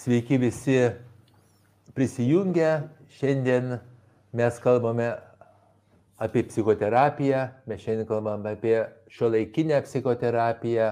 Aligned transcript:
Sveiki 0.00 0.38
visi 0.40 0.90
prisijungę. 1.94 2.88
Šiandien 3.10 3.78
mes 4.32 4.58
kalbame 4.64 5.10
apie 6.16 6.40
psichoterapiją, 6.48 7.40
mes 7.68 7.82
šiandien 7.84 8.06
kalbame 8.08 8.54
apie 8.54 8.78
šio 9.12 9.28
laikinę 9.34 9.82
psichoterapiją, 9.84 10.86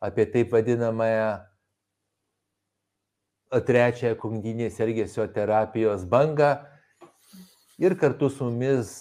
apie 0.00 0.24
taip 0.32 0.54
vadinamąją 0.56 1.26
trečiąją 3.68 4.16
kognityvinės 4.22 4.80
elgesio 4.80 5.26
terapijos 5.28 6.06
bangą. 6.08 6.54
Ir 7.76 7.98
kartu 8.00 8.30
su 8.32 8.48
mumis 8.48 8.94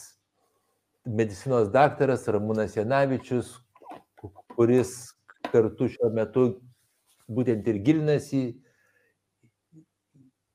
medicinos 1.05 1.71
daktaras 1.71 2.27
Ramūnas 2.27 2.75
Janavičius, 2.75 3.55
kuris 4.57 5.13
kartu 5.47 5.87
šiuo 5.95 6.11
metu 6.11 6.45
būtent 7.31 7.71
ir 7.71 7.79
gilinasi 7.87 8.43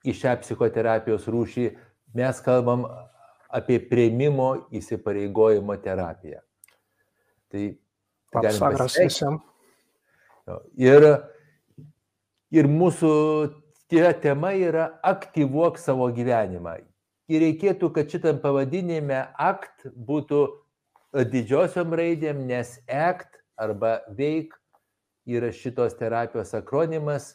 į 0.08 0.14
šią 0.16 0.38
psichoterapijos 0.42 1.28
rūšį, 1.30 1.68
mes 2.16 2.40
kalbam 2.44 2.86
apie 3.48 3.78
prieimimo 3.90 4.50
įsipareigojimo 4.74 5.76
terapiją. 5.84 6.40
Tai 7.48 7.64
Labas 8.34 8.60
vakaras 8.60 8.98
visiems. 9.00 9.44
Ir, 10.80 11.04
ir 12.52 12.68
mūsų 12.68 13.12
tie 13.92 14.04
tema 14.20 14.52
yra 14.56 14.90
aktyvuok 15.04 15.80
savo 15.80 16.08
gyvenimą. 16.12 16.78
Ir 17.28 17.44
reikėtų, 17.44 17.90
kad 17.92 18.08
šitam 18.08 18.40
pavadinime 18.40 19.26
akt 19.36 19.84
būtų 19.92 20.44
didžiosiom 21.12 21.92
raidėm, 21.96 22.46
nes 22.48 22.78
act 22.88 23.40
arba 23.56 23.98
veik 24.16 24.54
yra 25.28 25.50
šitos 25.52 25.96
terapijos 25.98 26.54
akronimas 26.56 27.34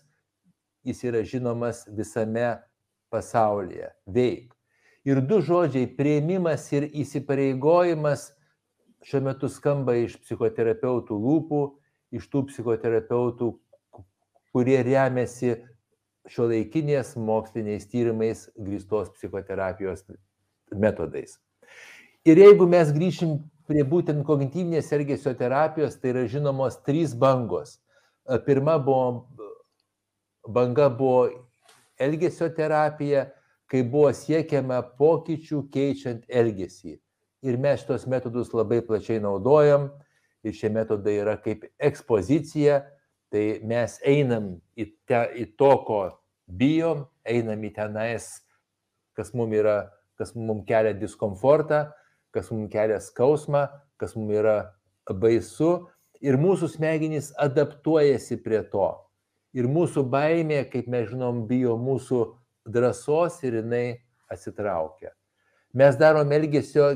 jis 0.83 1.03
yra 1.03 1.23
žinomas 1.23 1.85
visame 1.87 2.59
pasaulyje- 3.11 3.91
veik. 4.15 4.53
Ir 5.05 5.21
du 5.21 5.41
žodžiai- 5.41 5.87
prieimimas 5.97 6.71
ir 6.73 6.89
įsipareigojimas 6.89 8.31
šiuo 9.03 9.21
metu 9.21 9.49
skamba 9.49 9.95
iš 9.99 10.17
psichoterapeutų 10.23 11.17
lūpų, 11.25 11.61
iš 12.11 12.27
tų 12.29 12.47
psichoterapeutų, 12.47 13.53
kurie 14.53 14.83
remiasi 14.83 15.57
šio 16.29 16.47
laikinės 16.47 17.15
moksliniais 17.19 17.87
tyrimais 17.91 18.49
grįstos 18.55 19.11
psichoterapijos 19.17 20.05
metodais. 20.71 21.37
Ir 22.23 22.39
jeigu 22.39 22.67
mes 22.69 22.91
grįšim 22.95 23.41
prie 23.67 23.83
būtent 23.83 24.23
kognityvinės 24.23 24.91
elgesio 24.95 25.33
terapijos, 25.35 25.97
tai 25.99 26.13
yra 26.13 26.23
žinomos 26.31 26.79
trys 26.85 27.15
bangos. 27.19 27.79
Pirma 28.45 28.77
buvo 28.79 29.27
banga 30.47 30.89
buvo 30.89 31.29
elgesio 31.99 32.49
terapija, 32.49 33.27
kai 33.71 33.83
buvo 33.83 34.11
siekiama 34.13 34.81
pokyčių 34.99 35.63
keičiant 35.73 36.25
elgesį. 36.29 36.97
Ir 37.43 37.57
mes 37.59 37.81
šitos 37.81 38.05
metodus 38.07 38.53
labai 38.55 38.81
plačiai 38.85 39.21
naudojam. 39.23 39.89
Ir 40.43 40.55
šie 40.55 40.69
metodai 40.71 41.17
yra 41.21 41.37
kaip 41.39 41.65
ekspozicija. 41.79 42.81
Tai 43.33 43.43
mes 43.65 43.97
einam 44.05 44.53
į, 44.77 44.85
te, 45.09 45.19
į 45.41 45.47
to, 45.57 45.71
ko 45.87 45.99
bijom, 46.47 47.07
einam 47.25 47.63
į 47.65 47.71
tenais, 47.73 48.27
kas 49.17 49.33
mums 49.33 49.57
yra, 49.57 49.77
kas 50.19 50.35
mums 50.37 50.67
kelia 50.69 50.93
diskomfortą, 50.93 51.87
kas 52.35 52.51
mums 52.53 52.69
kelia 52.71 52.99
skausmą, 53.01 53.65
kas 53.97 54.13
mums 54.19 54.37
yra 54.37 54.57
baisu. 55.09 55.87
Ir 56.23 56.37
mūsų 56.39 56.69
smegenys 56.77 57.31
adaptuojasi 57.41 58.37
prie 58.45 58.61
to. 58.71 58.91
Ir 59.53 59.67
mūsų 59.69 60.05
baimė, 60.09 60.63
kaip 60.71 60.87
mes 60.89 61.09
žinom, 61.11 61.43
bijo 61.49 61.75
mūsų 61.77 62.23
drąsos 62.73 63.41
ir 63.45 63.59
jinai 63.61 63.85
atsitraukia. 64.31 65.13
Mes 65.73 65.97
darom 65.97 66.31
elgesio 66.33 66.89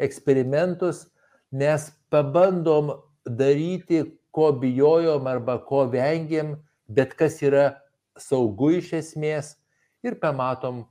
eksperimentus, 0.00 1.06
nes 1.52 1.90
pabandom 2.12 2.94
daryti, 3.26 4.04
ko 4.32 4.52
bijojom 4.56 5.26
arba 5.28 5.58
ko 5.64 5.84
vengiam, 5.92 6.56
bet 6.88 7.12
kas 7.16 7.38
yra 7.44 7.66
saugu 8.16 8.70
iš 8.78 8.92
esmės 8.96 9.54
ir 10.04 10.16
pamatom, 10.20 10.86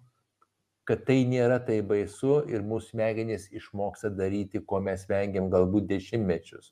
kad 0.85 1.05
tai 1.07 1.21
nėra 1.29 1.57
tai 1.65 1.79
baisu 1.85 2.41
ir 2.49 2.61
mūsų 2.65 2.95
smegenys 2.95 3.47
išmoksta 3.53 4.11
daryti, 4.13 4.61
ko 4.65 4.81
mes 4.83 5.05
vengiam 5.09 5.49
galbūt 5.53 5.87
dešimtmečius. 5.89 6.71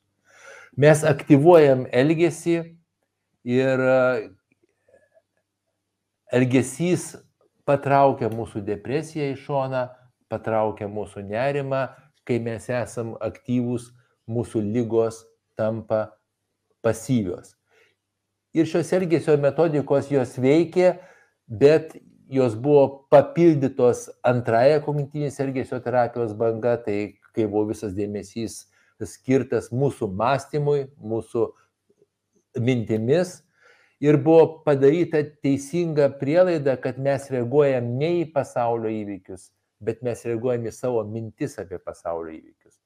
Mes 0.78 1.03
aktyvuojam 1.06 1.85
elgesį, 1.90 2.57
ir 3.47 3.79
e, 3.79 4.29
elgesys 6.35 7.13
patraukia 7.67 8.29
mūsų 8.33 8.63
depresiją 8.66 9.31
į 9.33 9.39
šoną, 9.44 9.85
patraukia 10.29 10.89
mūsų 10.89 11.23
nerimą, 11.29 11.88
kai 12.25 12.39
mes 12.44 12.69
esam 12.69 13.16
aktyvūs, 13.22 13.89
mūsų 14.29 14.61
lygos 14.66 15.23
tampa 15.57 16.09
pasyvios. 16.85 17.55
Ir 18.53 18.66
šios 18.69 18.89
elgesio 18.97 19.35
metodikos 19.41 20.09
jos 20.09 20.35
veikė, 20.41 20.95
bet 21.49 21.97
jos 22.29 22.55
buvo 22.57 23.07
papildytos 23.09 24.07
antrąją 24.25 24.81
kognityvinės 24.85 25.39
elgesio 25.41 25.79
terapijos 25.85 26.35
banga, 26.38 26.75
tai 26.81 27.19
kai 27.33 27.45
buvo 27.45 27.69
visas 27.72 27.94
dėmesys 27.97 28.63
skirtas 29.05 29.69
mūsų 29.73 30.09
mąstymui, 30.13 30.89
mūsų 30.97 31.47
mintimis 32.57 33.39
ir 34.01 34.17
buvo 34.23 34.61
padaryta 34.65 35.21
teisinga 35.43 36.09
prielaida, 36.19 36.77
kad 36.81 36.99
mes 36.99 37.27
reaguojam 37.31 37.95
ne 37.99 38.11
į 38.21 38.27
pasaulio 38.33 38.91
įvykius, 38.93 39.49
bet 39.83 40.03
mes 40.05 40.23
reaguojam 40.25 40.69
į 40.69 40.75
savo 40.75 41.03
mintis 41.07 41.59
apie 41.61 41.79
pasaulio 41.83 42.33
įvykius. 42.37 42.77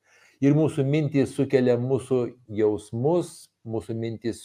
Ir 0.43 0.57
mūsų 0.57 0.83
mintys 0.83 1.35
sukelia 1.37 1.77
mūsų 1.79 2.23
jausmus, 2.51 3.45
mūsų 3.63 3.95
mintys 3.95 4.41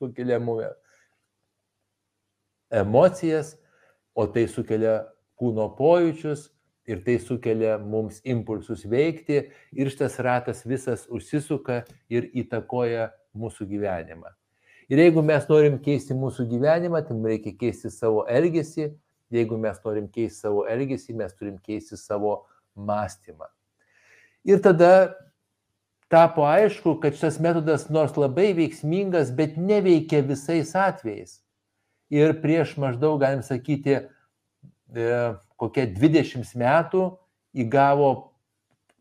sukelia 0.00 0.40
mūsų 0.42 0.72
emocijas, 2.72 3.56
o 4.16 4.26
tai 4.26 4.48
sukelia 4.48 5.02
kūno 5.40 5.68
pojūčius 5.76 6.48
ir 6.88 7.02
tai 7.06 7.18
sukelia 7.22 7.76
mums 7.78 8.20
impulsus 8.26 8.84
veikti 8.88 9.44
ir 9.72 9.90
šitas 9.92 10.18
ratas 10.24 10.64
visas 10.66 11.06
užsisuka 11.12 11.82
ir 12.10 12.28
įtakoja 12.42 13.10
mūsų 13.36 13.66
gyvenimą. 13.70 14.32
Ir 14.92 15.00
jeigu 15.00 15.22
mes 15.24 15.46
norim 15.48 15.78
keisti 15.80 16.14
mūsų 16.16 16.46
gyvenimą, 16.50 17.00
tai 17.06 17.16
mums 17.16 17.30
reikia 17.32 17.54
keisti 17.56 17.90
savo 17.92 18.26
elgesį. 18.28 18.90
Jeigu 19.32 19.56
mes 19.56 19.78
norim 19.86 20.08
keisti 20.12 20.44
savo 20.44 20.66
elgesį, 20.68 21.14
mes 21.16 21.32
turim 21.38 21.56
keisti 21.64 21.96
savo 21.96 22.42
mąstymą. 22.76 23.48
Ir 24.44 24.60
tada 24.60 25.14
tapo 26.12 26.44
aišku, 26.44 26.98
kad 27.00 27.16
šitas 27.16 27.38
metodas 27.40 27.86
nors 27.88 28.18
labai 28.20 28.50
veiksmingas, 28.58 29.30
bet 29.32 29.56
neveikia 29.56 30.20
visais 30.26 30.74
atvejais. 30.76 31.38
Ir 32.12 32.34
prieš 32.42 32.74
maždaug, 32.76 33.16
galim 33.22 33.40
sakyti, 33.46 34.02
e, 34.92 35.06
kokie 35.56 35.86
20 35.88 36.52
metų 36.58 37.06
įgavo 37.56 38.10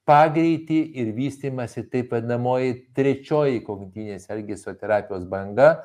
pagreitį 0.10 0.80
ir 1.02 1.12
vystimasi 1.16 1.84
taip 1.92 2.14
vadinamoji 2.16 2.74
trečioji 2.98 3.62
kognityvinės 3.66 4.30
elgesio 4.34 4.74
terapijos 4.78 5.28
banga, 5.30 5.76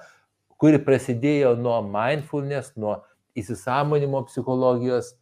kuri 0.56 0.80
prasidėjo 0.82 1.54
nuo 1.60 1.78
mindfulness, 1.84 2.74
nuo 2.80 3.02
įsisamonimo 3.36 4.24
psichologijos. 4.30 5.12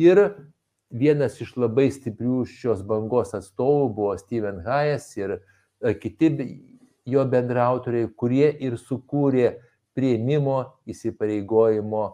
Ir 0.00 0.22
vienas 0.88 1.36
iš 1.42 1.54
labai 1.60 1.88
stiprių 1.92 2.44
šios 2.48 2.84
bangos 2.88 3.34
atstovų 3.36 3.88
buvo 3.96 4.14
Steven 4.20 4.62
Hayes 4.64 5.10
ir 5.18 5.36
e, 5.36 5.92
kiti 6.00 6.30
jo 7.08 7.24
bendrautoriai, 7.28 8.08
kurie 8.16 8.48
ir 8.64 8.78
sukūrė 8.80 9.58
prieimimo 9.96 10.60
įsipareigojimo 10.88 12.06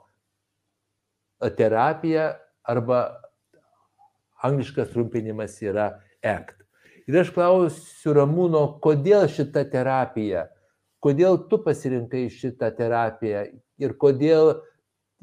terapiją 1.58 2.32
arba 2.64 3.00
angliškas 4.44 4.90
trumpinimas 4.92 5.56
yra 5.62 5.90
ACT. 6.24 6.60
Ir 7.04 7.20
aš 7.20 7.30
klausiu 7.36 8.14
Ramūno, 8.16 8.62
kodėl 8.84 9.26
šita 9.28 9.66
terapija, 9.68 10.46
kodėl 11.04 11.42
tu 11.50 11.58
pasirinkai 11.60 12.26
šitą 12.32 12.70
terapiją 12.78 13.44
ir 13.82 13.92
kodėl 14.00 14.54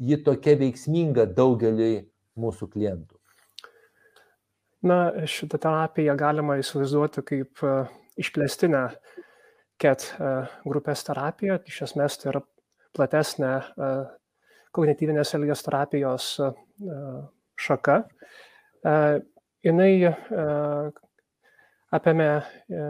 ji 0.02 0.20
tokia 0.26 0.54
veiksminga 0.60 1.26
daugeliui 1.34 2.04
mūsų 2.38 2.70
klientų. 2.76 3.18
Na, 4.86 5.26
šitą 5.30 5.60
terapiją 5.62 6.16
galima 6.18 6.58
įsivaizduoti 6.62 7.26
kaip 7.26 7.66
uh, 7.66 7.90
išplėstinę 8.22 8.88
CAT 9.82 10.08
uh, 10.16 10.54
grupės 10.66 11.06
terapiją. 11.06 11.60
Iš 11.70 11.84
esmės 11.90 12.18
tai 12.22 12.32
yra 12.34 12.42
platesnė 12.98 13.52
uh, 13.58 14.08
kognityvinės 14.74 15.36
elgesio 15.38 15.68
terapijos 15.68 16.32
šaka 17.62 17.98
jinai 19.66 19.94
e, 20.06 20.14
apėmė 21.94 22.30
e, 22.32 22.86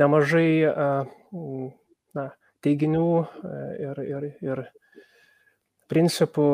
nemažai 0.00 0.48
e, 0.68 0.88
na, 2.16 2.28
teiginių 2.64 3.08
ir, 3.82 4.00
ir, 4.06 4.26
ir 4.44 4.64
principų 5.90 6.46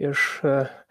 iš 0.00 0.24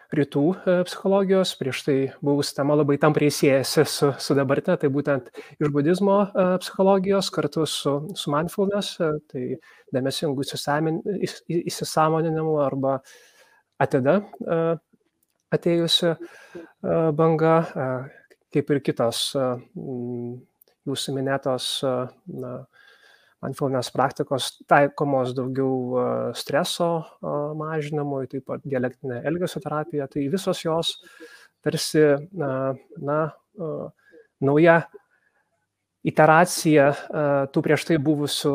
rytų 0.09 0.43
psichologijos, 0.87 1.51
prieš 1.59 1.81
tai 1.85 1.97
buvusi 2.25 2.55
tema 2.57 2.77
labai 2.79 2.95
tampriai 3.01 3.33
siejasi 3.33 3.83
su, 3.89 4.11
su 4.17 4.37
dabartė, 4.37 4.77
tai 4.81 4.89
būtent 4.93 5.27
iš 5.59 5.73
budizmo 5.75 6.21
psichologijos 6.63 7.29
kartu 7.35 7.67
su, 7.69 7.95
su 8.17 8.33
mindfulness, 8.33 8.95
tai 9.29 9.59
dėmesingų 9.93 10.47
įsisamoninimu 11.59 12.55
arba 12.63 12.99
atida 13.81 14.21
atėjusi 15.53 16.15
banga, 17.17 17.55
kaip 18.53 18.73
ir 18.73 18.81
kitos 18.85 19.23
jūsų 20.89 21.15
minėtos 21.15 21.69
na, 21.83 22.53
mindfulness 23.39 23.91
praktikos 23.95 24.51
taikomos 24.67 25.33
daugiau 25.37 26.33
streso 26.35 26.89
mažinimui, 27.59 28.27
taip 28.31 28.47
pat 28.49 28.63
dialektinė 28.67 29.21
elgesio 29.29 29.61
terapija, 29.63 30.09
tai 30.11 30.27
visos 30.31 30.63
jos 30.65 30.95
tarsi 31.63 32.03
na, 32.35 32.73
na, 32.99 33.19
nauja 34.43 34.81
iteracija 36.07 36.91
tų 37.51 37.63
prieš 37.63 37.87
tai 37.89 37.99
buvusių 38.03 38.53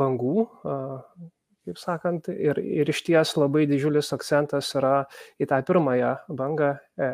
bangų, 0.00 0.46
kaip 1.66 1.80
sakant, 1.80 2.30
ir, 2.30 2.60
ir 2.62 2.92
iš 2.92 3.02
ties 3.06 3.34
labai 3.36 3.66
didžiulis 3.70 4.12
akcentas 4.16 4.70
yra 4.78 5.00
į 5.42 5.50
tą 5.50 5.60
pirmąją 5.66 6.14
bangą 6.38 6.76
e, 6.98 7.10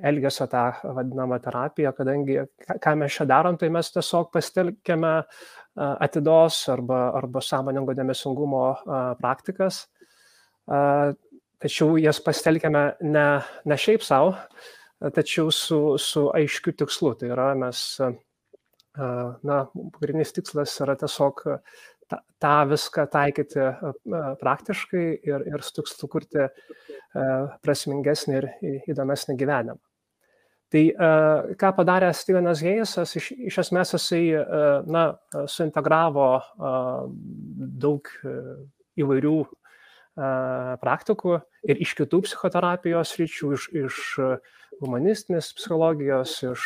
elgesio 0.00 0.46
tą 0.46 0.72
vadinamą 0.84 1.38
terapiją, 1.42 1.92
kadangi 1.96 2.38
ką 2.82 2.94
mes 2.96 3.16
čia 3.16 3.26
darom, 3.28 3.58
tai 3.60 3.68
mes 3.72 3.90
tiesiog 3.92 4.30
pasitelkiame 4.32 5.14
atidos 5.76 6.62
arba, 6.72 7.10
arba 7.18 7.42
sąmoningo 7.44 7.94
dėmesingumo 7.96 8.64
praktikas, 9.20 9.86
tačiau 11.62 11.96
jas 12.00 12.20
pasitelkiame 12.24 12.84
ne, 13.04 13.26
ne 13.68 13.78
šiaip 13.78 14.04
savo, 14.04 14.34
tačiau 15.16 15.50
su, 15.52 15.80
su 15.98 16.28
aiškiu 16.34 16.76
tikslu. 16.78 17.14
Tai 17.20 17.32
yra 17.34 17.48
mes, 17.58 17.84
na, 18.96 19.62
pagrindinis 19.96 20.34
tikslas 20.36 20.76
yra 20.84 20.96
tiesiog 21.00 21.44
tą 22.42 22.56
viską 22.70 23.06
taikyti 23.12 23.68
praktiškai 24.40 25.06
ir, 25.28 25.46
ir 25.52 25.64
sukurti 25.66 26.48
prasmingesnį 27.62 28.38
ir 28.40 28.48
įdomesnį 28.92 29.38
gyvenimą. 29.40 29.80
Tai 30.72 30.82
ką 31.60 31.70
padarė 31.76 32.08
Stevenas 32.16 32.62
Heisas, 32.64 33.10
iš, 33.18 33.26
iš 33.36 33.58
esmės 33.66 33.92
jisai 33.92 34.22
na, 34.88 35.02
suintegravo 35.52 36.28
daug 37.84 38.08
įvairių 38.96 39.36
praktikų 40.80 41.36
ir 41.68 41.82
iš 41.84 41.92
kitų 42.00 42.22
psichoterapijos 42.24 43.12
ryčių, 43.20 43.52
iš, 43.58 43.68
iš 43.84 44.00
humanistinės 44.80 45.52
psichologijos, 45.56 46.38
iš 46.48 46.64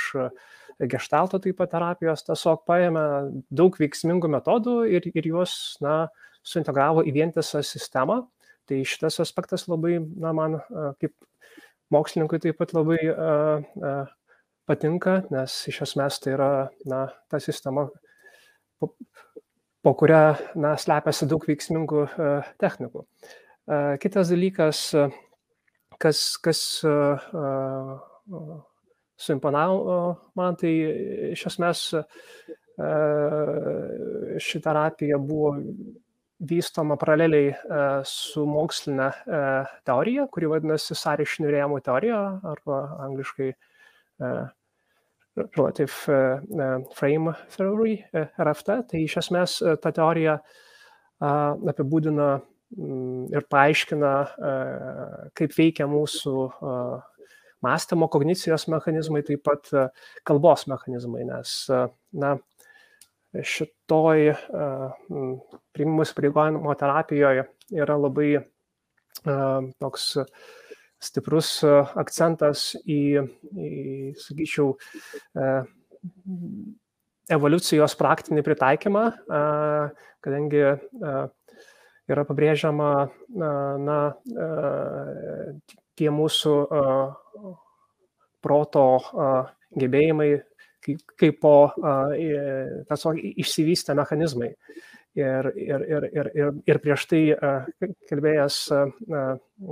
gestalto 0.84 1.40
taip 1.40 1.56
pat 1.60 1.72
terapijos 1.72 2.24
tiesiog 2.26 2.64
paėmė 2.68 3.04
daug 3.48 3.76
veiksmingų 3.80 4.30
metodų 4.36 4.76
ir, 4.92 5.08
ir 5.14 5.28
juos 5.30 5.76
na, 5.84 6.06
suintegravo 6.46 7.04
į 7.06 7.14
vientisą 7.16 7.62
sistemą. 7.64 8.24
Tai 8.66 8.80
šitas 8.82 9.20
aspektas 9.22 9.66
labai, 9.70 10.00
na, 10.18 10.32
man 10.34 10.58
kaip 11.00 11.14
mokslininkui 11.94 12.40
taip 12.42 12.58
pat 12.58 12.74
labai 12.74 12.98
uh, 13.12 13.62
uh, 13.78 14.08
patinka, 14.66 15.20
nes 15.30 15.54
iš 15.70 15.84
esmės 15.86 16.18
tai 16.22 16.34
yra 16.34 16.50
na, 16.90 17.06
ta 17.30 17.40
sistema, 17.42 17.86
po, 18.80 18.90
po 19.86 19.94
kuria 19.98 20.36
na, 20.58 20.74
slepiasi 20.80 21.28
daug 21.30 21.46
veiksmingų 21.46 22.06
uh, 22.08 22.54
technikų. 22.62 23.06
Uh, 23.66 23.94
kitas 24.02 24.34
dalykas, 24.34 24.82
kas, 26.02 26.24
kas 26.42 26.62
uh, 26.86 27.30
uh, 27.32 28.58
suimponavo 29.16 29.98
man, 30.36 30.56
tai 30.60 30.72
iš 31.32 31.46
esmės 31.52 31.82
ši 34.46 34.60
terapija 34.64 35.16
buvo 35.22 35.54
vystoma 36.36 36.98
paraleliai 37.00 37.54
su 38.04 38.44
mokslinė 38.44 39.08
teorija, 39.88 40.26
kuri 40.28 40.50
vadinasi 40.52 40.96
sąryšinių 41.00 41.48
rėmų 41.54 41.80
teorija 41.86 42.20
arba 42.44 42.82
angliškai 43.06 43.54
Relative 45.36 45.92
Frame 46.96 47.32
Theory, 47.56 47.96
RFT. 48.12 48.76
Tai 48.92 49.00
iš 49.00 49.16
esmės 49.22 49.58
ta 49.80 49.92
teorija 49.96 50.38
apibūdina 51.20 52.28
ir 53.32 53.44
paaiškina, 53.52 54.14
kaip 55.36 55.56
veikia 55.56 55.88
mūsų 55.88 56.48
mąstymo, 57.66 58.08
kognicijos 58.08 58.68
mechanizmai, 58.72 59.22
taip 59.26 59.42
pat 59.46 59.70
e, 59.74 59.88
kalbos 60.26 60.66
mechanizmai, 60.70 61.24
nes 61.28 61.54
e, 61.70 61.82
na, 62.22 62.36
šitoj 63.36 64.30
e, 64.30 64.36
priimimus 65.76 66.14
pareigojimo 66.16 66.74
terapijoje 66.78 67.48
yra 67.76 67.96
labai 68.00 68.36
toks 69.80 70.04
stiprus 71.02 71.48
akcentas 71.98 72.68
į, 72.84 73.24
į 73.58 73.70
sakyčiau, 74.20 74.74
evoliucijos 77.32 77.96
praktinį 77.98 78.44
pritaikymą, 78.46 79.02
kadangi 80.22 80.62
yra 82.12 82.26
pabrėžiama 82.28 82.90
na, 83.40 83.98
tie 85.96 86.10
mūsų 86.14 86.56
proto 88.44 88.84
gebėjimai 89.76 90.30
kaip 91.18 91.40
po 91.42 91.56
tiesiog 91.76 93.18
išsivystę 93.42 93.96
mechanizmai. 93.98 94.52
Ir, 95.16 95.46
ir, 95.56 95.82
ir, 95.88 96.04
ir, 96.12 96.26
ir, 96.36 96.48
ir 96.68 96.78
prieš 96.84 97.06
tai 97.08 97.20
kalbėjęs 98.10 98.58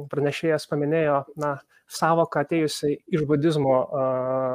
pranešėjas 0.09 0.65
paminėjo 0.71 1.19
na, 1.37 1.59
savoką 1.91 2.41
atėjusi 2.45 2.95
iš 3.13 3.25
budizmo 3.29 3.77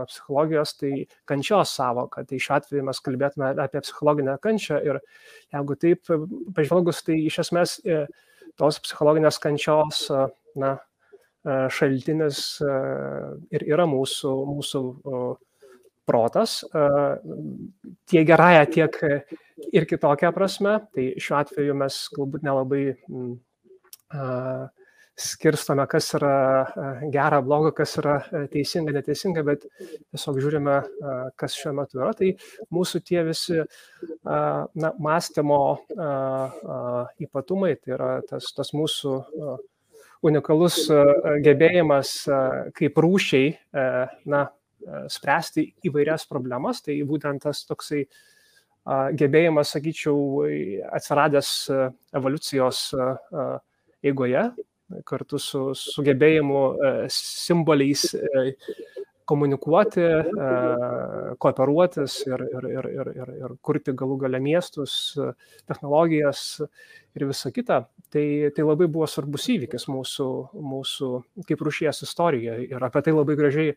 psichologijos, 0.10 0.74
tai 0.80 1.06
kančios 1.30 1.76
savoką. 1.78 2.26
Tai 2.28 2.42
šiuo 2.42 2.56
atveju 2.58 2.88
mes 2.88 3.02
kalbėtume 3.06 3.52
apie 3.62 3.84
psichologinę 3.86 4.38
kančią 4.42 4.82
ir 4.86 5.02
jeigu 5.54 5.78
taip 5.84 6.12
pažvelgus, 6.58 7.04
tai 7.06 7.20
iš 7.30 7.40
esmės 7.46 7.78
e, 7.86 8.04
tos 8.60 8.82
psichologinės 8.84 9.40
kančios 9.44 10.08
na, 10.60 10.78
šaltinis 11.46 12.42
ir 13.56 13.68
yra 13.68 13.86
mūsų, 13.90 14.34
mūsų 14.56 14.82
protas, 16.10 16.64
tiek 18.10 18.26
gerąją, 18.28 18.66
tiek 18.74 18.98
ir 19.72 19.86
kitokią 19.88 20.34
prasme. 20.36 20.80
Tai 20.96 21.06
šiuo 21.22 21.38
atveju 21.44 21.78
mes 21.78 22.02
galbūt 22.16 22.46
nelabai 22.48 22.84
skirstome, 25.20 25.84
kas 25.92 26.14
yra 26.16 26.36
gera, 27.12 27.42
bloga, 27.44 27.74
kas 27.76 27.98
yra 28.00 28.16
teisinga, 28.52 28.94
neteisinga, 28.96 29.44
bet 29.48 29.66
tiesiog 29.84 30.40
žiūrime, 30.42 30.78
kas 31.40 31.58
šiuo 31.60 31.74
metu 31.76 32.00
yra. 32.00 32.14
Tai 32.18 32.32
mūsų 32.74 33.02
tie 33.06 33.24
visi 33.28 33.60
na, 34.24 34.94
mąstymo 34.96 35.62
ypatumai, 37.28 37.76
tai 37.84 37.98
yra 37.98 38.14
tas, 38.30 38.48
tas 38.56 38.72
mūsų 38.76 39.20
unikalus 40.26 40.86
gebėjimas 41.46 42.14
kaip 42.78 42.98
rūšiai 43.04 43.54
na, 44.30 44.48
spręsti 45.12 45.66
įvairias 45.88 46.26
problemas. 46.30 46.82
Tai 46.86 46.96
būtent 47.08 47.44
tas 47.44 47.64
toksai 47.68 48.06
gebėjimas, 49.20 49.74
sakyčiau, 49.76 50.46
atsiradęs 50.96 51.52
evoliucijos 52.16 52.84
eigoje, 54.04 54.46
kartu 55.06 55.40
su 55.40 55.66
sugebėjimu 55.78 56.64
simboliais 57.14 58.08
komunikuoti, 59.30 60.06
kooperuotis 61.42 62.18
ir, 62.28 62.44
ir, 62.50 62.68
ir, 62.74 62.90
ir, 62.96 63.12
ir, 63.22 63.32
ir 63.44 63.56
kurti 63.66 63.94
galų 63.98 64.18
gale 64.26 64.42
miestus, 64.44 64.94
technologijas 65.70 66.44
ir 67.16 67.28
visa 67.30 67.54
kita. 67.54 67.84
Tai, 68.10 68.26
tai 68.56 68.66
labai 68.66 68.90
buvo 68.90 69.06
svarbus 69.10 69.46
įvykis 69.54 69.86
mūsų, 69.92 70.30
mūsų 70.74 71.10
kaip 71.50 71.66
rušies 71.68 72.02
istorijoje 72.08 72.70
ir 72.72 72.86
apie 72.90 73.04
tai 73.06 73.14
labai 73.14 73.38
gražiai 73.38 73.76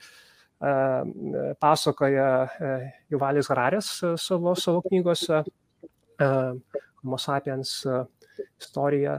pasakoja 1.61 2.29
Juvalis 3.11 3.51
Hararės 3.51 3.91
savo, 4.23 4.55
savo 4.55 4.83
knygose 4.87 5.43
Homo 6.23 7.19
sapiens 7.19 7.81
istorija. 8.61 9.19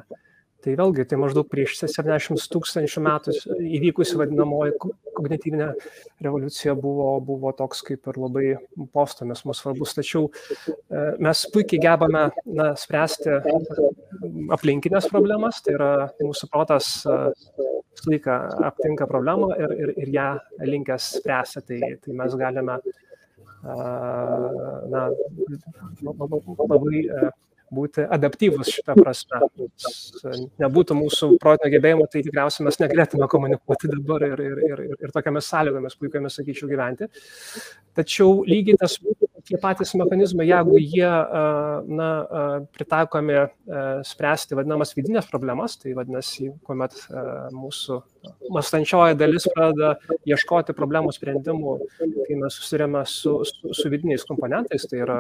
Tai 0.63 0.73
vėlgi, 0.79 1.03
tai 1.11 1.17
maždaug 1.19 1.47
prieš 1.51 1.75
70 1.81 2.39
tūkstančių 2.53 3.01
metų 3.03 3.33
įvykusi 3.79 4.15
vadinamoji 4.15 4.77
kognityvinė 4.79 5.67
revoliucija 6.23 6.75
buvo, 6.79 7.09
buvo 7.25 7.51
toks 7.57 7.83
kaip 7.83 8.07
ir 8.07 8.19
labai 8.21 8.45
postomis 8.95 9.43
mūsų 9.43 9.59
svarbus. 9.59 9.95
Tačiau 9.97 10.29
e, 10.29 11.03
mes 11.19 11.43
puikiai 11.51 11.81
gebame 11.83 12.23
na, 12.47 12.69
spręsti 12.79 13.35
aplinkinės 14.55 15.09
problemas, 15.11 15.59
tai 15.65 15.75
yra 15.75 15.91
mūsų 16.21 16.51
protas 16.53 16.93
e, 17.03 17.19
visą 17.59 18.13
laiką 18.15 18.39
aptinka 18.71 19.07
problemą 19.11 19.51
ir, 19.59 19.75
ir, 19.83 19.95
ir 20.05 20.15
ją 20.15 20.29
linkęs 20.63 21.11
spręsti. 21.19 21.65
Tai, 21.67 21.95
tai 22.05 22.19
mes 22.23 22.39
galime 22.39 22.79
na, 24.93 25.09
labai 26.03 27.03
būti 27.73 28.05
adaptyvus 28.17 28.71
šitą 28.77 28.95
prasme. 28.99 29.41
Nebūtų 30.63 30.97
mūsų 30.99 31.31
protinio 31.43 31.73
gebėjimo, 31.77 32.07
tai 32.11 32.23
tikriausiai 32.25 32.67
mes 32.67 32.79
negalėtume 32.83 33.29
komunikuoti 33.31 33.91
dabar 33.91 34.27
ir, 34.29 34.43
ir, 34.47 34.63
ir, 34.69 34.83
ir 34.99 35.15
tokiamis 35.15 35.49
sąlygomis 35.53 35.99
puikiamis, 35.99 36.39
sakyčiau, 36.39 36.71
gyventi. 36.71 37.09
Tačiau 37.97 38.41
lygiai 38.49 38.79
tas 38.81 38.97
tie 39.47 39.59
patys 39.59 39.93
mechanizmai, 39.99 40.45
jeigu 40.47 40.79
jie 40.79 41.09
na, 41.99 42.09
pritaikomi 42.75 43.43
spręsti 44.07 44.57
vadinamas 44.57 44.93
vidinės 44.95 45.27
problemas, 45.29 45.75
tai 45.81 45.95
vadinasi, 45.97 46.51
kuomet 46.67 46.95
mūsų 47.53 47.99
mąstančioji 48.53 49.17
dalis 49.19 49.47
pradeda 49.51 49.93
ieškoti 50.29 50.75
problemų 50.77 51.11
sprendimų, 51.15 51.75
kai 51.99 52.39
mes 52.39 52.59
susirėmė 52.59 53.03
su, 53.09 53.35
su, 53.49 53.73
su 53.75 53.91
vidiniais 53.91 54.23
komponentais, 54.27 54.87
tai 54.89 55.03
yra, 55.03 55.19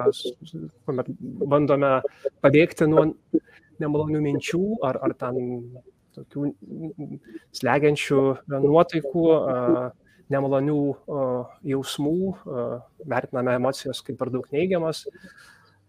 kuomet 0.87 1.11
bandome 1.43 1.97
pabėgti 2.43 2.87
nuo 2.89 3.07
nemalonių 3.81 4.21
minčių 4.23 4.63
ar, 4.85 4.99
ar 5.03 5.15
ten 5.19 5.37
tokių 6.13 6.49
slegiančių 7.57 8.23
nuotaikų, 8.63 9.27
nemalonių 10.33 10.79
jausmų, 11.73 12.17
vertiname 13.09 13.55
emocijas 13.59 14.01
kaip 14.05 14.19
per 14.21 14.31
daug 14.33 14.45
neigiamas, 14.53 15.05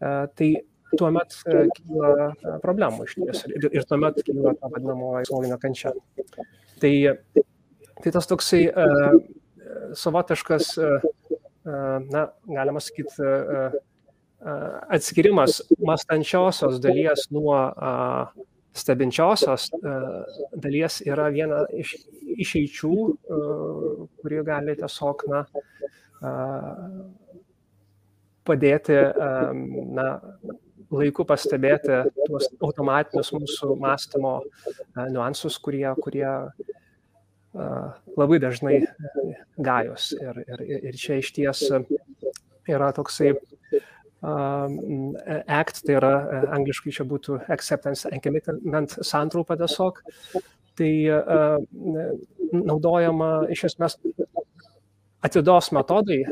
tai 0.00 0.50
tuomet 0.98 1.36
kyla 1.44 2.58
problemų 2.62 3.06
iš 3.08 3.16
ties 3.18 3.42
ir, 3.50 3.68
ir 3.80 3.86
tuomet 3.88 4.20
kyla 4.26 4.54
ta 4.60 4.70
vadinamoji 4.72 5.26
psichologinė 5.26 5.58
kančia. 5.62 5.94
Tai, 6.82 6.94
tai 8.02 8.12
tas 8.14 8.28
toksai 8.30 8.62
savotiškas, 9.98 10.74
na, 11.64 12.28
galima 12.48 12.82
sakyti, 12.84 13.28
atskirimas 14.44 15.62
mąstančiosios 15.80 16.76
dalies 16.84 17.30
nuo 17.32 17.56
uh, 17.56 18.44
stebinčiosios 18.74 19.70
dalies 20.56 20.98
yra 21.06 21.28
viena 21.34 21.62
iš 21.70 21.94
išeičių, 22.44 22.94
kurie 24.18 24.40
gali 24.46 24.74
tiesiog 24.80 25.22
na, 25.30 25.44
padėti 28.48 28.96
na, 29.94 30.08
laiku 30.94 31.26
pastebėti 31.28 32.00
tuos 32.24 32.50
automatinius 32.58 33.30
mūsų 33.36 33.76
mąstymo 33.78 34.34
niuansus, 35.14 35.60
kurie, 35.62 35.86
kurie 36.02 36.26
labai 38.18 38.40
dažnai 38.42 38.80
gajos. 39.54 40.10
Ir, 40.18 40.42
ir, 40.48 40.64
ir 40.90 40.98
čia 40.98 41.20
iš 41.22 41.30
ties 41.36 41.62
yra 42.66 42.90
toksai 42.96 43.36
act, 44.24 45.82
tai 45.84 45.96
yra 45.98 46.12
angliškai 46.56 46.94
čia 46.98 47.06
būtų 47.08 47.40
acceptance 47.52 48.08
and 48.10 48.22
commitment 48.24 48.96
santraupa 49.04 49.56
tiesiog, 49.60 50.00
tai 50.78 50.90
naudojama 52.54 53.30
iš 53.52 53.66
esmės 53.70 53.98
atidos 55.24 55.70
metodai 55.76 56.22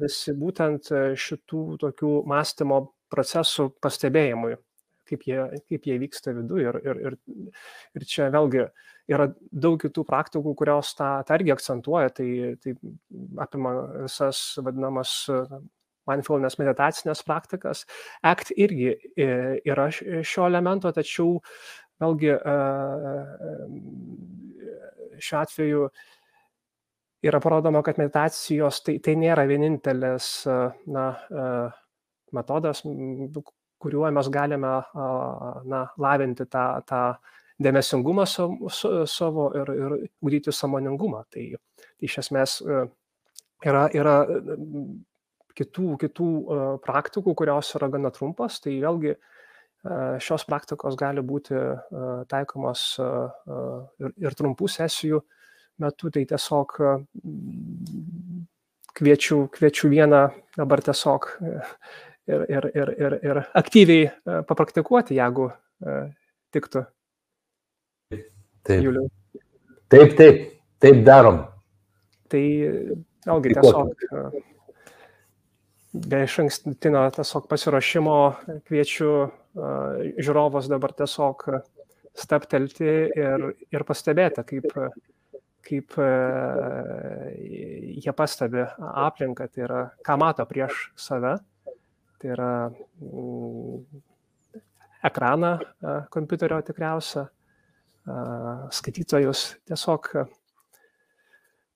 visi 0.00 0.34
būtent 0.36 0.92
šitų 1.24 1.62
tokių 1.82 2.12
mąstymo 2.28 2.82
procesų 3.12 3.68
pastebėjimui, 3.84 4.56
kaip 5.08 5.26
jie, 5.28 5.42
kaip 5.68 5.88
jie 5.88 5.98
vyksta 6.00 6.32
viduje. 6.36 6.70
Ir, 6.70 6.80
ir, 6.86 7.02
ir, 7.10 7.18
ir 7.98 8.06
čia 8.08 8.30
vėlgi 8.32 8.64
yra 9.12 9.28
daug 9.50 9.76
kitų 9.82 10.04
praktikų, 10.08 10.54
kurios 10.56 10.94
tą, 10.98 11.10
tą 11.28 11.36
irgi 11.38 11.52
akcentuoja, 11.54 12.12
tai, 12.16 12.28
tai 12.62 12.76
apima 13.44 13.74
visas 14.06 14.40
vadinamas 14.62 15.16
mindfulness 16.10 16.58
meditacinės 16.60 17.22
praktikas. 17.26 17.84
ACT 18.26 18.54
irgi 18.56 18.94
yra 19.68 19.88
šio 19.92 20.48
elemento, 20.48 20.92
tačiau 20.94 21.38
vėlgi 22.02 22.34
šiuo 25.22 25.40
atveju 25.42 25.86
yra 27.22 27.40
parodoma, 27.42 27.82
kad 27.86 28.00
meditacijos 28.02 28.82
tai, 28.82 28.96
tai 29.04 29.14
nėra 29.20 29.46
vienintelis 29.46 30.30
na, 30.90 31.06
metodas, 32.34 32.82
kuriuo 33.82 34.10
mes 34.14 34.30
galime 34.32 34.72
na, 35.70 35.84
lavinti 36.02 36.46
tą, 36.50 36.66
tą 36.88 37.02
dėmesingumą 37.62 38.26
savo 38.26 39.48
ir, 39.58 39.72
ir 39.76 39.96
ugdyti 40.22 40.54
samoningumą. 40.54 41.22
Tai, 41.30 41.46
tai 41.78 42.10
iš 42.10 42.18
esmės 42.24 42.58
yra, 43.62 43.86
yra 43.94 44.16
kitų, 45.58 45.96
kitų 46.00 46.28
praktikų, 46.84 47.34
kurios 47.38 47.72
yra 47.78 47.88
gana 47.92 48.12
trumpas, 48.14 48.60
tai 48.62 48.78
vėlgi 48.82 49.16
šios 50.22 50.44
praktikos 50.46 50.96
gali 50.98 51.24
būti 51.26 51.58
taikomos 52.30 52.84
ir, 53.02 54.12
ir 54.22 54.36
trumpų 54.38 54.68
sesijų 54.70 55.22
metu, 55.82 56.10
tai 56.14 56.22
tiesiog 56.30 56.76
kviečiu, 58.94 59.46
kviečiu 59.56 59.90
vieną 59.90 60.22
dabar 60.56 60.84
tiesiog 60.86 61.28
ir, 61.42 62.44
ir, 62.46 62.68
ir, 62.76 62.94
ir, 62.94 63.18
ir 63.26 63.42
aktyviai 63.58 64.10
papraktikuoti, 64.46 65.18
jeigu 65.18 65.50
tiktų. 66.54 66.84
Taip. 68.62 68.84
Juliu. 68.86 69.08
Taip, 69.90 70.14
taip, 70.16 70.44
taip 70.80 71.02
darom. 71.04 71.42
Tai 72.30 72.44
vėlgi 73.26 73.56
tiesiog 73.58 74.51
be 75.92 76.22
iš 76.24 76.38
ankstinio 76.42 77.04
tiesiog 77.16 77.46
pasiruošimo 77.50 78.18
kviečiu 78.68 79.12
žiūrovas 79.52 80.68
dabar 80.72 80.94
tiesiog 80.96 81.44
staptelti 82.16 82.88
ir, 83.16 83.44
ir 83.72 83.84
pastebėti, 83.88 84.44
kaip, 84.48 84.72
kaip 85.68 85.98
jie 87.36 88.14
pastebi 88.16 88.64
aplinką, 88.80 89.48
tai 89.52 89.66
yra, 89.66 89.82
ką 90.04 90.16
mato 90.20 90.46
prieš 90.48 90.88
save, 90.96 91.36
tai 92.20 92.32
yra 92.36 92.52
mm, 92.72 94.02
ekraną 95.08 95.54
kompiuterio 96.12 96.60
tikriausia, 96.66 97.26
skaitytojus, 98.72 99.44
tiesiog 99.70 100.08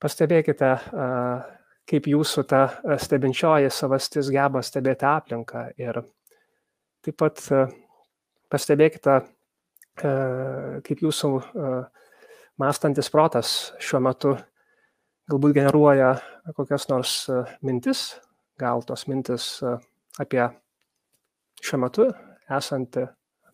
pastebėkite 0.02 0.72
kaip 1.90 2.08
jūsų 2.10 2.44
ta 2.50 2.62
e, 2.82 2.98
stebinčioji 3.02 3.70
savastis 3.72 4.30
geba 4.34 4.62
stebėti 4.66 5.06
aplinką 5.08 5.68
ir 5.80 6.02
taip 7.06 7.18
pat 7.22 7.42
e, 7.54 7.62
pastebėkite, 8.52 9.20
e, 9.22 10.12
kaip 10.86 11.02
jūsų 11.02 11.32
mąstantis 12.62 13.10
protas 13.12 13.54
šiuo 13.82 14.00
metu 14.02 14.36
galbūt 15.30 15.56
generuoja 15.58 16.14
kokias 16.56 16.86
nors 16.88 17.14
mintis, 17.66 18.14
gal 18.58 18.84
tos 18.86 19.04
mintis 19.10 19.58
apie 20.22 20.44
šiuo 21.60 21.80
metu 21.82 22.06
esantį 22.46 23.08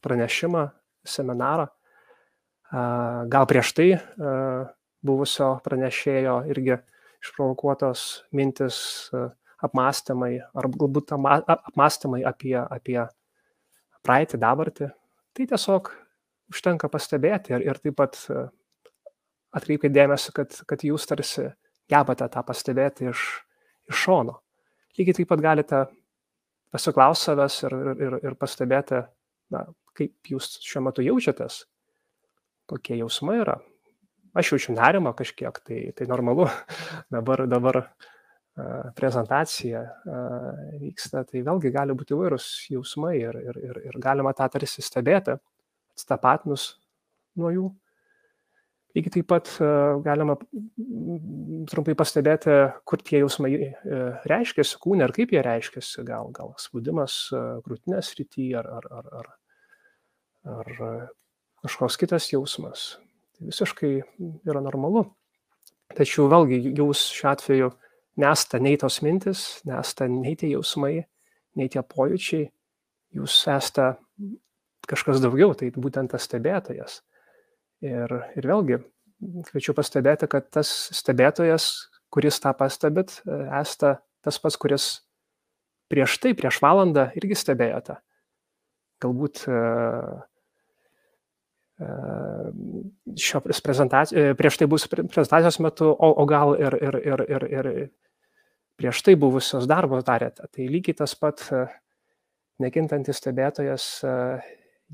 pranešimą, 0.05 0.67
seminarą, 1.09 1.65
gal 3.33 3.49
prieš 3.49 3.73
tai 3.79 3.89
buvusio 5.03 5.49
pranešėjo 5.65 6.37
irgi 6.53 6.77
išprovokuotos 7.23 8.25
mintis, 8.37 8.79
e, 9.15 9.29
apmąstymai, 9.63 10.41
ar 10.59 10.69
galbūt 10.75 11.13
apmąstymai 11.15 12.25
apie, 12.27 12.57
apie 12.59 12.99
praeitį, 14.03 14.41
dabartį. 14.43 14.91
Tai 15.33 15.47
tiesiog 15.53 15.91
užtenka 16.53 16.91
pastebėti 16.93 17.55
ir, 17.55 17.67
ir 17.71 17.81
taip 17.83 17.97
pat 18.01 18.19
e, 18.29 18.45
atkreipkite 19.55 19.95
dėmesį, 19.95 20.35
kad, 20.37 20.59
kad 20.69 20.85
jūs 20.87 21.07
tarsi 21.09 21.49
gebate 21.93 22.29
tą 22.33 22.43
pastebėti 22.47 23.11
iš, 23.13 23.27
iš 23.91 24.05
šono. 24.07 24.39
Lygiai 24.99 25.21
taip 25.21 25.31
pat 25.31 25.45
galite 25.45 25.85
pasiklausti 26.73 27.31
savęs 27.31 27.59
ir, 27.69 27.77
ir, 28.07 28.19
ir 28.31 28.39
pastebėti, 28.41 29.03
na, 29.53 29.67
kaip 29.97 30.33
jūs 30.33 30.57
šiuo 30.65 30.87
metu 30.89 31.05
jaučiatės, 31.05 31.63
kokie 32.69 32.97
jausmai 32.99 33.39
yra, 33.45 33.59
aš 34.35 34.55
jaučiu 34.55 34.77
nerimą 34.77 35.13
kažkiek, 35.19 35.61
tai, 35.67 35.83
tai 35.97 36.09
normalu. 36.11 36.49
Dabar, 37.15 37.47
dabar 37.51 37.83
prezentacija 38.97 39.87
vyksta, 40.81 41.23
tai 41.25 41.41
vėlgi 41.45 41.73
gali 41.73 41.95
būti 41.97 42.13
įvairūs 42.13 42.49
jausmai 42.73 43.15
ir, 43.17 43.39
ir, 43.41 43.61
ir, 43.71 43.79
ir 43.89 44.01
galima 44.03 44.35
tą 44.37 44.49
tarsi 44.53 44.85
stebėti, 44.85 45.39
atstapatinus 45.97 46.75
nuo 47.41 47.53
jų. 47.53 47.71
Lygiai 48.93 49.15
taip 49.15 49.29
pat 49.31 49.49
galima 50.05 50.35
trumpai 51.71 51.95
pastebėti, 51.97 52.59
kur 52.85 53.01
tie 53.01 53.23
jausmai 53.23 53.53
e, 53.57 53.71
reiškiasi 54.29 54.77
kūne 54.83 55.07
ir 55.07 55.15
kaip 55.17 55.33
jie 55.33 55.41
reiškiasi, 55.47 56.03
gal, 56.05 56.29
gal 56.37 56.53
spaudimas 56.61 57.23
krūtinės 57.65 58.13
rytyje 58.19 58.61
ar, 58.61 58.69
ar, 58.69 58.91
ar, 58.93 59.09
ar, 59.23 59.33
ar 60.59 60.77
kažkoks 61.65 61.97
kitas 62.05 62.29
jausmas. 62.35 62.91
Visiškai 63.49 63.93
yra 64.49 64.63
normalu. 64.65 65.07
Tačiau 65.97 66.29
vėlgi 66.33 66.61
jūs 66.79 67.09
šiuo 67.13 67.31
atveju 67.33 67.71
nesta 68.23 68.61
nei 68.63 68.79
tos 68.81 69.01
mintis, 69.05 69.61
nesta 69.69 70.09
nei 70.09 70.37
tie 70.39 70.53
jausmai, 70.53 71.03
nei 71.59 71.69
tie 71.73 71.83
pojūčiai, 71.85 72.47
jūs 73.17 73.37
esate 73.53 73.95
kažkas 74.89 75.21
daugiau, 75.23 75.53
tai 75.57 75.71
būtent 75.75 76.13
tas 76.13 76.27
stebėtojas. 76.29 77.01
Ir, 77.83 78.13
ir 78.39 78.49
vėlgi, 78.49 78.79
kviečiu 79.51 79.75
pastebėti, 79.77 80.29
kad 80.31 80.49
tas 80.55 80.71
stebėtojas, 80.95 81.69
kuris 82.13 82.41
tą 82.43 82.53
pastebit, 82.57 83.21
esate 83.27 83.97
tas 84.23 84.39
pats, 84.39 84.59
kuris 84.61 84.89
prieš 85.93 86.19
tai, 86.23 86.33
prieš 86.39 86.61
valandą 86.63 87.11
irgi 87.19 87.37
stebėjote. 87.39 87.99
Galbūt 89.03 89.45
šio 91.81 93.41
prezentacijos, 93.43 94.37
prieš 94.39 94.59
tai 94.61 94.69
bus 94.71 94.87
prezentacijos 94.93 95.59
metu, 95.65 95.89
o, 95.91 96.11
o 96.23 96.27
gal 96.29 96.55
ir, 96.61 96.77
ir, 96.79 96.99
ir, 97.03 97.25
ir, 97.29 97.47
ir 97.51 97.71
prieš 98.79 99.03
tai 99.07 99.17
buvusios 99.19 99.67
darbos 99.71 100.05
darėte. 100.07 100.47
Tai 100.53 100.69
lygiai 100.69 101.01
tas 101.03 101.17
pat 101.19 101.43
nekintantis 102.63 103.19
stebėtojas 103.23 103.89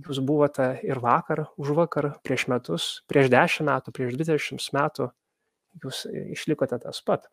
jūs 0.06 0.20
buvote 0.24 0.68
ir 0.86 1.00
vakar, 1.02 1.46
už 1.58 1.74
vakar, 1.76 2.12
prieš 2.26 2.46
metus, 2.50 2.88
prieš 3.10 3.30
dešimt 3.32 3.68
metų, 3.68 3.94
prieš 3.94 4.14
dvidešimt 4.16 4.66
metų, 4.76 5.08
jūs 5.82 6.04
išlikote 6.36 6.78
tas 6.82 7.00
pat. 7.06 7.28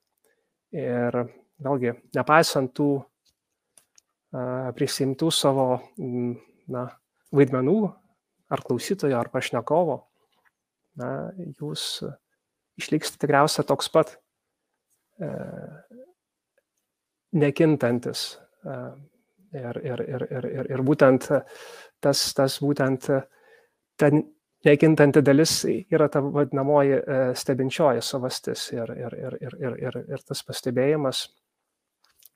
Ir 0.75 1.15
vėlgi, 1.61 1.95
nepaisant 2.17 2.73
tų 2.75 2.89
prisimtų 4.75 5.29
savo 5.31 5.67
na, 6.67 6.87
vaidmenų, 7.35 7.79
ar 8.51 8.61
klausytojo, 8.65 9.17
ar 9.17 9.31
pašnekovo, 9.33 9.99
na, 11.01 11.09
jūs 11.37 12.03
išliksite 12.79 13.21
tikriausiai 13.23 13.65
toks 13.67 13.89
pat 13.91 14.15
e, 15.19 15.31
nekintantis. 17.35 18.27
E, 18.65 18.77
ir, 19.55 19.81
ir, 19.87 20.03
ir, 20.03 20.27
ir, 20.29 20.47
ir, 20.51 20.71
ir 20.75 20.83
būtent 20.83 21.29
tas, 22.03 22.21
tas 22.35 22.57
būtent 22.63 23.07
ta 23.95 24.09
nekintanti 24.65 25.21
dalis 25.21 25.53
yra 25.67 26.07
ta 26.11 26.21
vadinamoji 26.21 26.97
e, 26.97 27.19
stebinčioji 27.37 28.01
savastis 28.03 28.67
ir, 28.73 28.91
ir, 28.97 29.17
ir, 29.19 29.37
ir, 29.41 29.57
ir, 29.61 29.77
ir, 29.87 29.99
ir 30.15 30.23
tas 30.25 30.41
pastebėjimas 30.43 31.25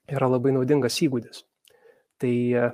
yra 0.09 0.29
labai 0.29 0.53
naudingas 0.55 1.01
įgūdis. 1.05 1.43
Tai 2.21 2.33
e, 2.61 2.69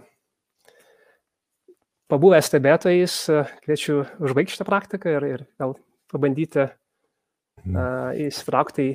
pabuvę 2.12 2.40
stebėtojais, 2.44 3.18
e, 3.30 3.44
kviečiu 3.66 4.04
užbaigti 4.24 4.56
šitą 4.56 4.68
praktiką 4.68 5.16
ir, 5.18 5.28
ir 5.28 5.44
gal 5.62 5.76
pabandyti 6.12 6.62
uh, 6.64 8.12
įsitraukti 8.22 8.86
į, 8.86 8.92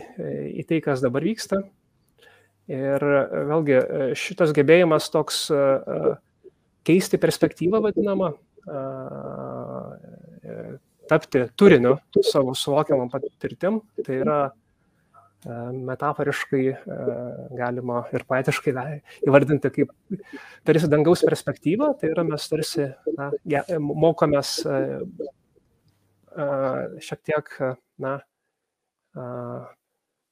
į 0.62 0.64
tai, 0.68 0.78
kas 0.84 1.02
dabar 1.02 1.24
vyksta. 1.26 1.58
Ir 2.70 3.02
vėlgi 3.50 3.80
šitas 4.16 4.54
gebėjimas 4.54 5.10
toks 5.10 5.42
uh, 5.52 6.14
keisti 6.86 7.18
perspektyvą 7.20 7.80
vadinamą, 7.82 8.30
tapti 11.10 11.42
turiniu 11.58 11.96
savo 12.22 12.54
suvokiamam 12.54 13.10
patirtim, 13.10 13.80
tai 14.06 14.20
yra 14.22 14.38
metaforiškai 15.46 16.62
galima 17.56 18.02
ir 18.12 18.24
poetiškai 18.28 18.74
įvardinti 19.24 19.70
kaip 19.72 19.92
tarsi 20.68 20.90
dangaus 20.92 21.24
perspektyvą, 21.24 21.94
tai 22.00 22.12
yra 22.12 22.26
mes 22.28 22.48
tarsi 22.50 22.90
na, 23.16 23.30
mokomės 23.80 24.58
šiek 27.00 27.22
tiek 27.24 27.54
na, 28.04 28.18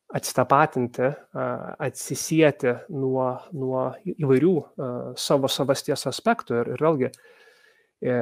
atsitapatinti, 0.09 1.11
atsisieti 1.79 2.75
nuo, 2.97 3.29
nuo 3.53 3.83
įvairių 4.09 4.55
savo 5.21 5.51
savasties 5.53 6.07
aspektų. 6.09 6.63
Ir, 6.63 6.71
ir 6.75 6.85
vėlgi, 6.85 7.11
e, 8.01 8.15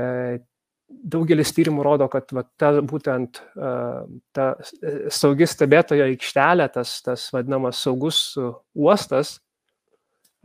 daugelis 0.86 1.52
tyrimų 1.56 1.82
rodo, 1.86 2.06
kad 2.10 2.30
va, 2.34 2.44
ta 2.58 2.70
būtent 2.82 3.40
ta 4.36 4.46
saugi 5.12 5.48
stebėtojo 5.50 6.06
aikštelė, 6.12 6.68
tas, 6.74 7.00
tas 7.06 7.26
vadinamas 7.34 7.80
saugus 7.82 8.20
uostas, 8.38 9.36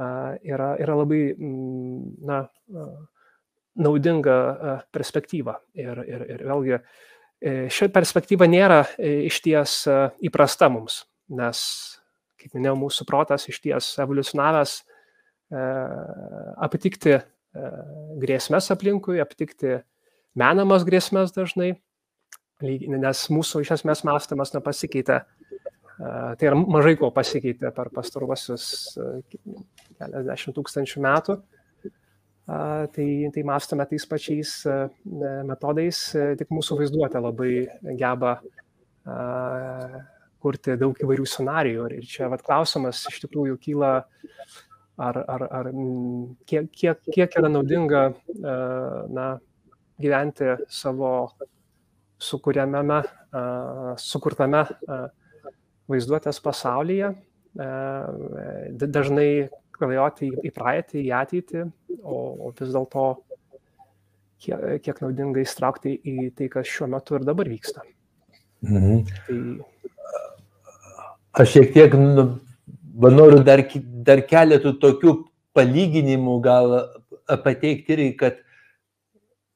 yra, 0.01 0.71
yra 0.81 0.97
labai 0.97 1.21
na, 1.37 2.41
naudinga 3.77 4.37
perspektyva. 4.93 5.59
Ir, 5.77 6.01
ir, 6.09 6.25
ir 6.35 6.43
vėlgi, 6.49 6.81
e, 7.39 7.53
ši 7.71 7.91
perspektyva 7.93 8.49
nėra 8.49 8.81
e, 8.97 9.13
iš 9.29 9.37
ties 9.45 9.77
įprasta 10.25 10.71
mums 10.73 11.03
nes, 11.31 11.61
kaip 12.41 12.55
minėjau, 12.57 12.77
mūsų 12.79 13.07
protas 13.09 13.47
iš 13.49 13.59
ties 13.63 13.91
evoliucionavęs 14.01 14.75
e, 14.81 15.63
aptikti 16.67 17.15
e, 17.17 17.23
grėsmės 18.21 18.71
aplinkui, 18.75 19.21
aptikti 19.23 19.79
menamas 20.37 20.85
grėsmės 20.87 21.33
dažnai, 21.35 21.75
nes 22.61 23.23
mūsų 23.33 23.63
iš 23.63 23.75
esmės 23.79 24.03
mąstymas 24.07 24.53
nepasikeitė. 24.55 25.21
Tai 26.01 26.47
yra 26.47 26.57
mažai 26.57 26.95
ko 26.97 27.11
pasikeitė 27.13 27.69
per 27.75 27.91
pastaruosius 27.93 28.95
keliasdešimt 29.99 30.57
tūkstančių 30.57 31.03
metų. 31.05 31.37
Tai, 32.91 33.07
tai 33.35 33.43
mąstome 33.47 33.85
tais 33.87 34.05
pačiais 34.09 34.55
metodais, 35.47 35.99
tik 36.39 36.49
mūsų 36.51 36.79
vaizduotė 36.81 37.21
labai 37.21 37.51
geba 37.99 38.33
kurti 40.41 40.75
daug 40.81 40.97
įvairių 40.97 41.27
scenarijų. 41.29 41.85
Ir 41.99 42.09
čia 42.09 42.31
vat, 42.33 42.41
klausimas 42.45 43.03
iš 43.11 43.21
tikrųjų 43.27 43.59
kyla, 43.61 43.93
ar, 44.97 45.21
ar, 45.21 45.45
ar 45.61 45.69
kiek, 46.49 46.71
kiek, 46.73 47.05
kiek 47.13 47.37
yra 47.39 47.51
naudinga 47.51 48.03
na, 48.41 49.27
gyventi 50.01 50.55
savo 50.71 51.31
sukūrėme, 52.21 53.01
sukurtame 54.01 54.65
vaizduotės 55.91 56.39
pasaulyje, 56.43 57.13
dažnai 58.81 59.31
klajoti 59.75 60.29
į 60.45 60.51
praeitį, 60.53 61.01
į 61.07 61.11
ateitį, 61.17 61.65
o, 62.03 62.51
vis 62.59 62.69
dėlto 62.75 63.07
kiek, 64.41 64.83
kiek 64.85 65.01
naudinga 65.01 65.41
įstraukti 65.41 65.95
į 65.97 66.29
tai, 66.37 66.51
kas 66.53 66.69
šiuo 66.69 66.89
metu 66.93 67.17
ir 67.17 67.25
dabar 67.27 67.49
vyksta. 67.49 67.83
Mhm. 68.61 69.03
Tai 69.25 69.37
Aš 71.31 71.53
šiek 71.55 71.69
tiek 71.73 71.93
nu, 71.95 72.25
noriu 73.07 73.39
dar, 73.47 73.63
dar 74.03 74.19
keletų 74.27 74.73
tokių 74.81 75.13
palyginimų 75.55 76.33
gal 76.43 76.73
pateikti 77.45 78.09
kad 78.19 78.41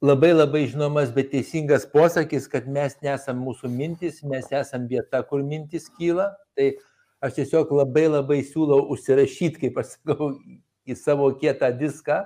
labai 0.05 0.31
labai 0.33 0.65
žinomas, 0.69 1.11
bet 1.15 1.31
teisingas 1.33 1.87
posakis, 1.89 2.45
kad 2.51 2.67
mes 2.69 2.97
nesam 3.05 3.41
mūsų 3.43 3.71
mintis, 3.73 4.21
mes 4.23 4.51
esam 4.53 4.85
vieta, 4.91 5.23
kur 5.27 5.43
mintis 5.43 5.89
kyla. 5.97 6.31
Tai 6.55 6.71
aš 7.25 7.39
tiesiog 7.39 7.73
labai 7.75 8.05
labai 8.07 8.39
siūlau 8.45 8.85
užsirašyti, 8.93 9.65
kaip 9.65 9.79
aš 9.81 9.95
sakau, 9.97 10.33
į 10.85 10.97
savo 10.99 11.31
kietą 11.41 11.71
diską. 11.75 12.21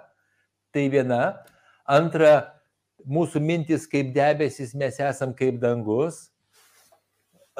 Tai 0.76 0.84
viena. 0.92 1.22
Antra, 1.90 2.34
mūsų 3.08 3.42
mintis 3.42 3.88
kaip 3.90 4.12
debesis, 4.14 4.76
mes 4.78 5.00
esam 5.02 5.32
kaip 5.34 5.58
dangus 5.64 6.28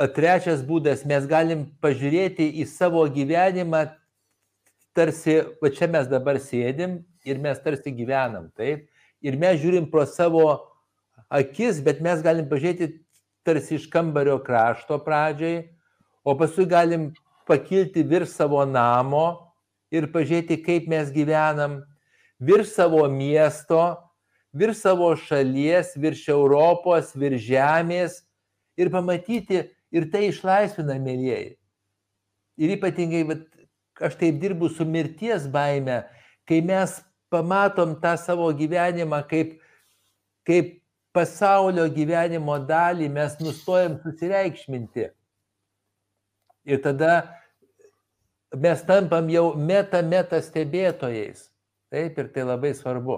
trečias 0.08 0.62
būdas, 0.64 1.04
mes 1.06 1.26
galim 1.28 1.66
pažiūrėti 1.84 2.48
į 2.62 2.66
savo 2.70 3.04
gyvenimą, 3.12 3.90
tarsi, 4.96 5.42
va 5.62 5.72
čia 5.74 5.90
mes 5.92 6.08
dabar 6.08 6.40
sėdim 6.40 7.00
ir 7.28 7.40
mes 7.42 7.60
tarsi 7.64 7.92
gyvenam, 7.92 8.50
taip? 8.56 8.88
Ir 9.26 9.38
mes 9.40 9.60
žiūrim 9.62 9.90
pro 9.92 10.06
savo 10.08 10.46
akis, 11.30 11.82
bet 11.84 12.02
mes 12.04 12.22
galim 12.26 12.48
pažiūrėti 12.50 12.92
tarsi 13.48 13.78
iš 13.80 13.88
kambario 13.92 14.38
krašto 14.44 15.00
pradžiai, 15.04 15.68
o 16.24 16.36
paskui 16.40 16.68
galim 16.70 17.10
pakilti 17.50 18.04
virš 18.06 18.36
savo 18.38 18.62
namo 18.68 19.26
ir 19.92 20.08
pažiūrėti, 20.14 20.62
kaip 20.64 20.88
mes 20.92 21.12
gyvenam, 21.12 21.82
virš 22.40 22.76
savo 22.78 23.04
miesto, 23.12 23.82
virš 24.56 24.86
savo 24.86 25.12
šalies, 25.18 25.96
virš 26.00 26.30
Europos, 26.36 27.12
virš 27.18 27.44
žemės 27.50 28.22
ir 28.80 28.92
pamatyti, 28.94 29.68
Ir 29.90 30.06
tai 30.14 30.28
išlaisvina, 30.30 31.00
mėlyjeji. 31.02 31.56
Ir 32.62 32.74
ypatingai, 32.76 33.24
bet 33.26 33.46
aš 34.06 34.18
taip 34.20 34.38
dirbu 34.42 34.70
su 34.70 34.86
mirties 34.86 35.48
baime, 35.50 36.04
kai 36.50 36.60
mes 36.66 37.00
pamatom 37.30 37.96
tą 38.02 38.16
savo 38.18 38.50
gyvenimą 38.54 39.22
kaip, 39.30 39.58
kaip 40.48 40.76
pasaulio 41.16 41.88
gyvenimo 41.94 42.58
dalį 42.70 43.10
mes 43.14 43.38
nustojam 43.42 43.98
susireikšminti. 44.04 45.10
Ir 46.70 46.82
tada 46.84 47.14
mes 48.54 48.82
tampam 48.86 49.30
jau 49.30 49.54
meta-meta 49.58 50.42
stebėtojais. 50.42 51.48
Taip, 51.90 52.18
ir 52.22 52.28
tai 52.34 52.46
labai 52.46 52.76
svarbu. 52.78 53.18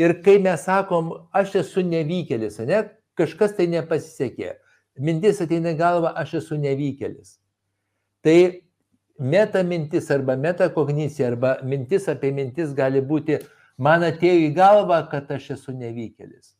Ir 0.00 0.16
kai 0.24 0.38
mes 0.42 0.62
sakom, 0.64 1.12
aš 1.36 1.58
esu 1.60 1.84
nevykėlis, 1.86 2.56
ne, 2.66 2.80
kažkas 3.18 3.54
tai 3.58 3.68
nepasisekė, 3.70 4.54
mintis 4.98 5.42
ateina 5.44 5.74
į 5.74 5.78
galvą, 5.78 6.14
aš 6.18 6.38
esu 6.40 6.58
nevykėlis. 6.58 7.36
Tai 8.24 8.38
meta 9.18 9.62
mintis 9.62 10.10
arba 10.10 10.36
metakognicija 10.36 11.28
arba 11.28 11.58
mintis 11.62 12.08
apie 12.08 12.32
mintis 12.32 12.74
gali 12.74 13.00
būti, 13.00 13.38
man 13.78 14.02
atėjo 14.06 14.48
į 14.48 14.54
galvą, 14.56 15.00
kad 15.10 15.30
aš 15.30 15.50
esu 15.58 15.74
nevykėlis. 15.76 16.54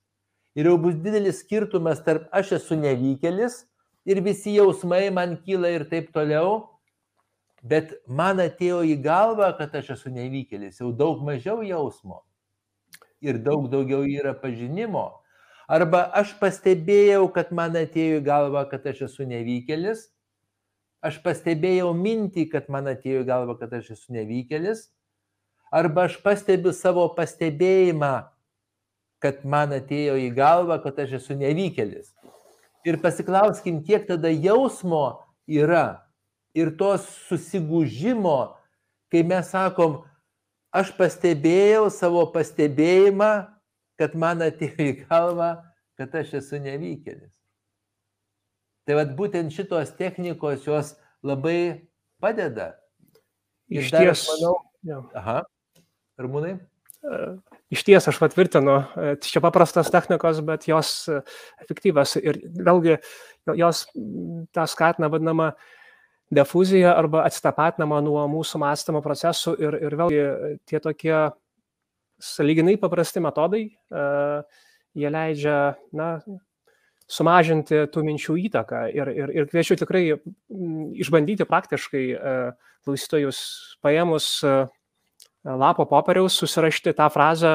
Ir 0.54 0.70
jau 0.70 0.76
bus 0.78 0.94
didelis 0.94 1.40
skirtumas 1.42 2.02
tarp 2.06 2.28
aš 2.32 2.54
esu 2.60 2.78
nevykėlis 2.78 3.64
ir 4.06 4.20
visi 4.22 4.54
jausmai 4.54 5.08
man 5.10 5.36
kyla 5.42 5.72
ir 5.74 5.88
taip 5.90 6.12
toliau, 6.14 6.70
bet 7.62 7.96
man 8.06 8.38
atėjo 8.38 8.84
į 8.86 9.00
galvą, 9.02 9.50
kad 9.58 9.74
aš 9.74 9.94
esu 9.96 10.12
nevykėlis, 10.14 10.78
jau 10.80 10.92
daug 10.92 11.22
mažiau 11.26 11.64
jausmo 11.66 12.22
ir 13.24 13.40
daug 13.42 13.70
daugiau 13.72 14.04
yra 14.04 14.34
pažinimo. 14.36 15.10
Arba 15.66 16.04
aš 16.12 16.34
pastebėjau, 16.36 17.24
kad 17.32 17.50
man 17.56 17.72
atėjo 17.80 18.20
į 18.20 18.24
galvą, 18.26 18.66
kad 18.68 18.84
aš 18.86 19.06
esu 19.08 19.24
nevykėlis 19.26 20.10
aš 21.04 21.20
pastebėjau 21.24 21.90
mintį, 21.96 22.48
kad 22.52 22.70
man 22.72 22.88
atėjo 22.88 23.24
į 23.24 23.28
galvą, 23.28 23.58
kad 23.60 23.74
aš 23.76 23.92
esu 23.96 24.14
nevykėlis, 24.16 24.86
arba 25.74 26.06
aš 26.08 26.16
pastebiu 26.24 26.72
savo 26.72 27.06
pastebėjimą, 27.16 28.14
kad 29.24 29.44
man 29.48 29.74
atėjo 29.76 30.16
į 30.20 30.30
galvą, 30.36 30.80
kad 30.84 30.98
aš 31.04 31.18
esu 31.20 31.36
nevykėlis. 31.40 32.12
Ir 32.84 33.00
pasiklauskim, 33.00 33.80
kiek 33.84 34.08
tada 34.08 34.32
jausmo 34.32 35.24
yra 35.48 36.04
ir 36.56 36.74
tos 36.80 37.06
susigūžimo, 37.28 38.54
kai 39.12 39.24
mes 39.24 39.48
sakom, 39.52 40.02
aš 40.74 40.92
pastebėjau 40.98 41.88
savo 41.92 42.26
pastebėjimą, 42.34 43.32
kad 44.00 44.16
man 44.18 44.44
atėjo 44.44 44.90
į 44.90 44.98
galvą, 45.06 45.54
kad 46.00 46.14
aš 46.20 46.36
esu 46.40 46.60
nevykėlis. 46.60 47.43
Tai 48.85 48.99
vad 48.99 49.14
būtent 49.16 49.53
šitos 49.55 49.94
technikos 49.97 50.66
jos 50.68 50.92
labai 51.25 51.87
padeda. 52.20 52.75
Iš 53.73 53.90
ties, 53.94 54.27
manau, 54.29 54.55
ja. 54.85 55.01
aha, 55.16 55.38
Ramūnai? 56.20 56.59
E, 57.05 57.20
iš 57.73 57.85
ties 57.87 58.09
aš 58.11 58.18
patvirtinu, 58.20 58.77
e, 58.97 59.14
čia 59.25 59.40
paprastas 59.44 59.90
technikos, 59.92 60.42
bet 60.44 60.68
jos 60.68 60.92
e, 61.09 61.23
efektyvas 61.64 62.16
ir 62.20 62.42
vėlgi 62.44 62.99
jos 63.61 63.87
tą 64.57 64.66
skatina 64.70 65.11
vadinama 65.12 65.53
difuzija 66.35 66.94
arba 66.97 67.25
atsitapatinama 67.29 68.01
nuo 68.05 68.25
mūsų 68.33 68.61
mąstymo 68.62 69.03
procesų 69.05 69.57
ir, 69.61 69.77
ir 69.88 69.97
vėlgi 70.01 70.23
tie 70.68 70.81
tokie 70.85 71.16
saliginai 72.25 72.79
paprasti 72.81 73.20
metodai, 73.20 73.66
jie 74.97 75.11
leidžia 75.12 75.59
na, 75.92 76.09
sumažinti 77.14 77.85
tų 77.94 78.05
minčių 78.09 78.37
įtaką. 78.48 78.85
Ir, 78.94 79.11
ir, 79.14 79.33
ir 79.38 79.48
kviečiu 79.50 79.77
tikrai 79.81 80.05
išbandyti 81.05 81.46
praktiškai 81.48 82.05
e, 82.14 82.35
klausytojus 82.87 83.38
paėmus 83.85 84.29
e, 84.44 84.57
lapo 85.44 85.87
popieriaus, 85.88 86.37
susirašyti 86.40 86.96
tą 86.98 87.09
frazę 87.12 87.55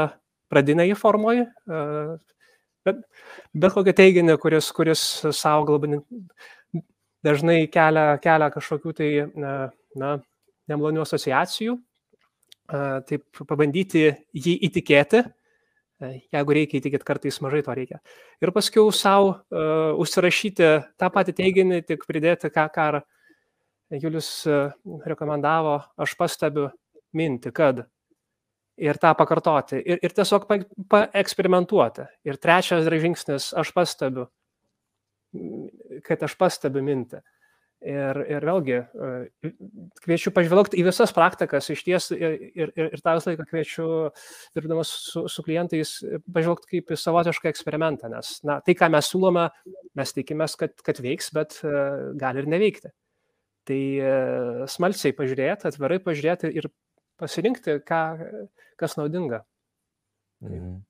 pradinėje 0.50 0.96
formoje, 0.98 1.44
bet, 2.86 3.02
bet 3.54 3.74
kokią 3.76 3.94
teiginį, 3.98 4.36
kuris, 4.42 4.70
kuris 4.74 5.04
savo 5.38 5.68
galbūt 5.68 6.00
dažnai 7.26 7.68
kelia, 7.70 8.16
kelia 8.22 8.50
kažkokių 8.54 8.94
tai 8.98 9.10
na, 9.36 10.16
nemalonių 10.70 11.04
asociacijų, 11.04 11.76
e, 11.78 12.84
taip 13.10 13.44
pabandyti 13.50 14.06
jį 14.34 14.56
įtikėti. 14.70 15.24
E, 15.26 15.39
jeigu 16.00 16.56
reikia 16.56 16.80
įtikėti, 16.80 17.06
kartais 17.08 17.40
mažai 17.44 17.62
to 17.66 17.76
reikia. 17.76 18.00
Ir 18.44 18.54
paskui 18.56 18.84
savo 18.96 19.32
uh, 19.36 19.94
užsirašyti 20.00 20.70
tą 21.00 21.10
patį 21.14 21.36
teiginį, 21.42 21.82
tik 21.88 22.06
pridėti, 22.08 22.52
ką, 22.54 22.68
ką 22.74 22.90
Julius 24.00 24.30
uh, 24.48 24.72
rekomendavo, 25.06 25.80
aš 26.00 26.16
pastebiu 26.20 26.70
mintį, 27.18 27.52
kad 27.56 27.84
ir 28.80 29.00
tą 29.02 29.12
pakartoti, 29.20 29.80
ir, 29.84 30.00
ir 30.04 30.16
tiesiog 30.16 30.48
paeksperimentuoti. 30.90 32.06
Pa 32.08 32.30
ir 32.30 32.40
trečias 32.40 32.88
žingsnis, 32.88 33.52
aš 33.58 33.74
pastebiu, 33.76 34.30
kad 36.08 36.24
aš 36.24 36.38
pastebiu 36.40 36.84
mintį. 36.86 37.20
Ir, 37.80 38.18
ir 38.28 38.44
vėlgi, 38.44 38.76
e, 38.76 39.52
kviečiu 40.04 40.34
pažvelgti 40.36 40.82
į 40.82 40.84
visas 40.90 41.14
praktikas, 41.16 41.70
iš 41.72 41.84
ties 41.88 42.10
ir, 42.12 42.34
ir, 42.52 42.74
ir 42.76 43.00
tą 43.00 43.14
visą 43.16 43.32
laiką 43.32 43.46
kviečiu, 43.48 43.86
dirbdamas 44.58 44.92
su, 45.06 45.24
su 45.32 45.46
klientais, 45.46 45.94
pažvelgti 46.28 46.74
kaip 46.74 46.92
į 46.92 46.98
savotišką 47.00 47.48
eksperimentą, 47.48 48.12
nes 48.12 48.34
na, 48.44 48.58
tai, 48.66 48.76
ką 48.76 48.92
mes 48.92 49.08
siūlome, 49.08 49.48
mes 49.96 50.12
tikimės, 50.12 50.58
kad, 50.60 50.76
kad 50.84 51.00
veiks, 51.00 51.32
bet 51.40 51.56
uh, 51.64 52.12
gali 52.20 52.44
ir 52.44 52.52
neveikti. 52.52 52.92
Tai 53.72 53.82
uh, 54.04 54.62
smalsiai 54.76 55.16
pažiūrėti, 55.16 55.72
atvirai 55.72 56.04
pažiūrėti 56.04 56.52
ir 56.60 56.68
pasirinkti, 57.20 57.80
ką, 57.88 58.04
kas 58.80 59.00
naudinga. 59.00 59.46
Mhm. 60.44 60.82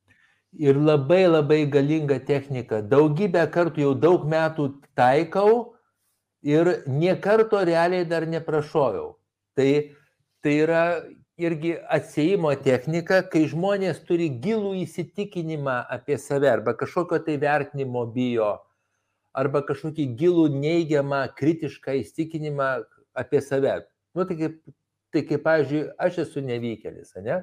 Ir 0.58 0.78
labai 0.82 1.28
labai 1.30 1.68
galinga 1.70 2.18
technika. 2.26 2.82
Daugybę 2.82 3.46
kartų 3.54 3.84
jau 3.84 3.92
daug 3.94 4.26
metų 4.26 4.72
taikau 4.98 5.76
ir 6.44 6.84
niekarto 6.88 7.62
realiai 7.66 8.06
dar 8.06 8.28
neprašoviau. 8.28 9.16
Tai, 9.58 9.72
tai 10.44 10.56
yra 10.64 10.84
irgi 11.40 11.76
atsėjimo 11.92 12.52
technika, 12.64 13.22
kai 13.24 13.46
žmonės 13.48 14.02
turi 14.08 14.30
gilų 14.44 14.76
įsitikinimą 14.84 15.78
apie 15.92 16.18
save 16.20 16.50
arba 16.52 16.76
kažkokio 16.80 17.22
tai 17.24 17.38
vertinimo 17.40 18.06
bijo, 18.12 18.58
arba 19.36 19.62
kažkokį 19.68 20.10
gilų 20.20 20.50
neigiamą, 20.60 21.26
kritišką 21.40 21.96
įsitikinimą 22.02 22.70
apie 23.20 23.42
save. 23.44 23.80
Nu, 24.16 24.26
tai 24.28 24.36
kaip, 24.40 24.60
tai 25.14 25.24
kaip, 25.28 25.46
pavyzdžiui, 25.46 25.88
aš 26.02 26.24
esu 26.26 26.44
nevykėlis, 26.44 27.16
ne? 27.24 27.42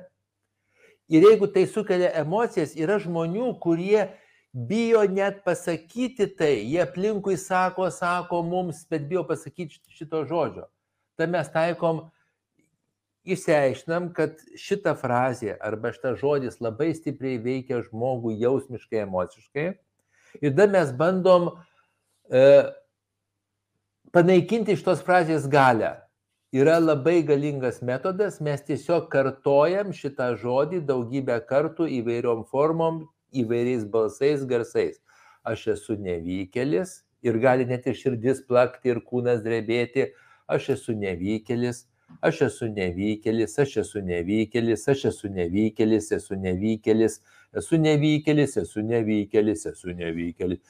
Ir 1.13 1.23
jeigu 1.23 1.47
tai 1.55 1.65
sukelia 1.71 2.11
emocijas, 2.19 2.75
yra 2.75 2.99
žmonių, 2.99 3.53
kurie 3.63 4.09
bijo 4.57 5.03
net 5.12 5.42
pasakyti 5.45 6.27
tai, 6.37 6.55
jie 6.64 6.81
aplinkui 6.81 7.37
sako, 7.37 7.90
sako 7.92 8.40
mums, 8.42 8.87
bet 8.88 9.05
bijo 9.09 9.27
pasakyti 9.29 9.77
šito 9.92 10.23
žodžio. 10.25 10.64
Tai 11.16 11.27
mes 11.29 11.51
taikom, 11.53 12.07
išsiaiškinam, 13.27 14.11
kad 14.16 14.38
šita 14.57 14.95
frazė 14.97 15.57
arba 15.61 15.90
šitas 15.92 16.21
žodis 16.23 16.61
labai 16.64 16.92
stipriai 16.97 17.40
veikia 17.42 17.83
žmogų 17.85 18.33
jausmiškai, 18.40 19.03
emociškai. 19.05 19.66
Ir 20.40 20.53
tada 20.53 20.66
mes 20.73 20.92
bandom 20.97 21.51
e, 22.31 22.42
panaikinti 24.14 24.77
šitos 24.79 25.03
frazės 25.05 25.49
galę. 25.51 25.97
Yra 26.55 26.79
labai 26.81 27.19
galingas 27.27 27.83
metodas, 27.85 28.38
mes 28.40 28.62
tiesiog 28.64 29.11
kartojam 29.12 29.90
šitą 29.92 30.31
žodį 30.40 30.81
daugybę 30.88 31.40
kartų 31.49 31.90
įvairiom 31.99 32.47
formom, 32.49 33.03
įvairiais 33.33 33.85
balsais, 33.91 34.47
garsais. 34.47 35.03
Aš 35.47 35.67
esu 35.77 35.99
nevykėlis 36.03 37.03
ir 37.27 37.39
gali 37.43 37.67
net 37.67 37.87
ir 37.87 37.99
širdis 37.99 38.43
plakti 38.47 38.95
ir 38.95 39.03
kūnas 39.11 39.43
drebėti. 39.45 40.11
Aš 40.51 40.71
esu 40.77 40.95
nevykėlis, 40.95 41.87
aš 42.23 42.43
esu 42.47 42.69
nevykėlis, 42.71 43.57
aš 43.59 43.77
esu 43.83 44.03
nevykėlis, 44.07 44.85
aš 44.93 45.05
esu 45.11 45.31
nevykėlis, 45.35 46.12
esu 46.19 46.39
nevykėlis, 46.43 47.19
esu 47.57 47.81
nevykėlis, 47.87 48.57
esu 48.62 48.85
nevykėlis, 48.87 48.87
esu 48.87 48.87
nevykėlis, 48.91 49.67
esu 49.73 49.97
nevykėlis, 49.97 50.62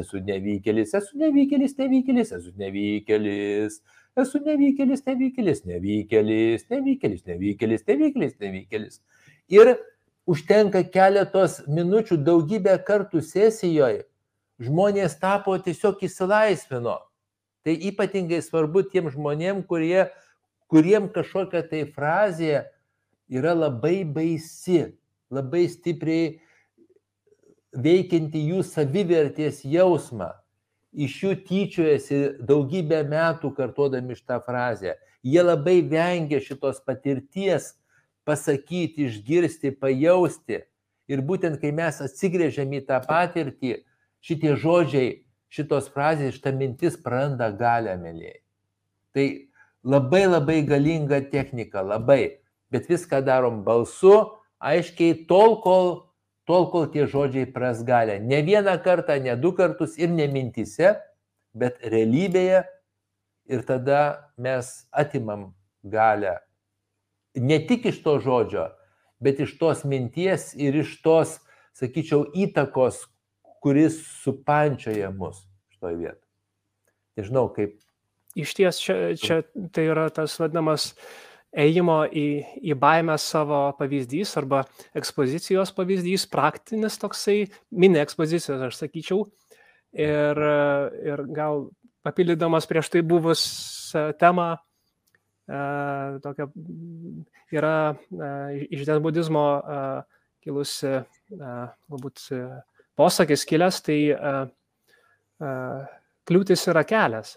esu 0.00 0.20
nevykėlis, 0.28 0.94
esu 0.98 1.16
nevykėlis, 1.22 1.76
nevykėlis, 1.80 2.34
esu 2.36 2.52
nevykėlis, 2.60 3.80
esu 4.24 4.42
nevykėlis, 4.44 5.06
nevykėlis, 5.08 5.64
nevykėlis, 5.72 6.68
nevykėlis, 6.70 7.26
nevykėlis, 7.32 7.88
nevykėlis, 7.88 8.38
nevykėlis. 8.44 9.00
Ir 9.52 9.76
užtenka 10.26 10.82
keletos 10.88 11.60
minučių 11.68 12.18
daugybę 12.24 12.76
kartų 12.86 13.22
sesijoje, 13.24 14.04
žmonės 14.62 15.18
tapo 15.20 15.56
tiesiog 15.58 16.04
įsilaisvino. 16.06 16.98
Tai 17.64 17.74
ypatingai 17.90 18.42
svarbu 18.44 18.84
tiem 18.92 19.08
žmonėm, 19.12 19.62
kurie, 19.68 20.10
kuriem 20.68 21.08
kažkokia 21.12 21.64
tai 21.68 21.84
frazė 21.88 22.66
yra 23.32 23.54
labai 23.56 24.04
baisi, 24.04 24.92
labai 25.32 25.64
stipriai 25.72 26.40
veikianti 27.74 28.42
jų 28.50 28.62
savivertės 28.68 29.62
jausmą. 29.66 30.32
Iš 30.94 31.14
jų 31.24 31.32
tyčiojasi 31.48 32.18
daugybę 32.46 33.00
metų 33.10 33.50
kartuodami 33.56 34.14
šitą 34.14 34.38
frazę. 34.44 34.94
Jie 35.26 35.42
labai 35.42 35.80
vengia 35.88 36.38
šitos 36.38 36.78
patirties 36.84 37.72
pasakyti, 38.28 39.08
išgirsti, 39.08 39.74
pajausti. 39.80 40.62
Ir 41.10 41.20
būtent 41.20 41.60
kai 41.60 41.72
mes 41.76 42.00
atsigrėžiam 42.00 42.72
į 42.72 42.84
tą 42.88 43.00
patirtį, 43.04 43.82
šitie 44.24 44.54
žodžiai, 44.60 45.10
šitos 45.52 45.90
frazės, 45.92 46.38
šita 46.38 46.54
mintis 46.56 46.96
praranda 47.00 47.50
galę, 47.54 47.98
mėlyje. 48.00 48.38
Tai 49.14 49.26
labai 49.84 50.24
labai 50.26 50.62
galinga 50.66 51.20
technika, 51.30 51.84
labai. 51.84 52.40
Bet 52.72 52.88
viską 52.90 53.20
darom 53.22 53.62
balsu, 53.66 54.14
aiškiai, 54.58 55.26
tol, 55.28 55.60
kol, 55.62 55.90
tol, 56.48 56.70
kol 56.72 56.88
tie 56.90 57.06
žodžiai 57.10 57.46
pras 57.52 57.84
galę. 57.86 58.18
Ne 58.18 58.40
vieną 58.42 58.78
kartą, 58.82 59.20
ne 59.22 59.36
du 59.36 59.52
kartus 59.54 59.98
ir 60.00 60.10
ne 60.10 60.26
mintise, 60.32 60.96
bet 61.54 61.78
realybėje. 61.84 62.64
Ir 63.44 63.60
tada 63.68 64.32
mes 64.40 64.88
atimam 64.90 65.52
galę. 65.84 66.38
Ne 67.34 67.58
tik 67.66 67.88
iš 67.90 68.02
to 68.04 68.18
žodžio, 68.22 68.68
bet 69.22 69.40
iš 69.42 69.56
tos 69.58 69.82
minties 69.88 70.52
ir 70.54 70.76
iš 70.84 70.96
tos, 71.02 71.38
sakyčiau, 71.74 72.28
įtakos, 72.30 73.04
kuris 73.64 73.96
supančioja 74.22 75.10
mus 75.14 75.42
šitoje 75.74 75.96
vietoje. 75.98 76.20
Nežinau, 77.18 77.48
kaip. 77.54 77.78
Iš 78.38 78.54
ties, 78.58 78.80
čia, 78.82 78.96
čia 79.18 79.42
tai 79.74 79.86
yra 79.88 80.08
tas 80.14 80.34
vadinamas 80.40 80.92
ėjimo 81.54 82.00
į, 82.10 82.26
į 82.66 82.74
baimę 82.78 83.14
savo 83.22 83.68
pavyzdys 83.78 84.34
arba 84.40 84.64
ekspozicijos 84.98 85.70
pavyzdys, 85.76 86.26
praktinis 86.30 86.98
toksai, 86.98 87.44
mini 87.70 88.02
ekspozicijos, 88.02 88.62
aš 88.68 88.80
sakyčiau. 88.82 89.22
Ir, 89.94 90.40
ir 91.06 91.22
gal 91.30 91.68
papildydamas 92.04 92.66
prieš 92.66 92.90
tai 92.90 93.04
buvus 93.06 93.44
temą, 94.18 94.56
tokia 96.24 96.46
yra 97.52 97.76
iš 98.64 98.84
den 98.88 99.02
budizmo 99.04 99.44
kilusi 100.44 100.94
galbūt 101.36 102.22
posakis 102.96 103.44
kilęs, 103.48 103.80
tai 103.84 103.98
kliūtis 106.28 106.64
yra 106.72 106.84
kelias. 106.88 107.36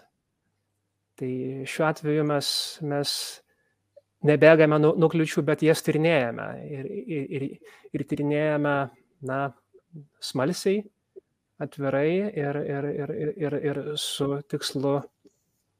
Tai 1.18 1.30
šiuo 1.66 1.86
atveju 1.88 2.24
mes, 2.28 2.48
mes 2.86 3.12
nebėgame 4.28 4.78
nuo, 4.78 4.92
nuo 4.98 5.08
kliučių, 5.10 5.42
bet 5.46 5.64
jas 5.66 5.82
tyrinėjame. 5.86 6.46
Ir, 6.70 6.86
ir, 6.86 7.24
ir, 7.34 7.46
ir 7.94 8.04
tyrinėjame, 8.06 8.74
na, 9.26 9.40
smalsiai, 10.22 10.84
atvirai 11.58 12.10
ir, 12.30 12.60
ir, 12.62 12.88
ir, 12.94 13.14
ir, 13.24 13.32
ir, 13.48 13.58
ir 13.70 13.80
su 13.98 14.30
tikslu 14.50 14.98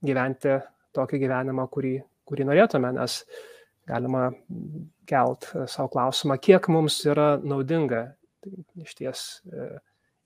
gyventi 0.04 0.58
tokį 0.96 1.22
gyvenimą, 1.22 1.68
kurį, 1.70 1.94
kurį 2.28 2.46
norėtume, 2.48 2.92
nes 2.96 3.22
galima 3.88 4.28
kelt 5.08 5.50
e, 5.54 5.66
savo 5.70 5.90
klausimą, 5.94 6.38
kiek 6.42 6.68
mums 6.72 7.00
yra 7.08 7.36
naudinga 7.40 8.04
iš 8.78 8.94
ties 8.98 9.24
e, 9.48 9.68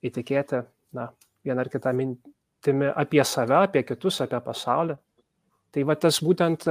įtikėti 0.09 0.63
na, 0.99 1.09
vieną 1.47 1.65
ar 1.65 1.71
kitą 1.73 1.93
mintimi 1.97 2.91
apie 2.91 3.23
save, 3.27 3.63
apie 3.63 3.85
kitus, 3.87 4.21
apie 4.25 4.41
pasaulį. 4.45 4.99
Tai 5.73 5.85
va 5.89 5.97
tas 5.97 6.19
būtent 6.21 6.67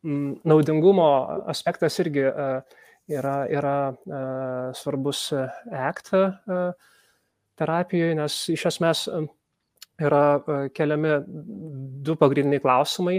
naudingumo 0.00 1.08
aspektas 1.50 1.98
irgi 2.00 2.24
e, 2.30 2.46
yra, 3.10 3.36
yra 3.50 3.74
svarbus 4.78 5.26
ACT 5.34 6.14
terapijoje, 7.60 8.14
nes 8.16 8.36
iš 8.54 8.64
esmės 8.70 9.02
yra 10.00 10.24
keliami 10.74 11.18
du 12.04 12.16
pagrindiniai 12.16 12.62
klausimai 12.64 13.18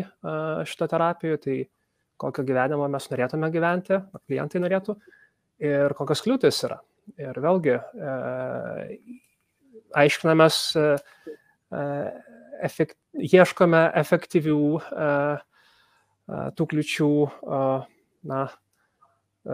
šito 0.67 0.87
terapijoje. 0.91 1.41
Tai 1.45 1.57
kokio 2.21 2.45
gyvenimo 2.45 2.85
mes 2.91 3.07
norėtume 3.09 3.49
gyventi, 3.53 3.97
klientai 4.29 4.61
norėtų, 4.61 4.95
ir 5.61 5.95
kokios 5.97 6.23
kliūtis 6.25 6.63
yra. 6.67 6.79
Ir 7.21 7.37
vėlgi 7.43 7.75
e, 7.75 8.15
aiškinamės, 10.03 10.57
e, 10.77 11.83
efekt, 12.67 12.97
ieškome 13.17 13.81
efektyvių 14.01 14.61
e, 14.79 15.11
tų 16.55 16.67
kliučių 16.71 17.11
na, 18.29 18.41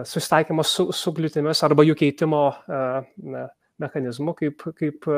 susitaikymo 0.06 0.62
su, 0.68 0.90
su 0.94 1.10
kliūtimis 1.16 1.64
arba 1.66 1.82
jų 1.82 1.96
keitimo 1.98 2.42
mechanizmų, 3.82 4.34
kaip, 4.38 4.62
kaip 4.78 5.08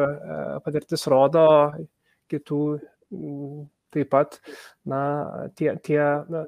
patirtis 0.64 1.04
rodo, 1.10 1.42
kitų 2.30 2.62
taip 3.90 4.10
pat, 4.12 4.38
na, 4.86 5.00
tie, 5.58 5.74
tie 5.82 6.00
na, 6.30 6.44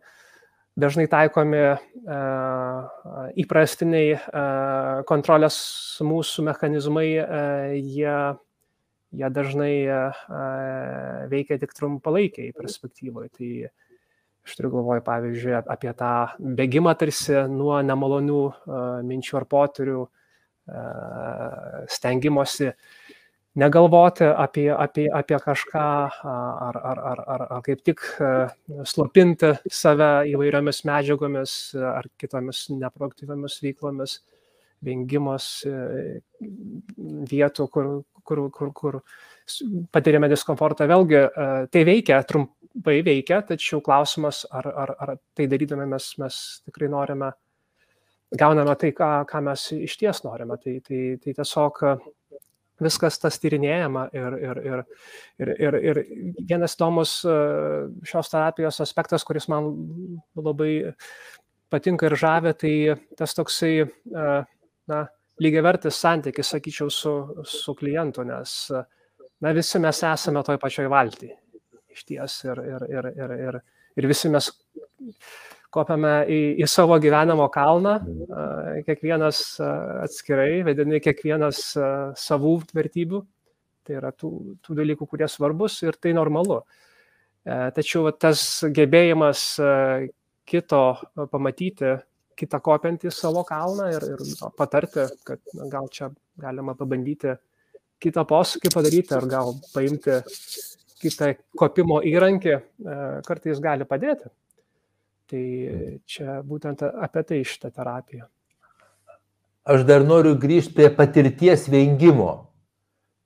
dažnai 0.78 1.08
taikomi 1.10 1.62
įprastiniai 3.42 4.16
kontrolės 5.08 5.58
mūsų 6.06 6.46
mechanizmai, 6.48 7.08
jie, 7.76 8.16
jie 9.12 9.30
dažnai 9.36 9.74
veikia 11.32 11.60
tik 11.60 11.74
trumpalaikiai 11.76 12.54
perspektyvoje. 12.56 13.32
Tai 13.36 13.50
aš 14.42 14.56
turiu 14.58 14.72
galvoje, 14.72 15.04
pavyzdžiui, 15.06 15.52
apie 15.60 15.92
tą 15.98 16.14
bėgimą 16.58 16.96
tarsi 16.98 17.44
nuo 17.52 17.76
nemalonių 17.84 18.42
minčių 19.06 19.38
ar 19.42 19.48
potyrių, 19.50 20.06
stengimosi 21.90 22.72
negalvoti 23.58 24.24
apie, 24.24 24.68
apie, 24.72 25.06
apie 25.12 25.38
kažką 25.44 25.86
ar, 26.24 26.78
ar, 26.78 27.00
ar, 27.12 27.24
ar, 27.34 27.44
ar 27.58 27.64
kaip 27.66 27.82
tik 27.84 28.00
slopinti 28.88 29.52
save 29.68 30.12
įvairiomis 30.32 30.82
medžiagomis 30.88 31.56
ar 31.76 32.08
kitomis 32.20 32.64
neproduktyviamis 32.72 33.58
veiklomis, 33.64 34.16
vengimas 34.82 35.50
vietų, 37.32 37.68
kur, 37.68 37.92
kur, 38.24 38.42
kur, 38.54 38.72
kur 38.72 38.98
patiriame 39.92 40.30
diskomfortą. 40.32 40.88
Vėlgi, 40.90 41.22
tai 41.74 41.84
veikia, 41.86 42.22
trumpai 42.26 43.00
veikia, 43.04 43.42
tačiau 43.46 43.82
klausimas, 43.84 44.46
ar, 44.50 44.68
ar, 44.84 44.94
ar 44.96 45.14
tai 45.36 45.46
darydami 45.50 45.86
mes, 45.92 46.08
mes 46.22 46.40
tikrai 46.64 46.90
norime, 46.92 47.30
gauname 48.38 48.74
tai, 48.80 48.94
ką, 48.96 49.12
ką 49.28 49.44
mes 49.50 49.68
iš 49.76 50.00
ties 50.00 50.24
norime. 50.24 50.56
Tai, 50.62 50.78
tai, 50.88 51.04
tai 51.22 51.36
tiesiog 51.36 51.84
viskas 52.84 53.18
tas 53.22 53.38
tyrinėjama 53.42 54.06
ir, 54.16 54.36
ir, 54.42 54.60
ir, 54.66 54.82
ir, 55.42 55.52
ir, 55.66 55.78
ir 55.92 56.00
vienas 56.48 56.76
įdomus 56.76 57.18
e, 57.24 57.36
šios 58.08 58.32
terapijos 58.32 58.80
aspektas, 58.84 59.26
kuris 59.28 59.48
man 59.52 59.70
labai 60.38 60.72
patinka 61.72 62.08
ir 62.08 62.16
žavė, 62.20 62.54
tai 62.58 62.74
tas 63.18 63.36
toksai, 63.38 63.74
e, 63.84 64.26
na, 64.92 65.04
lygiavertis 65.42 66.00
santykis, 66.04 66.54
sakyčiau, 66.54 66.90
su, 66.92 67.14
su 67.48 67.74
klientu, 67.78 68.26
nes 68.28 68.56
na, 68.72 69.54
visi 69.56 69.80
mes 69.82 70.02
esame 70.06 70.42
toj 70.46 70.60
pačioj 70.62 70.90
valty 70.92 71.32
iš 71.92 72.04
ties 72.08 72.38
ir, 72.46 72.60
ir, 72.66 72.86
ir, 72.88 73.08
ir, 73.16 73.34
ir, 73.48 73.58
ir 74.00 74.08
visi 74.08 74.30
mes 74.32 74.48
kopiame 75.72 76.12
į, 76.28 76.40
į 76.62 76.68
savo 76.70 76.98
gyvenimo 77.02 77.48
kalną, 77.52 77.96
kiekvienas 78.86 79.42
atskirai, 80.04 80.62
vedini 80.66 81.00
kiekvienas 81.02 81.62
savų 82.20 82.54
vertybių, 82.76 83.22
tai 83.86 83.98
yra 83.98 84.12
tų, 84.14 84.32
tų 84.62 84.78
dalykų, 84.78 85.08
kurie 85.10 85.28
svarbus 85.30 85.80
ir 85.86 85.98
tai 86.00 86.14
normalu. 86.16 86.60
Tačiau 87.42 88.12
tas 88.14 88.42
gebėjimas 88.70 89.46
kito 90.46 90.82
pamatyti, 91.32 91.96
kitą 92.38 92.60
kopiantį 92.64 93.12
savo 93.14 93.42
kalną 93.46 93.88
ir, 93.92 94.04
ir 94.14 94.52
patarti, 94.58 95.06
kad 95.26 95.40
na, 95.56 95.66
gal 95.72 95.88
čia 95.92 96.10
galima 96.40 96.74
pabandyti 96.78 97.36
kitą 98.02 98.24
posūkį 98.28 98.72
padaryti 98.74 99.14
ar 99.14 99.26
gal 99.30 99.52
paimti 99.74 100.18
kitą 101.02 101.32
kopimo 101.58 102.00
įrankį, 102.06 102.56
kartais 103.26 103.60
gali 103.62 103.86
padėti. 103.88 104.30
Tai 105.32 105.40
mhm. 105.40 106.00
čia 106.04 106.40
būtent 106.44 106.82
apie 106.84 107.22
tai 107.24 107.40
šitą 107.48 107.70
terapiją. 107.72 108.26
Aš 109.72 109.84
dar 109.88 110.02
noriu 110.04 110.34
grįžti 110.42 110.74
prie 110.76 110.90
patirties 110.92 111.68
vengimo. 111.72 112.32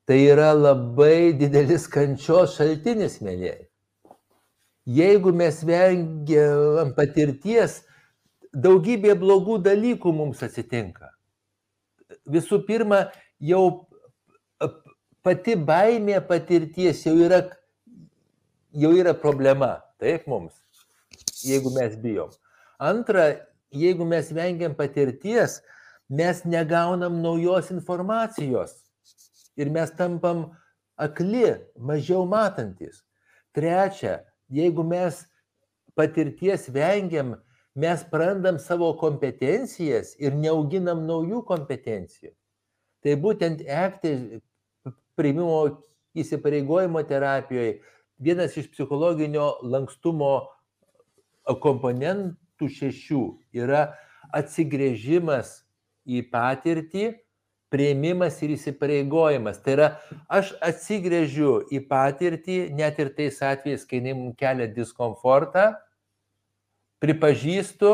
Tai 0.06 0.18
yra 0.22 0.52
labai 0.54 1.32
didelis 1.34 1.88
kančios 1.90 2.54
šaltinis, 2.60 3.16
mėlyje. 3.26 3.56
Jeigu 4.86 5.32
mes 5.34 5.56
vengiam 5.66 6.92
patirties, 6.94 7.80
daugybė 8.54 9.16
blogų 9.18 9.56
dalykų 9.64 10.12
mums 10.14 10.44
atsitinka. 10.46 11.10
Visų 12.30 12.60
pirma, 12.68 13.00
jau 13.42 13.64
pati 15.26 15.56
baimė 15.58 16.20
patirties 16.28 17.02
jau 17.08 17.16
yra, 17.18 17.42
jau 18.70 18.94
yra 18.94 19.16
problema, 19.18 19.72
taip 19.98 20.30
mums 20.30 20.54
jeigu 21.44 21.72
mes 21.74 21.96
bijom. 22.00 22.30
Antra, 22.78 23.26
jeigu 23.72 24.04
mes 24.04 24.30
vengiam 24.32 24.74
patirties, 24.74 25.60
mes 26.08 26.44
negaunam 26.44 27.20
naujos 27.22 27.70
informacijos 27.70 28.76
ir 29.56 29.70
mes 29.70 29.90
tampam 29.90 30.50
akli, 30.96 31.56
mažiau 31.78 32.26
matantis. 32.28 33.02
Trečia, 33.56 34.20
jeigu 34.48 34.84
mes 34.84 35.24
patirties 35.96 36.68
vengiam, 36.72 37.36
mes 37.76 38.04
prarandam 38.10 38.58
savo 38.58 38.92
kompetencijas 39.00 40.14
ir 40.20 40.36
neauginam 40.36 41.04
naujų 41.08 41.42
kompetencijų. 41.48 42.32
Tai 43.04 43.16
būtent 43.20 43.60
ekti 43.64 44.40
priimimo 45.16 45.82
įsipareigojimo 46.16 47.02
terapijoje 47.08 47.80
vienas 48.18 48.56
iš 48.56 48.70
psichologinio 48.72 49.58
lankstumo 49.62 50.48
komponentų 51.54 52.68
šešių 52.72 53.22
yra 53.54 53.94
atsigrėžimas 54.34 55.60
į 56.06 56.24
patirtį, 56.32 57.12
prieimimas 57.70 58.38
ir 58.42 58.54
įsipareigojimas. 58.54 59.58
Tai 59.62 59.74
yra, 59.74 59.88
aš 60.30 60.52
atsigrėžiu 60.64 61.66
į 61.74 61.82
patirtį, 61.90 62.58
net 62.76 62.98
ir 63.02 63.10
tais 63.16 63.40
atvejais, 63.42 63.86
kai 63.86 64.00
jinai 64.00 64.14
mums 64.18 64.36
kelia 64.38 64.68
diskomfortą, 64.70 65.72
pripažįstu 67.02 67.92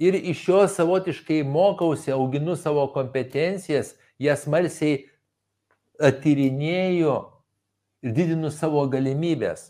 ir 0.00 0.16
iš 0.16 0.46
jo 0.48 0.62
savotiškai 0.68 1.42
mokausi, 1.44 2.12
auginu 2.16 2.56
savo 2.56 2.86
kompetencijas, 2.94 3.94
jas 4.20 4.46
malsiai 4.48 5.04
atyrinėju 6.00 7.18
ir 8.00 8.16
didinu 8.16 8.50
savo 8.52 8.86
galimybės. 8.88 9.68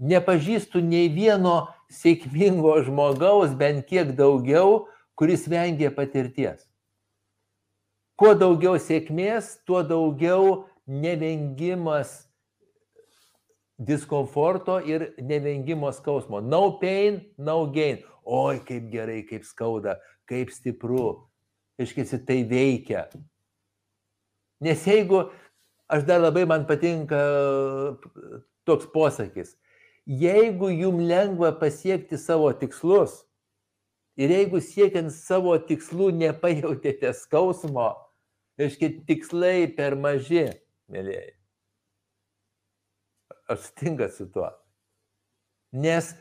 Nepažįstu 0.00 0.80
nei 0.80 1.10
vieno 1.12 1.72
sėkmingo 1.92 2.78
žmogaus, 2.86 3.52
bent 3.56 3.86
kiek 3.88 4.14
daugiau, 4.16 4.86
kuris 5.18 5.44
vengia 5.50 5.92
patirties. 5.94 6.64
Kuo 8.16 8.32
daugiau 8.38 8.78
sėkmės, 8.80 9.58
tuo 9.66 9.82
daugiau 9.84 10.68
nevengimas 10.86 12.22
diskomforto 13.82 14.78
ir 14.86 15.14
nevengimo 15.18 15.92
skausmo. 15.92 16.40
No 16.40 16.78
pain, 16.78 17.20
no 17.38 17.66
gain. 17.66 18.02
Oi, 18.24 18.60
kaip 18.62 18.90
gerai, 18.92 19.22
kaip 19.26 19.44
skauda, 19.46 19.96
kaip 20.30 20.52
stipru. 20.54 21.26
Iškėsi, 21.82 22.20
tai 22.26 22.42
veikia. 22.46 23.08
Nes 24.62 24.84
jeigu, 24.86 25.24
aš 25.90 26.04
dar 26.06 26.22
labai 26.22 26.44
man 26.46 26.68
patinka 26.68 27.18
toks 28.68 28.86
posakis, 28.92 29.56
jeigu 30.06 30.70
jum 30.74 31.02
lengva 31.08 31.52
pasiekti 31.58 32.18
savo 32.18 32.52
tikslus 32.52 33.22
ir 34.16 34.32
jeigu 34.34 34.60
siekiant 34.60 35.12
savo 35.14 35.54
tikslų 35.58 36.10
nepajautėte 36.22 37.14
skausmo, 37.16 37.92
reiškia 38.60 38.90
tikslai 39.08 39.70
per 39.76 39.96
maži, 39.96 40.50
mėlyjei 40.92 41.32
aš 43.52 43.60
sutinkat 43.60 44.14
su 44.14 44.32
tuo. 44.32 44.50
Nes 45.72 46.14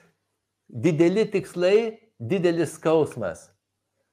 dideli 0.68 1.26
tikslai, 1.32 2.00
didelis 2.20 2.76
skausmas. 2.76 3.50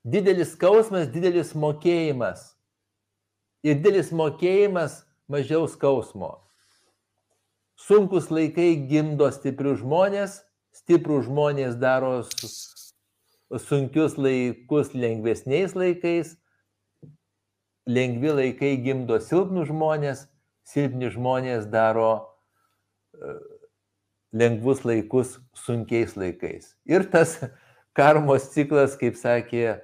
Didelis 0.04 0.54
skausmas, 0.54 1.08
didelis 1.12 1.54
mokėjimas. 1.54 2.54
Ir 3.66 3.78
didelis 3.78 4.12
mokėjimas, 4.14 5.02
mažiau 5.28 5.68
skausmo. 5.68 6.38
Sunkus 7.78 8.26
laikai 8.34 8.72
gimdo 8.90 9.28
stiprius 9.30 9.78
žmonės, 9.84 10.40
stiprų 10.74 11.22
žmonės 11.28 11.76
daro 11.78 12.24
sunkius 13.56 14.18
laikus 14.18 14.90
lengvesniais 14.98 15.76
laikais, 15.78 16.34
lengvi 17.88 18.34
laikai 18.34 18.74
gimdo 18.82 19.20
silpnus 19.22 19.70
žmonės, 19.70 20.26
silpni 20.68 21.08
žmonės 21.14 21.70
daro 21.72 22.10
lengvus 24.34 24.84
laikus 24.84 25.38
sunkiais 25.56 26.16
laikais. 26.18 26.74
Ir 26.84 27.06
tas 27.08 27.38
karmos 27.96 28.50
ciklas, 28.52 28.98
kaip 29.00 29.16
sakė 29.16 29.78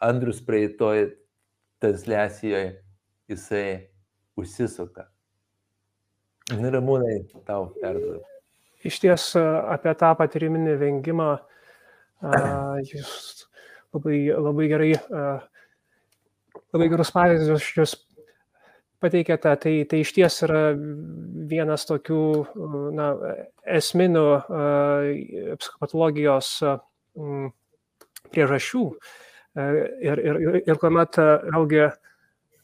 Andrius 0.00 0.40
praeitoj 0.40 1.10
transliacijoje, 1.82 2.78
jisai 3.28 3.66
užsisuka. 4.40 5.09
Ramūnai, 6.50 7.16
tau 7.46 7.70
perduodu. 7.80 8.22
Iš 8.86 8.98
ties 9.02 9.26
apie 9.36 9.92
tą 10.00 10.10
patiriminį 10.18 10.76
vengimą 10.80 11.30
jūs 12.90 13.10
labai, 13.94 14.20
labai 14.32 14.68
gerai, 14.70 14.92
labai 16.72 16.88
gerus 16.92 17.12
pavyzdžius 17.14 17.70
jūs 17.76 17.96
pateikėte, 19.00 19.54
tai, 19.62 19.74
tai 19.88 20.02
iš 20.04 20.12
ties 20.16 20.42
yra 20.44 20.64
vienas 21.50 21.86
tokių 21.88 22.22
na, 22.96 23.12
esminių 23.78 24.26
psichopatologijos 25.60 26.52
priežasčių. 28.30 28.84
Uh, 28.90 29.18
ir, 29.56 30.20
ir, 30.22 30.38
ir 30.62 30.78
kuomet 30.78 31.18
vėlgi 31.18 31.88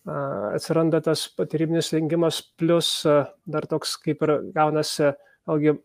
atsiranda 0.06 1.00
tas 1.02 1.26
patyriminis 1.34 1.90
vengimas, 1.94 2.40
plus 2.58 3.02
dar 3.04 3.66
toks 3.66 3.96
kaip 4.02 4.22
ir 4.22 4.34
gaunasi, 4.54 5.12
vėlgi 5.46 5.76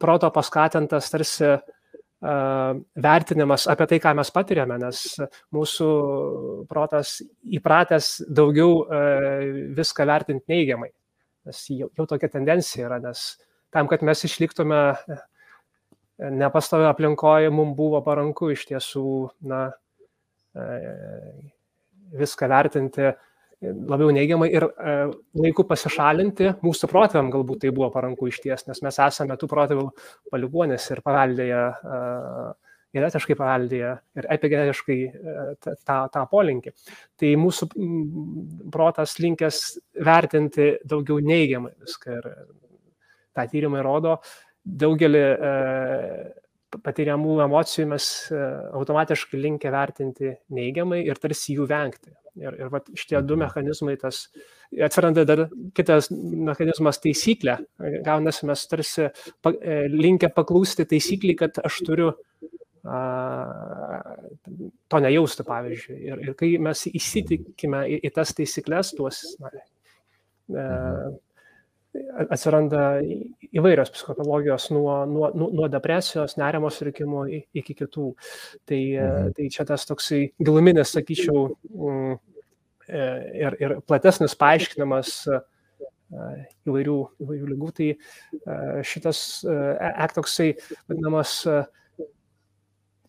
proto 0.00 0.30
paskatintas 0.32 1.10
tarsi 1.12 1.56
vertinimas 3.06 3.66
apie 3.68 3.86
tai, 3.90 3.98
ką 4.00 4.14
mes 4.16 4.32
patiriame, 4.32 4.78
nes 4.80 5.02
mūsų 5.54 5.88
protas 6.70 7.18
įpratęs 7.44 8.24
daugiau 8.32 8.86
viską 9.76 10.06
vertinti 10.08 10.52
neigiamai. 10.54 10.90
Nes 11.46 11.60
jau, 11.70 11.90
jau 11.94 12.06
tokia 12.08 12.32
tendencija 12.32 12.88
yra, 12.88 12.98
nes 13.04 13.36
tam, 13.70 13.86
kad 13.86 14.02
mes 14.02 14.24
išliktume 14.26 14.80
nepastovę 16.16 16.88
aplinkoje, 16.88 17.52
mums 17.52 17.76
buvo 17.76 18.00
paranku 18.02 18.50
iš 18.54 18.64
tiesų 18.72 19.06
na, 19.46 19.68
viską 22.16 22.48
vertinti 22.48 23.12
labiau 23.74 24.12
neigiamai 24.14 24.48
ir 24.52 24.66
e, 24.66 24.94
laiku 25.40 25.64
pasišalinti, 25.68 26.52
mūsų 26.64 26.88
protėviam 26.90 27.30
galbūt 27.34 27.64
tai 27.64 27.72
buvo 27.74 27.88
paranku 27.94 28.28
iš 28.30 28.40
ties, 28.44 28.66
nes 28.68 28.82
mes 28.84 28.98
esame 29.06 29.36
tų 29.40 29.48
protėvių 29.50 29.86
paliguonės 30.32 30.88
ir 30.94 31.02
paveldėję, 31.06 31.62
e, 31.66 32.00
genetiškai 32.96 33.36
paveldėję 33.38 33.92
ir 34.20 34.28
epigenetiškai 34.36 34.98
e, 35.06 35.46
tą, 35.62 35.98
tą 36.14 36.24
polinkį. 36.32 36.74
Tai 37.20 37.32
mūsų 37.42 37.70
protas 38.74 39.16
linkęs 39.22 39.62
vertinti 40.06 40.72
daugiau 40.88 41.20
neigiamai 41.22 41.74
viską 41.76 42.18
ir 42.18 42.28
tą 43.36 43.46
tyrimai 43.52 43.84
rodo, 43.84 44.18
daugelį 44.66 45.24
patiriamų 46.82 47.36
emocijų 47.44 47.86
mes 47.92 48.06
automatiškai 48.34 49.38
linkę 49.40 49.70
vertinti 49.72 50.32
neigiamai 50.52 51.04
ir 51.06 51.20
tarsi 51.22 51.54
jų 51.56 51.68
vengti. 51.70 52.16
Ir, 52.36 52.56
ir 52.60 52.70
va, 52.72 52.82
šitie 52.98 53.20
du 53.24 53.38
mechanizmai, 53.40 53.94
tas 54.00 54.26
atsiranda 54.86 55.24
dar 55.28 55.46
kitas 55.76 56.10
mechanizmas 56.12 57.00
taisyklė. 57.00 57.56
Gaunasi 58.04 58.48
mes 58.50 58.64
tarsi 58.68 59.08
pa, 59.44 59.54
e, 59.56 59.86
linkę 59.92 60.28
paklūsti 60.36 60.84
taisyklį, 60.90 61.36
kad 61.40 61.60
aš 61.64 61.80
turiu 61.86 62.10
a, 62.84 62.98
to 64.92 65.00
nejausti, 65.02 65.46
pavyzdžiui. 65.48 65.96
Ir, 66.10 66.24
ir 66.28 66.36
kai 66.38 66.52
mes 66.62 66.84
įsitikime 66.92 67.86
į, 67.94 68.02
į 68.04 68.12
tas 68.18 68.34
taisyklės, 68.36 68.92
tuos 68.98 69.22
na, 69.40 69.54
e, 70.52 70.66
atsiranda 72.30 72.82
įvairios 73.56 73.90
psichologijos 73.94 74.68
nuo, 74.74 74.98
nuo, 75.10 75.30
nuo 75.34 75.68
depresijos, 75.72 76.36
nerimo 76.40 76.70
sutrikimų 76.72 77.26
iki 77.56 77.76
kitų. 77.82 78.08
Tai, 78.68 78.80
mhm. 78.80 79.34
tai 79.36 79.50
čia 79.52 79.66
tas 79.68 79.86
toksai 79.88 80.22
giluminis, 80.42 80.94
sakyčiau, 80.96 81.48
mm, 81.72 82.16
e, 82.88 83.04
ir, 83.42 83.58
ir 83.62 83.76
platesnis 83.86 84.36
paaiškinimas 84.38 85.14
e, 85.30 85.40
įvairių, 86.68 86.98
įvairių 87.24 87.50
lygų. 87.54 87.72
Tai 87.80 87.90
e, 87.92 87.98
šitas 88.86 89.24
ek 89.46 90.16
toksai 90.16 90.52
vadinamas 90.86 91.40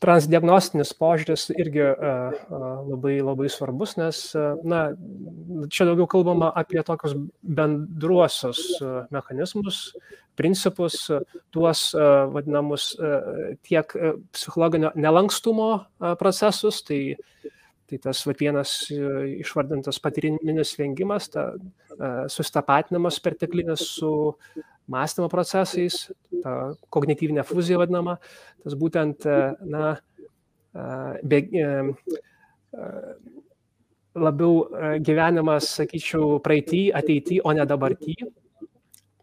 transdiagnostinis 0.03 0.93
požiūris 0.97 1.47
irgi 1.55 1.85
labai, 1.87 3.17
labai 3.23 3.49
svarbus, 3.51 3.95
nes 3.99 4.21
na, 4.67 4.81
čia 5.73 5.87
daugiau 5.89 6.07
kalbama 6.11 6.51
apie 6.55 6.83
tokius 6.85 7.15
bendruosius 7.41 8.61
mechanizmus, 9.13 9.81
principus, 10.37 10.99
tuos 11.55 11.89
vadinamus 12.33 12.91
tiek 13.65 13.95
psichologinio 14.35 14.93
nelankstumo 14.95 15.71
procesus, 16.21 16.83
tai, 16.85 17.17
tai 17.87 17.99
tas 18.03 18.21
va, 18.27 18.35
vienas 18.37 18.73
išvardintas 18.91 19.99
patyriminis 20.03 20.73
vengimas, 20.79 21.29
ta, 21.31 21.49
sustapatinimas 22.31 23.19
perteklinis 23.23 23.85
su 23.97 24.11
mąstymo 24.91 25.27
procesais, 25.31 26.07
ta 26.43 26.73
kognityvinė 26.93 27.43
fuzija 27.47 27.79
vadinama, 27.81 28.17
tas 28.63 28.75
būtent, 28.79 29.27
na, 29.67 29.95
be, 31.23 31.41
labiau 34.17 34.53
gyvenimas, 35.03 35.71
sakyčiau, 35.79 36.37
praeitį, 36.43 36.83
ateitį, 36.97 37.41
o 37.43 37.53
ne 37.55 37.65
dabartį. 37.69 38.17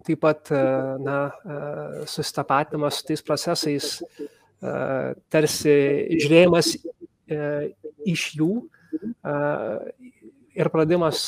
Taip 0.05 0.21
pat, 0.21 0.53
na, 1.01 1.19
susitapatinimas 2.11 3.01
su 3.01 3.09
tais 3.09 3.25
procesais, 3.25 3.95
tarsi 5.33 5.77
žiūrėjimas 6.21 6.75
iš 7.29 8.25
jų, 8.39 8.51
ir 10.55 10.71
pradimas 10.71 11.25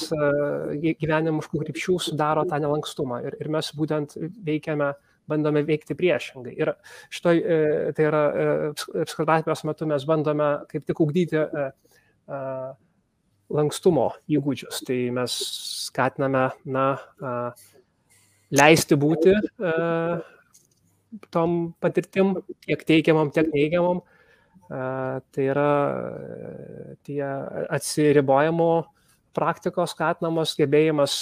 gyvenimiškų 1.03 1.63
krypčių 1.65 1.99
sudaro 2.03 2.45
tą 2.49 2.61
nelankstumą. 2.63 3.23
Ir, 3.27 3.39
ir 3.43 3.51
mes 3.53 3.73
būtent 3.77 4.17
veikiame, 4.47 4.93
bandome 5.27 5.65
veikti 5.67 5.97
priešingai. 5.99 6.55
Ir 6.55 6.73
šitoj, 7.11 7.43
tai 7.97 8.07
yra 8.07 8.23
psichoterapijos 8.77 9.65
metu 9.67 9.89
mes 9.91 10.07
bandome 10.07 10.51
kaip 10.71 10.87
tik 10.87 11.03
ugdyti 11.03 11.43
lankstumo 13.57 14.11
įgūdžius. 14.31 14.83
Tai 14.87 14.99
mes 15.19 15.39
skatiname, 15.89 16.49
na, 16.71 16.87
leisti 18.55 18.99
būti 18.99 19.35
tom 21.33 21.57
patirtim, 21.83 22.37
tiek 22.67 22.83
teigiamam, 22.87 23.33
tiek 23.35 23.49
neigiamam. 23.55 24.03
Tai 24.67 25.45
yra 25.47 25.71
tie 27.07 27.23
atsiribojimo 27.77 28.71
praktikos 29.37 29.93
skatinamos 29.95 30.57
gebėjimas 30.59 31.15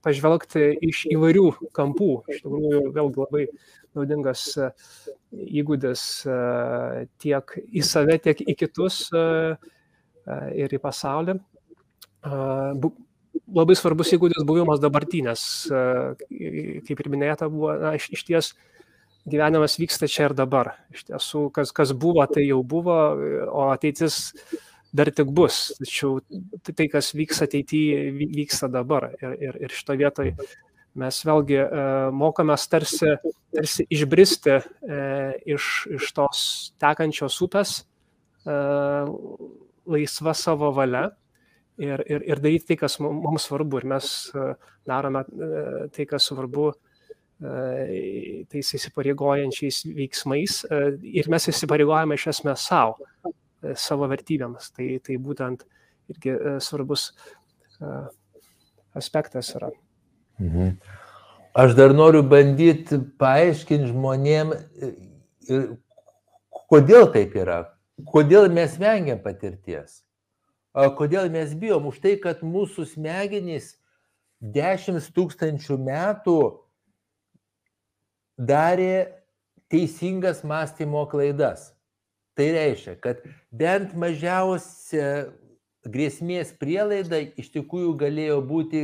pažvelgti 0.00 0.62
iš 0.88 1.04
įvairių 1.12 1.46
kampų. 1.76 2.10
Iš 2.32 2.40
tikrųjų, 2.44 2.80
vėlgi 2.96 3.20
labai 3.20 3.44
naudingas 3.98 4.46
įgūdis 5.34 6.06
tiek 7.20 7.54
į 7.68 7.84
save, 7.84 8.16
tiek 8.24 8.40
į 8.40 8.56
kitus 8.62 9.02
ir 9.12 10.72
į 10.72 10.80
pasaulį. 10.80 11.36
Labai 13.50 13.74
svarbus 13.76 14.14
įgūdis 14.14 14.46
buvimas 14.46 14.80
dabartinės. 14.80 15.44
Kaip 15.68 17.04
ir 17.04 17.12
minėta, 17.12 17.50
buvo 17.52 17.74
na, 17.82 17.96
iš, 17.98 18.08
iš 18.14 18.24
ties 18.28 18.52
gyvenimas 19.28 19.76
vyksta 19.80 20.08
čia 20.10 20.28
ir 20.28 20.34
dabar. 20.38 20.74
Iš 20.94 21.06
tiesų, 21.10 21.44
kas, 21.54 21.72
kas 21.76 21.92
buvo, 21.92 22.24
tai 22.30 22.46
jau 22.46 22.62
buvo, 22.66 22.96
o 23.50 23.68
ateitis 23.70 24.32
dar 24.96 25.10
tik 25.14 25.30
bus. 25.34 25.70
Tačiau 25.78 26.18
tai, 26.66 26.88
kas 26.90 27.12
vyks 27.16 27.44
ateityje, 27.46 28.10
vyksta 28.20 28.70
dabar. 28.72 29.10
Ir, 29.20 29.36
ir, 29.50 29.60
ir 29.66 29.76
šito 29.76 29.96
vietoj 30.00 30.34
mes 31.00 31.20
vėlgi 31.22 31.60
e, 31.60 31.68
mokomės 32.16 32.66
tarsi, 32.70 33.14
tarsi 33.54 33.86
išbristi 33.94 34.56
e, 34.56 35.00
iš, 35.54 35.86
iš 35.94 36.10
tos 36.16 36.40
tekančios 36.82 37.36
upės 37.46 37.76
e, 37.80 38.56
laisva 39.90 40.34
savo 40.34 40.72
valia 40.74 41.06
ir, 41.78 42.02
ir, 42.10 42.26
ir 42.26 42.42
daryti 42.42 42.72
tai, 42.72 42.80
kas 42.82 42.98
mums 43.02 43.46
svarbu. 43.46 43.80
Ir 43.80 43.90
mes 43.94 44.12
darome 44.88 45.24
tai, 45.94 46.06
kas 46.10 46.26
svarbu 46.28 46.72
tais 47.40 48.72
įsipareigojančiais 48.76 49.82
veiksmais 49.96 50.60
ir 50.68 51.28
mes 51.32 51.48
įsipareigojame 51.52 52.18
iš 52.18 52.26
esmės 52.34 52.66
savo, 52.68 52.98
savo 53.80 54.08
vertybėms. 54.10 54.70
Tai, 54.76 54.88
tai 55.04 55.16
būtent 55.16 55.64
irgi 56.12 56.36
svarbus 56.60 57.10
aspektas 58.94 59.54
yra. 59.56 59.70
Mhm. 60.40 60.76
Aš 61.54 61.74
dar 61.74 61.94
noriu 61.96 62.22
bandyti 62.22 63.00
paaiškinti 63.18 63.90
žmonėm, 63.90 64.52
kodėl 66.70 67.08
taip 67.10 67.34
yra, 67.34 67.64
kodėl 68.06 68.46
mes 68.54 68.76
vengiam 68.78 69.18
patirties, 69.24 70.04
kodėl 70.98 71.26
mes 71.34 71.56
bijom 71.58 71.88
už 71.90 71.98
tai, 72.04 72.14
kad 72.22 72.44
mūsų 72.46 72.86
smegenys 72.92 73.74
dešimt 74.40 75.10
tūkstančių 75.16 75.80
metų 75.82 76.38
darė 78.40 79.10
teisingas 79.70 80.42
mąstymo 80.44 81.04
klaidas. 81.10 81.70
Tai 82.34 82.48
reiškia, 82.56 82.96
kad 83.02 83.20
bent 83.52 83.92
mažiausia 83.98 85.28
grėsmės 85.84 86.54
prielaida 86.56 87.20
iš 87.40 87.50
tikrųjų 87.52 87.94
galėjo 88.00 88.40
būti 88.46 88.82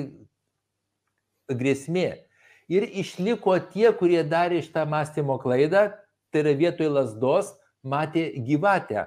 grėsmė. 1.48 2.22
Ir 2.68 2.82
išliko 2.98 3.54
tie, 3.72 3.92
kurie 3.94 4.22
darė 4.26 4.60
šitą 4.64 4.84
mąstymo 4.90 5.38
klaidą, 5.38 5.88
tai 6.34 6.42
yra 6.42 6.54
vietoj 6.58 6.90
lasdos 6.90 7.52
matė 7.86 8.32
gyvatę. 8.42 9.06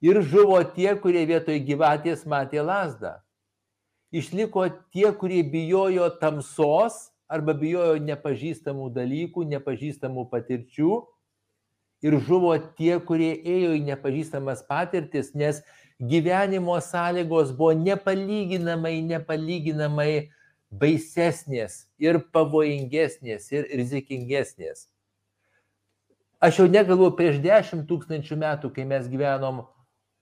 Ir 0.00 0.20
žuvo 0.22 0.60
tie, 0.76 0.92
kurie 0.94 1.24
vietoj 1.26 1.58
gyvatės 1.66 2.22
matė 2.30 2.62
lasdą. 2.62 3.16
Išliko 4.14 4.68
tie, 4.94 5.10
kurie 5.12 5.42
bijojo 5.42 6.06
tamsos 6.22 7.08
arba 7.28 7.54
bijojo 7.54 7.98
nepažįstamų 8.02 8.88
dalykų, 8.96 9.44
nepažįstamų 9.52 10.26
patirčių 10.32 10.92
ir 12.02 12.18
žuvo 12.24 12.54
tie, 12.78 12.96
kurie 13.04 13.34
ėjo 13.36 13.74
į 13.76 13.84
nepažįstamas 13.90 14.64
patirtis, 14.68 15.34
nes 15.34 15.60
gyvenimo 15.98 16.78
sąlygos 16.80 17.52
buvo 17.56 17.74
nepalyginamai, 17.76 19.00
nepalyginamai 19.06 20.12
baisesnės 20.70 21.86
ir 21.98 22.20
pavojingesnės 22.32 23.50
ir 23.52 23.68
rizikingesnės. 23.80 24.86
Aš 26.38 26.60
jau 26.60 26.68
negalvoju 26.70 27.16
prieš 27.18 27.40
dešimt 27.42 27.88
tūkstančių 27.90 28.36
metų, 28.38 28.70
kai 28.70 28.84
mes 28.86 29.08
gyvenom 29.10 29.64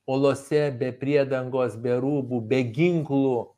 olose 0.08 0.70
be 0.78 0.92
priedangos, 0.96 1.74
be 1.76 1.98
rūbų, 2.00 2.40
be 2.48 2.62
ginklų, 2.72 3.50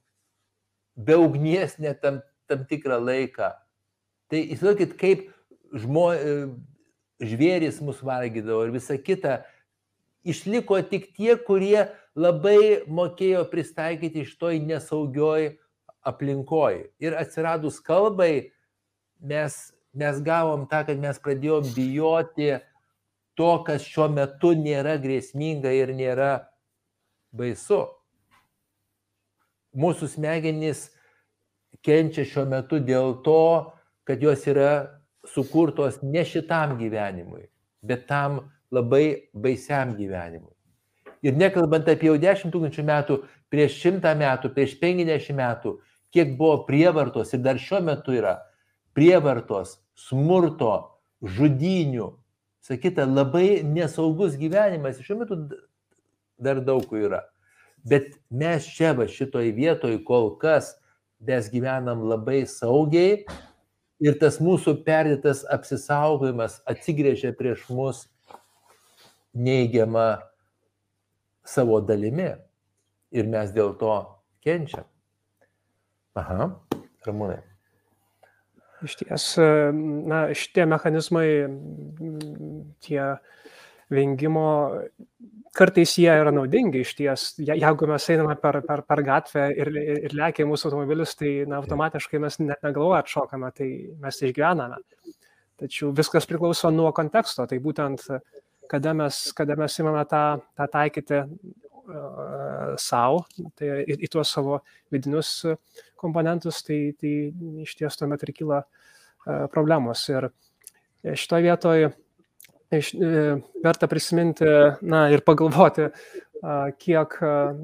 be 0.97 1.15
ugnies 1.21 1.77
net 1.79 2.01
tam 2.03 2.19
tam 2.49 2.65
tikrą 2.69 2.99
laiką. 3.03 3.53
Tai 4.29 4.41
įsivaizduokit, 4.41 4.97
kaip 5.01 5.29
žmo, 5.73 6.11
e, 6.13 6.35
žvėris 7.25 7.81
mus 7.85 8.03
valgydavo 8.05 8.67
ir 8.67 8.75
visa 8.75 8.99
kita. 9.01 9.43
Išliko 10.29 10.81
tik 10.91 11.11
tie, 11.17 11.35
kurie 11.41 11.89
labai 12.19 12.85
mokėjo 12.91 13.45
pristaikyti 13.49 14.27
iš 14.27 14.35
toj 14.41 14.59
nesaugioj 14.67 15.55
aplinkoj. 16.09 16.89
Ir 17.01 17.17
atsiradus 17.19 17.79
kalbai, 17.85 18.51
mes, 19.21 19.57
mes 19.95 20.21
gavom 20.25 20.67
tą, 20.71 20.85
kad 20.89 21.01
mes 21.01 21.21
pradėjom 21.23 21.71
bijoti 21.77 22.59
to, 23.39 23.51
kas 23.67 23.87
šiuo 23.87 24.09
metu 24.11 24.53
nėra 24.59 24.97
grėsminga 25.01 25.73
ir 25.75 25.95
nėra 25.95 26.33
baisu. 27.35 27.85
Mūsų 29.79 30.09
smegenys 30.17 30.89
kenčia 31.87 32.27
šiuo 32.27 32.47
metu 32.51 32.81
dėl 32.83 33.19
to, 33.25 33.73
kad 34.09 34.23
jos 34.23 34.47
yra 34.49 35.01
sukurtos 35.29 36.01
ne 36.03 36.25
šitam 36.25 36.77
gyvenimui, 36.79 37.49
bet 37.83 38.07
tam 38.09 38.47
labai 38.73 39.31
baisiam 39.35 39.95
gyvenimui. 39.97 40.55
Ir 41.23 41.35
nekalbant 41.35 41.89
apie 41.91 42.09
jau 42.11 42.19
10 42.21 42.53
tūkstančių 42.55 42.85
metų, 42.87 43.19
prieš 43.51 43.79
100 43.83 44.15
metų, 44.19 44.53
prieš 44.55 44.77
50 44.81 45.35
metų, 45.39 45.75
kiek 46.15 46.37
buvo 46.39 46.63
prievartos 46.69 47.35
ir 47.35 47.43
dar 47.45 47.59
šiuo 47.61 47.81
metu 47.85 48.15
yra 48.17 48.39
prievartos, 48.97 49.79
smurto, 49.99 51.01
žudinių, 51.23 52.13
sakyta, 52.65 53.07
labai 53.07 53.65
nesaugus 53.67 54.39
gyvenimas, 54.39 55.01
šiuo 55.03 55.21
metu 55.23 55.41
dar 56.39 56.63
daug 56.65 56.87
yra. 56.95 57.25
Bet 57.89 58.15
mes 58.31 58.67
čia 58.75 58.93
va 58.97 59.07
šitoj 59.11 59.53
vietoj 59.57 60.01
kol 60.07 60.33
kas 60.41 60.77
mes 61.21 61.51
gyvenam 61.51 62.05
labai 62.09 62.45
saugiai 62.47 63.25
ir 64.01 64.19
tas 64.21 64.39
mūsų 64.43 64.79
perdėtas 64.87 65.45
apsisaugojimas 65.51 66.61
atsigrėžia 66.71 67.33
prieš 67.37 67.67
mus 67.75 68.05
neigiamą 69.35 70.21
savo 71.49 71.81
dalimi 71.81 72.31
ir 73.11 73.29
mes 73.31 73.53
dėl 73.55 73.75
to 73.81 73.95
kenčiam. 74.45 74.87
Aha, 76.19 76.51
ramūnai. 77.07 77.41
Iš 78.87 78.95
ties, 79.01 79.25
na, 80.07 80.21
šitie 80.39 80.65
mechanizmai, 80.71 81.27
tie 82.85 83.03
vengimo 83.93 84.49
kartais 85.59 85.95
jie 85.99 86.11
yra 86.13 86.33
naudingi 86.35 86.83
iš 86.85 86.95
ties. 86.99 87.27
Jeigu 87.43 87.89
mes 87.91 88.09
einame 88.13 88.37
per, 88.41 88.61
per, 88.67 88.85
per 88.87 89.03
gatvę 89.07 89.47
ir, 89.57 89.71
ir 90.09 90.17
lekia 90.17 90.47
mūsų 90.49 90.71
automobilis, 90.71 91.15
tai 91.19 91.33
na, 91.49 91.63
automatiškai 91.63 92.21
mes 92.23 92.39
net 92.43 92.63
negalvoja 92.67 93.03
atšokame, 93.03 93.51
tai 93.57 93.69
mes 94.03 94.21
išgyvename. 94.23 94.79
Tačiau 95.59 95.91
viskas 95.97 96.29
priklauso 96.31 96.71
nuo 96.71 96.93
konteksto. 96.95 97.49
Tai 97.51 97.59
būtent, 97.63 98.05
kada 98.71 98.95
mes, 98.95 99.23
kada 99.35 99.57
mes 99.59 99.79
imame 99.83 100.05
tą, 100.11 100.23
tą 100.59 100.69
taikyti 100.71 101.23
uh, 101.25 102.77
savo, 102.79 103.25
tai 103.59 103.83
į, 103.83 103.99
į 104.07 104.13
tuos 104.13 104.35
savo 104.37 104.61
vidinius 104.95 105.33
komponentus, 105.99 106.63
tai, 106.67 106.93
tai 107.01 107.15
iš 107.65 107.75
ties 107.81 107.99
tuomet 107.99 108.23
ir 108.23 108.35
kyla 108.37 108.63
uh, 108.63 109.49
problemos. 109.51 110.05
Ir 110.13 110.31
šitoje 111.19 111.49
vietoje 111.49 111.91
e, 111.91 111.97
verta 112.71 113.89
prisiminti 113.89 114.45
na, 114.83 115.07
ir 115.13 115.23
pagalvoti, 115.25 115.89
kiek, 116.79 117.19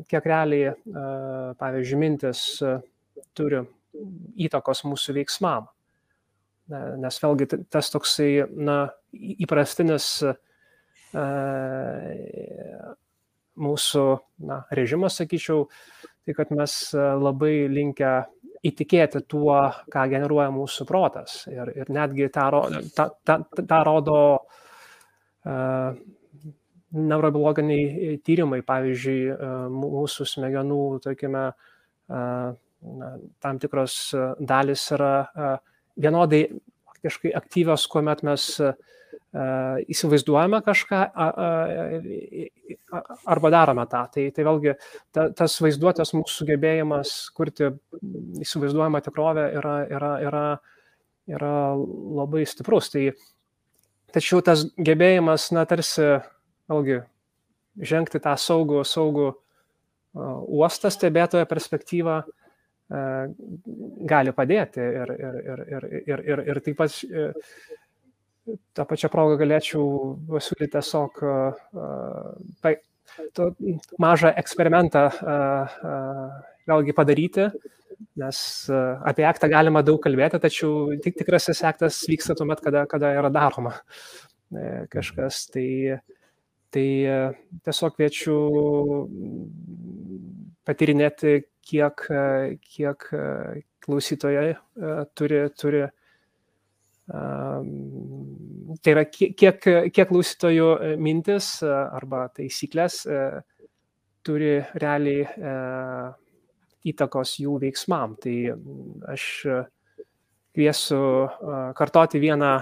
kiek 0.09 0.29
realiai, 0.29 0.73
pavyzdžiui, 1.61 2.01
mintis 2.01 2.45
turi 3.37 3.61
įtakos 4.47 4.85
mūsų 4.89 5.19
veiksmam. 5.21 5.69
Nes 7.01 7.21
vėlgi 7.21 7.51
tas 7.69 7.93
toksai 7.93 8.47
na, 8.57 8.79
įprastinis 9.13 10.09
mūsų 13.55 14.07
na, 14.49 14.63
režimas, 14.75 15.21
sakyčiau, 15.21 15.69
tai 16.25 16.35
kad 16.35 16.51
mes 16.57 16.79
labai 16.97 17.69
linkę 17.69 18.17
įtikėti 18.65 19.21
tuo, 19.29 19.59
ką 19.93 20.09
generuoja 20.09 20.49
mūsų 20.51 20.89
protas. 20.89 21.43
Ir, 21.53 21.69
ir 21.77 21.93
netgi 21.93 22.31
tą, 22.33 22.49
tą, 22.97 23.11
tą, 23.29 23.37
tą 23.61 23.81
rodo 23.85 24.17
uh, 24.39 24.63
neurobiologiniai 26.95 28.18
tyrimai, 28.24 28.61
pavyzdžiui, 28.66 29.20
uh, 29.34 29.66
mūsų 29.72 30.26
smegenų, 30.30 30.82
tarkime, 31.05 31.47
uh, 31.53 32.55
tam 33.45 33.61
tikros 33.61 33.97
dalis 34.40 34.84
yra 34.95 35.14
uh, 35.24 35.57
vienodai 36.01 36.47
faktiškai 36.90 37.32
aktyvios, 37.36 37.86
kuomet 37.90 38.22
mes 38.26 38.47
uh, 38.62 38.76
įsivaizduojame 39.34 40.61
kažką 40.62 41.01
arba 43.26 43.51
darome 43.51 43.86
tą. 43.90 44.05
Tai, 44.14 44.26
tai 44.30 44.45
vėlgi 44.47 44.74
ta, 45.14 45.26
tas 45.34 45.57
vaizduotės 45.62 46.14
mūsų 46.14 46.36
sugebėjimas 46.38 47.14
kurti 47.34 47.72
įsivaizduojamą 48.45 49.03
tikrovę 49.05 49.49
yra, 49.59 49.76
yra, 49.90 50.12
yra, 50.22 50.45
yra 51.30 51.55
labai 51.74 52.45
stiprus. 52.47 52.92
Tai, 52.95 53.09
tačiau 54.15 54.43
tas 54.47 54.65
gebėjimas, 54.79 55.51
na, 55.55 55.65
tarsi, 55.69 56.07
vėlgi, 56.71 57.03
žengti 57.83 58.21
tą 58.23 58.37
saugų, 58.39 58.85
saugų 58.87 59.33
uostą 60.15 60.91
stebėtojo 60.95 61.47
perspektyvą 61.51 62.21
gali 64.11 64.35
padėti 64.37 64.83
ir, 64.85 65.12
ir, 65.19 65.39
ir, 65.41 65.62
ir, 65.75 65.87
ir, 66.05 66.25
ir, 66.29 66.43
ir 66.53 66.61
taip 66.62 66.77
pat 66.79 66.95
tą 68.77 68.85
pačią 68.87 69.09
progą 69.11 69.39
galėčiau 69.41 69.85
pasiūlyti 70.29 70.75
tiesiog 70.77 71.23
mažą 74.05 74.33
eksperimentą 74.43 75.07
vėlgi 76.69 76.97
padaryti, 76.97 77.49
nes 78.21 78.39
apie 78.71 79.27
aktą 79.29 79.49
galima 79.53 79.83
daug 79.87 80.01
kalbėti, 80.05 80.41
tačiau 80.43 80.95
tik 81.05 81.19
tikrasis 81.21 81.63
aktas 81.67 82.03
vyksta 82.11 82.37
tuomet, 82.39 82.63
kada, 82.65 82.85
kada 82.91 83.13
yra 83.19 83.31
daroma 83.33 83.75
e, 84.55 84.85
kažkas. 84.93 85.45
Tai, 85.55 85.69
tai 86.75 86.87
tiesiog 87.67 87.97
kviečiu 87.97 88.39
patyrinėti, 90.65 91.37
kiek, 91.65 92.07
kiek 92.65 93.11
klausytojai 93.85 94.49
turi, 95.17 95.45
turi 95.61 95.85
Tai 98.85 98.93
yra, 98.95 99.05
kiek, 99.13 99.67
kiek 99.93 100.09
klausytojų 100.09 100.69
e, 100.73 100.93
mintis 100.97 101.49
e, 101.61 101.69
arba 101.69 102.23
taisyklės 102.33 103.03
e, 103.05 103.19
turi 104.25 104.55
realiai 104.81 105.27
įtakos 106.85 107.39
jų 107.41 107.59
veiksmam. 107.62 108.16
Tai 108.20 108.35
aš 109.12 109.24
kviesiu 110.55 111.01
kartoti 111.78 112.20
vieną 112.22 112.53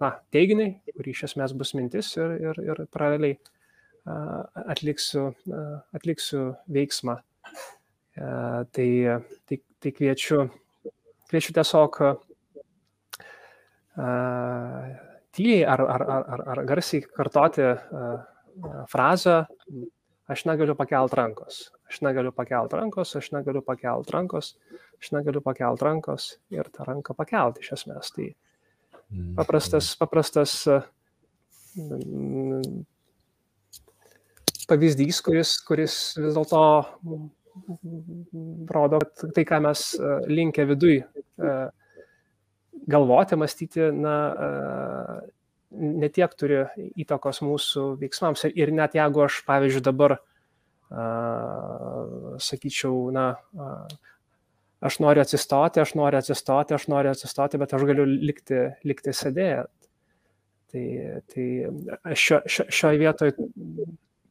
na, 0.00 0.10
teiginį, 0.34 0.68
kurį 0.94 1.14
iš 1.16 1.24
esmės 1.30 1.54
bus 1.56 1.74
mintis 1.74 2.12
ir, 2.18 2.36
ir, 2.38 2.62
ir 2.68 2.84
paraleliai 2.92 3.38
atliksiu, 4.70 5.30
atliksiu 5.96 6.50
veiksmą. 6.70 7.18
Tai, 8.14 8.88
tai, 9.48 9.58
tai 9.80 9.92
kviečiu, 9.96 10.44
kviečiu 11.30 11.54
tiesiog 11.56 12.00
tyliai 15.36 15.64
ar, 15.64 15.84
ar, 15.94 16.04
ar, 16.20 16.44
ar 16.54 16.62
garsiai 16.68 17.04
kartoti 17.06 17.66
frazę, 18.90 19.36
aš 20.30 20.44
negaliu 20.46 20.76
pakelt 20.78 21.14
rankos, 21.16 21.70
aš 21.90 22.00
negaliu 22.06 22.32
pakelt 22.34 22.74
rankos, 22.76 23.16
aš 23.18 23.32
negaliu 23.34 23.62
pakelt 23.66 24.12
rankos, 24.14 24.54
aš 25.00 25.10
negaliu 25.16 25.42
pakelt 25.44 25.82
rankos 25.82 26.36
ir 26.54 26.70
tą 26.70 26.86
ranką 26.86 27.16
pakelt 27.18 27.58
iš 27.62 27.74
esmės. 27.80 28.12
Tai 28.14 28.28
mm, 28.30 29.34
paprastas, 29.40 29.92
paprastas 29.98 30.54
pavyzdys, 34.70 35.20
kuris, 35.26 35.56
kuris 35.66 35.98
vis 36.18 36.38
dėlto 36.38 36.62
rodo, 38.70 39.02
kad 39.02 39.34
tai, 39.34 39.44
ką 39.46 39.60
mes 39.66 39.84
linkę 40.30 40.64
viduj 40.70 41.02
galvoti, 42.90 43.38
mąstyti, 43.38 43.90
na, 43.98 44.16
netiek 45.70 46.34
turi 46.38 46.64
įtakos 46.98 47.42
mūsų 47.46 47.84
veiksmams. 48.00 48.46
Ir 48.54 48.72
net 48.74 48.96
jeigu 48.98 49.26
aš, 49.26 49.42
pavyzdžiui, 49.46 49.84
dabar 49.86 50.18
sakyčiau, 50.90 53.10
na, 53.14 53.26
aš 54.82 54.98
noriu 55.04 55.22
atsistoti, 55.22 55.82
aš 55.82 55.94
noriu 55.98 56.20
atsistoti, 56.20 56.74
aš 56.74 56.88
noriu 56.90 57.12
atsistoti, 57.12 57.60
bet 57.62 57.74
aš 57.76 57.84
galiu 57.88 58.06
likti, 58.08 58.64
likti 58.88 59.14
sėdėję. 59.14 59.64
Tai, 60.70 60.84
tai 61.32 61.46
šio, 62.14 62.40
šio, 62.46 62.66
šioje 62.70 63.00
vietoje 63.00 63.34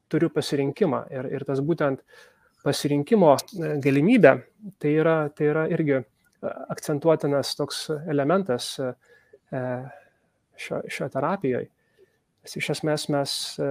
turiu 0.10 0.30
pasirinkimą 0.32 1.02
ir, 1.12 1.28
ir 1.36 1.44
tas 1.48 1.60
būtent 1.64 2.04
pasirinkimo 2.64 3.34
galimybė, 3.84 4.38
tai 4.80 4.94
yra, 5.02 5.18
tai 5.36 5.50
yra 5.52 5.66
irgi 5.72 6.00
akcentuotinas 6.72 7.52
toks 7.60 7.90
elementas 8.08 8.72
e, 8.80 8.94
šio, 10.60 10.80
šio 10.88 11.10
terapijoje. 11.12 11.68
Iš 12.50 12.70
esmės 12.76 13.10
mes 13.12 13.34
e, 13.60 13.70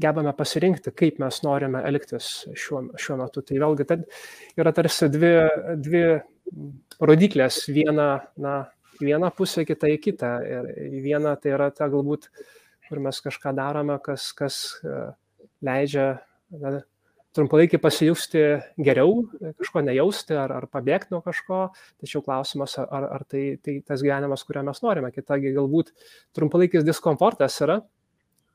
gebame 0.00 0.32
pasirinkti, 0.36 0.92
kaip 0.96 1.18
mes 1.20 1.42
norime 1.44 1.82
elgtis 1.88 2.46
šiuo, 2.56 2.86
šiuo 3.00 3.18
metu. 3.20 3.42
Tai 3.44 3.60
vėlgi 3.60 3.86
tai 3.88 3.98
yra 4.56 4.72
tarsi 4.76 5.10
dvi, 5.12 5.32
dvi 5.84 6.04
rodiklės, 7.04 7.66
viena, 7.68 8.08
na, 8.40 8.56
viena 9.00 9.30
pusė, 9.34 9.66
kita 9.68 9.90
į 9.92 10.00
kitą. 10.08 10.32
Ir 10.48 10.70
viena 11.04 11.36
tai 11.40 11.52
yra 11.56 11.68
ta 11.74 11.90
galbūt, 11.92 12.30
kur 12.88 13.02
mes 13.04 13.20
kažką 13.20 13.52
darome, 13.56 13.98
kas, 14.04 14.30
kas 14.36 14.60
leidžia 15.64 16.08
na, 16.56 16.78
trumpalaikį 17.36 17.80
pasijusti 17.82 18.44
geriau, 18.80 19.26
kažko 19.60 19.82
nejausti 19.84 20.36
ar, 20.40 20.54
ar 20.56 20.66
pabėgti 20.72 21.12
nuo 21.12 21.20
kažko, 21.24 21.66
tačiau 22.00 22.22
klausimas, 22.24 22.78
ar, 22.80 23.08
ar 23.18 23.26
tai, 23.28 23.58
tai 23.60 23.82
tas 23.84 24.00
gyvenimas, 24.00 24.46
kurio 24.48 24.64
mes 24.64 24.80
norime. 24.84 25.12
Kitagi 25.12 25.52
galbūt 25.56 25.92
trumpalaikis 26.36 26.86
diskomfortas 26.86 27.58
yra, 27.66 27.82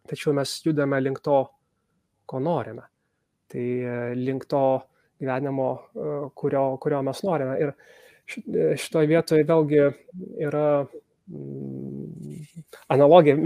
tačiau 0.10 0.34
mes 0.38 0.54
judame 0.66 1.00
link 1.02 1.22
to, 1.26 1.44
ko 2.26 2.40
norime. 2.40 2.88
Tai 3.52 3.66
e, 3.66 3.98
link 4.16 4.48
to 4.50 4.64
gyvenimo, 5.22 5.70
e, 5.94 6.16
kurio, 6.36 6.64
kurio 6.82 7.02
mes 7.06 7.22
norime. 7.28 7.58
Ir 7.62 7.74
e, 7.74 8.72
šitoje 8.80 9.12
vietoje 9.12 9.48
vėlgi 9.48 9.84
yra 10.48 10.66
mm, 10.82 12.42
analogija. 12.96 13.38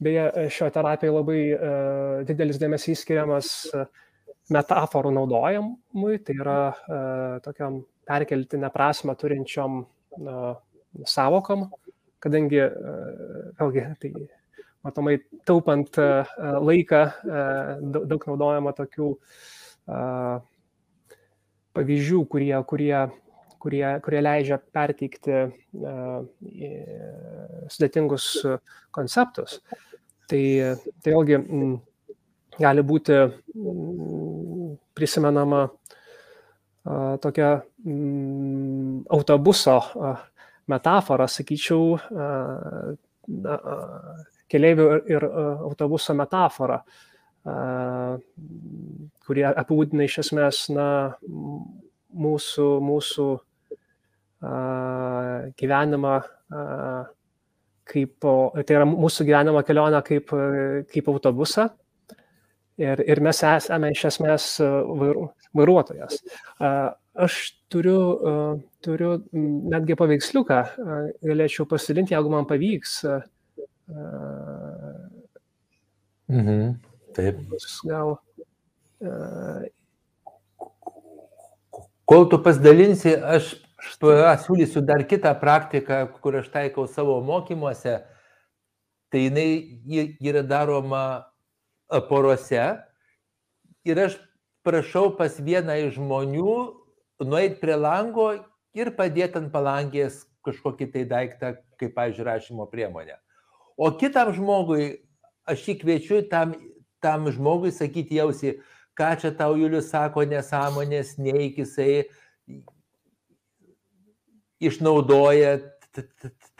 Beje, 0.00 0.48
šio 0.48 0.70
terapijai 0.72 1.12
labai 1.12 1.40
uh, 1.52 2.20
didelis 2.24 2.56
dėmesys 2.56 3.02
skiriamas 3.04 3.50
uh, 3.76 3.82
metaforų 4.50 5.12
naudojimui, 5.14 6.18
tai 6.26 6.36
yra 6.38 6.58
e, 6.70 6.98
tokiam 7.44 7.80
perkeltinę 8.08 8.70
prasme 8.74 9.14
turinčiom 9.18 9.80
e, 9.82 10.36
savokom, 11.06 11.68
kadangi, 12.20 12.60
vėlgi, 13.60 13.84
tai 14.02 14.10
matomai 14.84 15.18
taupant 15.44 15.98
e, 15.98 16.08
laiką, 16.68 17.00
e, 17.00 17.42
daug 18.08 18.26
naudojama 18.28 18.72
tokių 18.76 19.08
e, 19.12 19.98
pavyzdžių, 21.76 22.22
kurie, 22.32 22.54
kurie, 22.70 22.94
kurie, 23.62 23.84
kurie 24.04 24.22
leidžia 24.24 24.60
perteikti 24.72 25.36
e, 25.36 25.50
sudėtingus 27.70 28.32
konceptus. 28.94 29.60
Tai, 30.30 30.42
tai 31.02 31.12
vėlgi, 31.12 31.40
gali 32.60 32.82
būti 32.86 33.16
prisimenama 34.94 35.64
tokia 37.20 37.48
autobuso 39.10 39.74
metafora, 40.70 41.26
sakyčiau, 41.26 41.98
keliaivių 44.50 44.88
ir 45.10 45.26
autobuso 45.30 46.14
metafora, 46.18 46.80
kurie 49.26 49.46
apibūdina 49.50 50.06
iš 50.06 50.18
esmės 50.24 50.64
na, 50.74 50.88
mūsų, 52.10 52.68
mūsų 52.84 53.28
gyvenimą 55.60 56.14
kaip, 57.90 58.16
tai 58.22 58.76
yra 58.76 58.86
mūsų 58.88 59.26
gyvenimo 59.28 59.62
kelionė 59.66 60.02
kaip, 60.06 60.32
kaip 60.92 61.12
autobusą 61.12 61.70
ir, 62.80 63.02
ir 63.06 63.20
mes 63.24 63.42
esame 63.46 63.92
iš 63.94 64.06
esmės 64.12 64.46
e, 64.62 64.68
vairuotojas. 65.56 66.20
Aš 67.20 67.38
turiu, 67.72 67.98
e, 68.30 68.34
turiu 68.84 69.16
netgi 69.32 69.96
paveiksliuką, 69.98 70.60
galėčiau 71.26 71.68
pasidalinti, 71.70 72.16
jeigu 72.16 72.32
man 72.32 72.48
pavyks. 72.50 73.00
Mhm. 76.30 76.78
Taip. 77.14 77.40
Gal. 77.84 78.14
Kol 82.10 82.28
tu 82.30 82.38
pasidalinsi, 82.42 83.14
aš 83.16 83.54
siūlysiu 83.80 84.82
dar 84.86 85.02
kitą 85.08 85.32
praktiką, 85.40 86.02
kur 86.22 86.40
aš 86.40 86.50
taikau 86.52 86.86
savo 86.86 87.20
mokymuose. 87.24 88.00
Tai 89.10 89.20
jinai 89.20 90.14
yra 90.22 90.42
daroma 90.46 91.26
porose. 92.08 92.78
Ir 93.84 93.98
aš 93.98 94.18
prašau 94.62 95.16
pas 95.16 95.38
vieną 95.40 95.78
iš 95.86 95.96
žmonių 95.96 96.54
nueiti 97.24 97.58
prie 97.62 97.74
lango 97.74 98.28
ir 98.76 98.92
padėti 98.94 99.40
ant 99.40 99.50
palangės 99.52 100.22
kažkokį 100.46 100.86
tai 100.92 101.04
daiktą, 101.08 101.54
kaip, 101.80 101.94
pavyzdžiui, 101.96 102.26
rašymo 102.28 102.66
priemonę. 102.70 103.16
O 103.80 103.88
kitam 103.96 104.28
žmogui, 104.36 105.00
aš 105.48 105.62
jį 105.64 105.74
kviečiu 105.80 106.20
tam, 106.28 106.52
tam 107.00 107.30
žmogui 107.32 107.72
sakyti 107.72 108.18
jausi, 108.18 108.58
ką 108.92 109.14
čia 109.22 109.30
tau 109.32 109.54
Julius 109.56 109.88
sako 109.88 110.26
nesąmonės, 110.28 111.14
neik 111.16 111.56
jisai 111.62 112.02
išnaudoja 114.60 115.54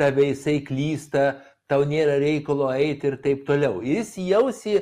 tave, 0.00 0.30
jisai 0.30 0.62
klysta, 0.64 1.26
tau 1.68 1.84
nėra 1.84 2.16
reikalo 2.22 2.70
eiti 2.72 3.10
ir 3.12 3.18
taip 3.20 3.44
toliau. 3.48 3.82
Jis 3.84 4.16
jausi 4.24 4.80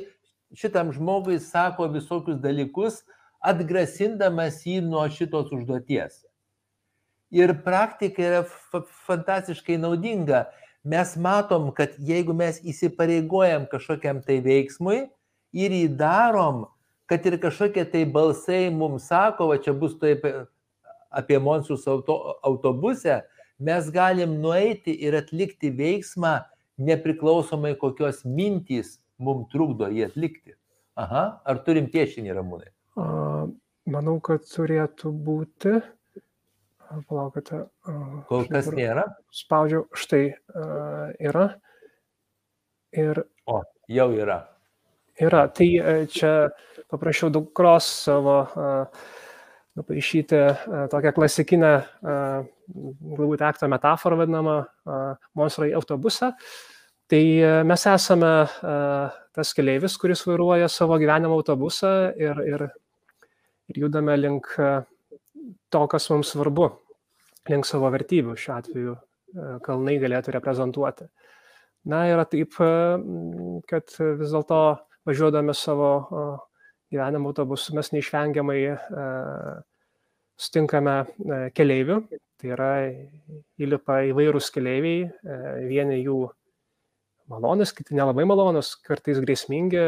šitam 0.56 0.94
žmogui 0.94 1.40
sako 1.42 1.90
visokius 1.92 2.38
dalykus, 2.40 3.02
atgrasindamas 3.44 4.62
jį 4.66 4.78
nuo 4.86 5.02
šitos 5.10 5.50
užduoties. 5.54 6.22
Ir 7.34 7.52
praktika 7.66 8.22
yra 8.24 8.40
fantastiškai 9.04 9.76
naudinga. 9.82 10.46
Mes 10.84 11.14
matom, 11.16 11.70
kad 11.74 11.96
jeigu 11.98 12.34
mes 12.36 12.60
įsipareigojam 12.62 13.66
kažkokiam 13.70 14.20
tai 14.24 14.38
veiksmui 14.44 15.08
ir 15.52 15.74
jį 15.74 15.88
darom, 15.98 16.66
kad 17.10 17.24
ir 17.26 17.38
kažkokie 17.42 17.84
tai 17.90 18.04
balsai 18.04 18.68
mums 18.70 19.08
sako, 19.10 19.50
va 19.52 19.58
čia 19.58 19.74
bus 19.74 19.96
taip 19.98 20.24
apie 21.10 21.38
monstrus 21.40 21.86
auto, 21.88 22.38
autobuse, 22.44 23.22
mes 23.58 23.90
galim 23.90 24.38
nueiti 24.42 24.94
ir 24.94 25.16
atlikti 25.18 25.72
veiksmą 25.74 26.38
nepriklausomai 26.78 27.74
kokios 27.80 28.22
mintys 28.24 28.98
mums 29.18 29.48
trukdo 29.52 29.88
jį 29.90 30.06
atlikti. 30.06 30.54
Aha, 30.98 31.24
ar 31.46 31.62
turim 31.66 31.86
piešinį 31.90 32.34
ramūnai? 32.34 32.70
Manau, 33.88 34.18
kad 34.20 34.44
turėtų 34.46 35.12
būti. 35.24 35.78
Palaukite. 37.08 37.64
Kol 38.28 38.46
kas 38.48 38.70
nėra. 38.72 39.04
Spaudžiau, 39.34 39.86
štai 39.96 40.22
yra. 41.20 41.48
Ir. 42.96 43.20
O, 43.48 43.60
jau 43.92 44.08
yra. 44.16 44.38
Yra. 45.20 45.44
Tai 45.52 45.68
čia 46.12 46.32
paprašiau 46.88 47.28
dukros 47.34 47.88
savo 48.06 48.38
nupaišyti 49.78 50.40
tokią 50.90 51.12
klasikinę, 51.14 51.72
galbūt 52.02 53.44
akto 53.46 53.68
metaforą 53.70 54.18
vadinamą, 54.22 54.58
monstrai 55.38 55.70
autobusą. 55.76 56.32
Tai 57.08 57.22
mes 57.68 57.86
esame 57.88 58.32
tas 59.36 59.54
keleivis, 59.56 59.96
kuris 60.00 60.24
vairuoja 60.28 60.68
savo 60.72 60.98
gyvenimo 61.00 61.38
autobusą 61.38 61.92
ir, 62.20 62.40
ir, 62.48 62.66
ir 63.70 63.82
judame 63.84 64.16
link 64.18 64.50
to, 65.72 65.84
kas 65.90 66.08
mums 66.12 66.32
svarbu, 66.34 66.70
link 67.48 67.68
savo 67.68 67.90
vertybių 67.94 68.36
šiuo 68.38 68.56
atveju 68.56 68.96
kalnai 69.64 69.98
galėtų 70.00 70.32
reprezentuoti. 70.36 71.08
Na 71.88 72.04
yra 72.10 72.24
taip, 72.28 72.56
kad 73.70 73.92
vis 73.98 74.32
dėlto 74.34 74.60
važiuodami 75.08 75.54
savo 75.56 75.90
gyvenimo 76.92 77.32
autobusu 77.32 77.76
mes 77.76 77.92
neišvengiamai 77.94 78.58
sutinkame 80.38 80.96
keleivių, 81.56 82.00
tai 82.38 82.50
yra 82.54 82.72
įlipa 83.58 84.02
įvairūs 84.12 84.50
keleiviai, 84.54 85.08
vieni 85.68 86.00
jų 86.02 86.18
malonus, 87.28 87.74
kiti 87.76 87.96
nelabai 87.98 88.24
malonus, 88.28 88.72
kartais 88.86 89.20
grėsmingi, 89.20 89.84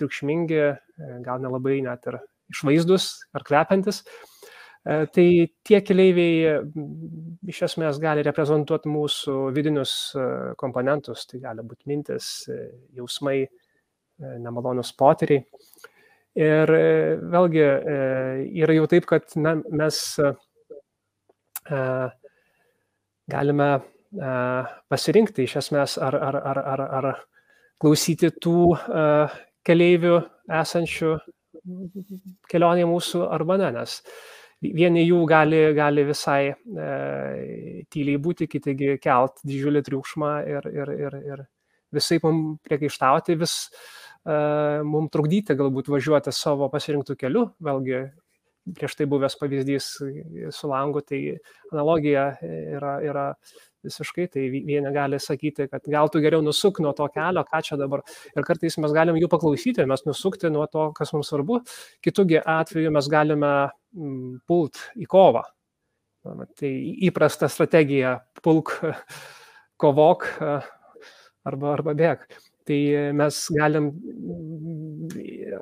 triukšmingi, 0.00 0.62
gal 1.26 1.42
nelabai 1.42 1.78
net 1.84 2.08
ir 2.10 2.18
išvaizdus 2.52 3.12
ar 3.36 3.46
kvepiantis. 3.46 4.02
Tai 4.82 5.26
tie 5.62 5.78
keleiviai 5.86 6.56
iš 7.46 7.60
esmės 7.68 8.00
gali 8.02 8.24
reprezentuoti 8.26 8.90
mūsų 8.90 9.34
vidinius 9.54 9.92
komponentus, 10.58 11.22
tai 11.30 11.38
gali 11.44 11.62
būti 11.62 11.86
mintis, 11.86 12.30
jausmai, 12.96 13.44
nemalonus 14.42 14.90
potyriai. 14.98 15.44
Ir 16.34 16.72
vėlgi 17.30 17.62
yra 18.64 18.74
jau 18.74 18.88
taip, 18.90 19.06
kad 19.06 19.36
na, 19.38 19.54
mes 19.70 20.00
galime 23.30 23.70
pasirinkti 24.90 25.46
iš 25.46 25.56
esmės 25.62 25.96
ar, 26.02 26.16
ar, 26.16 26.40
ar, 26.42 26.62
ar, 26.74 26.82
ar 26.98 27.10
klausyti 27.80 28.32
tų 28.42 28.72
keleivių 29.66 30.18
esančių 30.62 31.14
kelionėje 32.50 32.88
mūsų 32.90 33.26
arba 33.30 33.56
ne, 33.60 33.70
nes 33.78 34.00
vieni 34.62 35.02
jų 35.06 35.22
gali, 35.26 35.62
gali 35.74 36.04
visai 36.06 36.52
e, 36.52 36.54
tyliai 37.90 38.20
būti, 38.22 38.48
kitigi 38.50 38.96
kelt 39.02 39.42
didžiulį 39.46 39.82
triukšmą 39.88 40.32
ir, 40.46 40.68
ir, 40.70 40.92
ir, 41.08 41.18
ir 41.32 41.44
visai 41.92 42.20
mums 42.22 42.60
priekaištauti, 42.66 43.36
vis 43.40 43.56
e, 43.66 44.36
mums 44.86 45.12
trukdyti 45.12 45.56
galbūt 45.58 45.90
važiuoti 45.92 46.34
savo 46.34 46.70
pasirinktų 46.72 47.18
keliu, 47.18 47.48
vėlgi 47.62 48.04
prieš 48.78 48.94
tai 48.94 49.08
buvęs 49.10 49.34
pavyzdys 49.40 49.86
su 50.54 50.70
langu, 50.70 51.02
tai 51.02 51.38
analogija 51.72 52.28
yra, 52.46 52.98
yra 53.02 53.26
visiškai, 53.86 54.28
tai 54.32 54.46
vieni 54.52 54.92
gali 54.94 55.18
sakyti, 55.22 55.68
kad 55.70 55.86
gal 55.90 56.10
tu 56.12 56.22
geriau 56.24 56.42
nusuk 56.44 56.80
nuo 56.84 56.92
to 56.96 57.08
kelio, 57.14 57.44
ką 57.48 57.62
čia 57.66 57.78
dabar. 57.80 58.04
Ir 58.36 58.46
kartais 58.46 58.78
mes 58.82 58.94
galim 58.94 59.18
jų 59.20 59.30
paklausyti, 59.32 59.86
mes 59.88 60.06
nusukti 60.08 60.50
nuo 60.52 60.66
to, 60.70 60.90
kas 60.96 61.14
mums 61.16 61.32
svarbu. 61.32 61.62
Kitųgi 62.04 62.40
atveju 62.40 62.92
mes 62.94 63.10
galime 63.12 63.52
mm, 63.96 64.38
pult 64.48 64.80
į 64.96 65.08
kovą. 65.10 65.44
Tai 66.22 66.70
įprasta 67.08 67.48
strategija- 67.50 68.20
pulk, 68.44 68.76
kovok 69.82 70.28
arba, 71.42 71.72
arba 71.74 71.94
bėg 71.98 72.26
tai 72.66 73.12
mes 73.16 73.38
galim 73.56 73.88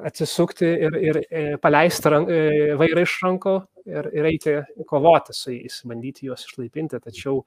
atsisukti 0.07 0.69
ir, 0.87 0.97
ir 1.01 1.19
e, 1.27 1.43
paleisti 1.63 2.13
rank, 2.13 2.31
e, 2.31 2.75
vairą 2.81 3.05
iš 3.05 3.17
rankų 3.25 3.55
ir, 3.91 4.09
ir 4.17 4.29
eiti 4.31 4.55
kovoti 4.89 5.35
su 5.37 5.55
jais, 5.55 5.81
bandyti 5.89 6.29
juos 6.29 6.45
išlaipinti. 6.47 7.01
Tačiau 7.03 7.43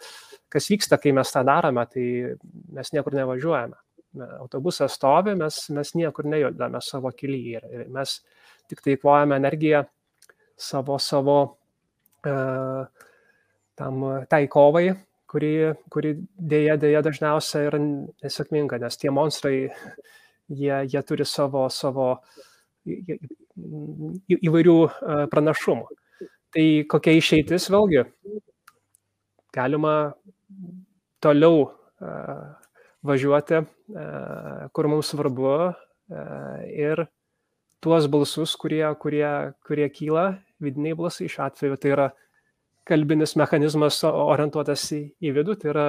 kas 0.52 0.70
vyksta, 0.72 1.00
kai 1.02 1.14
mes 1.16 1.34
tą 1.34 1.44
darome, 1.48 1.86
tai 1.92 2.06
mes 2.74 2.94
niekur 2.96 3.18
nevažiuojame. 3.20 3.80
Autobusas 4.38 4.94
stovi, 4.94 5.34
mes, 5.40 5.58
mes 5.74 5.94
niekur 5.98 6.28
nejudame 6.30 6.82
savo 6.86 7.10
kelyje 7.18 7.64
ir 7.74 7.88
mes 7.94 8.20
tik 8.70 8.84
tai 8.86 8.98
kvojame 9.02 9.40
energiją 9.42 9.82
savo, 10.54 11.00
savo 11.02 11.38
uh, 12.30 13.08
tam, 13.74 14.06
tai 14.30 14.46
kovai, 14.54 14.92
kuri, 15.34 15.74
kuri 15.90 16.14
dėja, 16.38 16.78
dėja 16.78 17.02
dažniausiai 17.06 17.68
yra 17.72 17.80
nesėkminga, 17.82 18.78
nes 18.84 19.00
tie 19.02 19.10
monstrai, 19.14 19.58
jie, 20.54 20.76
jie 20.86 21.02
turi 21.10 21.26
savo, 21.26 21.66
savo 21.74 22.08
įvairių 22.86 24.78
pranašumų. 25.34 25.88
Tai 26.54 26.66
kokia 26.94 27.16
išeitis 27.18 27.66
vėlgi? 27.74 28.04
Galima 29.58 30.14
toliau 31.24 31.72
važiuoti, 33.04 33.64
kur 34.74 34.90
mums 34.92 35.10
svarbu 35.14 35.56
ir 36.70 37.06
tuos 37.84 38.06
balsus, 38.12 38.54
kurie, 38.60 38.86
kurie, 39.02 39.28
kurie 39.66 39.90
kyla, 39.92 40.28
vidiniai 40.64 40.96
balsai 41.00 41.28
šiuo 41.32 41.48
atveju, 41.50 41.80
tai 41.82 41.90
yra 41.96 42.08
kalbinis 42.88 43.38
mechanizmas 43.40 44.02
orientuotas 44.08 44.84
į, 44.96 45.04
į 45.24 45.32
vidų, 45.38 45.56
tai 45.62 45.72
yra 45.72 45.86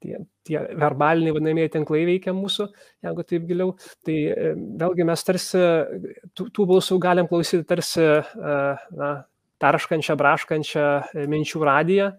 tie, 0.00 0.20
tie 0.46 0.62
verbaliniai 0.80 1.34
vadinamieji 1.36 1.74
tinklai 1.76 2.04
veikia 2.08 2.34
mūsų, 2.36 2.68
jeigu 3.06 3.26
taip 3.28 3.46
giliau. 3.48 3.74
Tai 4.06 4.16
e, 4.16 4.54
vėlgi 4.80 5.06
mes 5.08 5.26
tarsi 5.26 5.62
tų, 6.34 6.48
tų 6.56 6.66
balsų 6.72 6.98
galim 7.02 7.28
klausyti 7.30 7.66
tarsi 7.68 8.04
e, 8.06 8.56
na, 9.02 9.12
tarškančią, 9.60 10.16
braškančią 10.20 10.88
e, 11.14 11.28
minčių 11.30 11.64
radiją 11.68 12.10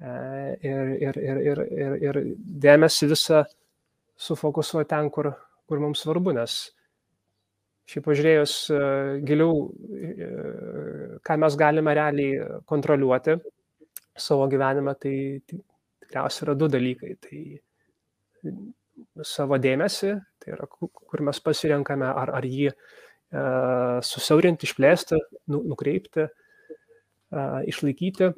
ir, 0.00 0.90
ir, 0.96 1.16
ir, 1.20 1.38
ir, 1.44 1.58
ir, 1.76 1.96
ir 2.00 2.18
dėmesį 2.64 3.10
visą 3.10 3.42
sufokusuoti 4.20 4.88
ten, 4.88 5.10
kur, 5.12 5.34
kur 5.68 5.82
mums 5.82 6.00
svarbu, 6.06 6.32
nes 6.38 6.54
šiaip 7.90 8.06
pažiūrėjus 8.06 8.54
e, 8.74 8.80
giliau, 9.26 9.66
e, 9.90 10.30
ką 11.26 11.38
mes 11.42 11.58
galime 11.58 11.94
realiai 11.98 12.62
kontroliuoti 12.70 13.36
savo 14.20 14.46
gyvenime, 14.52 14.94
tai 15.00 15.14
tikriausiai 15.48 16.46
yra 16.48 16.56
du 16.58 16.68
dalykai. 16.70 17.14
Tai 17.24 17.40
savo 19.26 19.58
dėmesį, 19.60 20.14
Tai 20.40 20.54
yra, 20.56 20.66
kur 20.70 21.22
mes 21.26 21.40
pasirenkame, 21.44 22.08
ar, 22.08 22.32
ar 22.38 22.46
jį 22.48 22.70
susiaurinti, 24.06 24.66
išplėsti, 24.66 25.18
nu, 25.52 25.60
nukreipti, 25.70 26.26
išlaikyti 27.70 28.30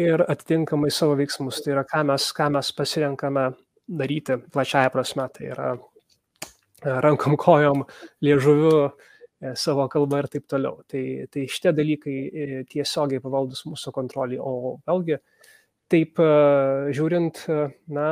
ir 0.00 0.24
atitinkamai 0.24 0.90
savo 0.94 1.18
veiksmus. 1.20 1.60
Tai 1.62 1.74
yra, 1.76 1.84
ką 1.90 2.00
mes, 2.08 2.30
ką 2.34 2.48
mes 2.56 2.72
pasirenkame 2.78 3.50
daryti 4.00 4.38
plačiaja 4.54 4.92
prasme. 4.94 5.28
Tai 5.36 5.50
yra 5.52 5.68
rankom, 6.84 7.36
kojom, 7.44 7.84
liežuviu, 8.24 8.90
e, 9.40 9.54
savo 9.58 9.86
kalbą 9.92 10.22
ir 10.22 10.30
taip 10.32 10.48
toliau. 10.50 10.82
Tai, 10.90 11.04
tai 11.32 11.46
šitie 11.50 11.74
dalykai 11.76 12.16
e, 12.16 12.48
tiesiogiai 12.70 13.22
pavaldus 13.24 13.64
mūsų 13.68 13.94
kontroliai. 13.94 14.40
O 14.42 14.76
vėlgi, 14.86 15.20
taip 15.92 16.20
e, 16.22 16.28
žiūrint, 16.96 17.44
na, 17.92 18.08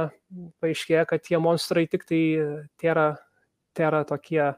paaiškėja, 0.63 1.07
kad 1.11 1.25
tie 1.25 1.41
monstrai 1.43 1.87
tik 1.91 2.07
tai 2.09 2.23
tėra, 2.81 3.13
tėra 3.77 4.05
tokie 4.09 4.53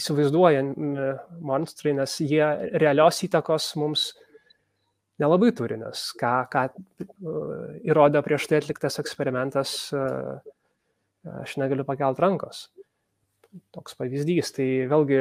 įsivaizduojami 0.00 1.06
monstrai, 1.44 1.92
nes 1.98 2.14
jie 2.24 2.44
realios 2.80 3.18
įtakos 3.26 3.74
mums 3.76 4.06
nelabai 5.20 5.50
turi, 5.52 5.76
nes 5.76 6.06
ką, 6.16 6.30
ką 6.48 6.62
įrodė 7.84 8.22
prieš 8.24 8.46
tai 8.48 8.62
atliktas 8.62 8.96
eksperimentas, 9.02 9.74
aš 11.42 11.58
negaliu 11.60 11.84
pakelt 11.84 12.22
rankos 12.24 12.62
toks 13.74 13.96
pavyzdys. 13.98 14.52
Tai 14.56 14.68
vėlgi 14.90 15.20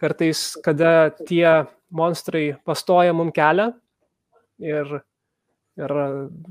kartais, 0.00 0.42
kada 0.64 1.10
tie 1.26 1.46
monstrai 1.92 2.54
pastoja 2.64 3.14
mum 3.16 3.32
kelią 3.34 3.70
ir, 4.64 5.00
ir 5.80 5.96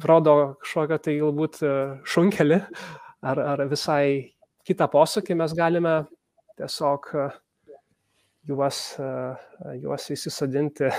rodo 0.05 0.35
kažkokią 0.61 0.99
tai 1.05 1.17
galbūt 1.21 1.61
šunkelį 2.09 2.59
ar, 3.25 3.41
ar 3.55 3.65
visai 3.71 4.35
kitą 4.67 4.89
posūkį, 4.91 5.37
mes 5.39 5.55
galime 5.57 5.95
tiesiog 6.59 7.09
juos, 8.49 8.81
juos 9.79 10.09
įsisadinti 10.13 10.91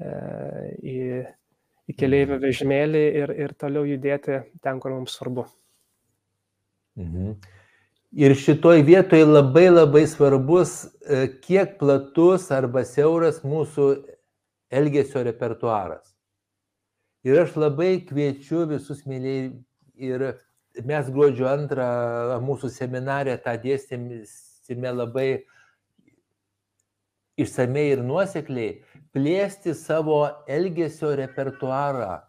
į, 0.00 0.98
į 1.90 1.96
keliaivių 1.98 2.38
vežimėlį 2.44 3.06
ir, 3.22 3.32
ir 3.46 3.56
toliau 3.58 3.86
judėti 3.88 4.42
ten, 4.62 4.78
kur 4.82 4.94
mums 4.94 5.16
svarbu. 5.18 5.48
Mhm. 7.00 7.34
Ir 8.10 8.34
šitoj 8.34 8.82
vietoje 8.82 9.24
labai 9.24 9.68
labai 9.70 10.02
svarbus, 10.10 10.88
e, 11.06 11.28
kiek 11.44 11.76
platus 11.78 12.48
arba 12.50 12.82
siauras 12.82 13.44
mūsų 13.46 13.84
elgesio 14.70 15.22
repertuaras. 15.22 16.08
Ir 17.22 17.38
aš 17.38 17.54
labai 17.54 18.00
kviečiu 18.08 18.64
visus 18.66 19.04
mėlyjei 19.06 19.52
ir 19.94 20.24
mes 20.88 21.10
gruodžio 21.12 21.46
antrą 21.52 21.86
mūsų 22.42 22.70
seminarę 22.74 23.36
tą 23.44 23.54
dėstėme 23.62 24.90
labai 24.96 25.44
išsamei 27.38 27.92
ir 27.92 28.02
nuosekliai, 28.02 28.80
plėsti 29.14 29.76
savo 29.78 30.24
elgesio 30.50 31.12
repertuarą 31.20 32.24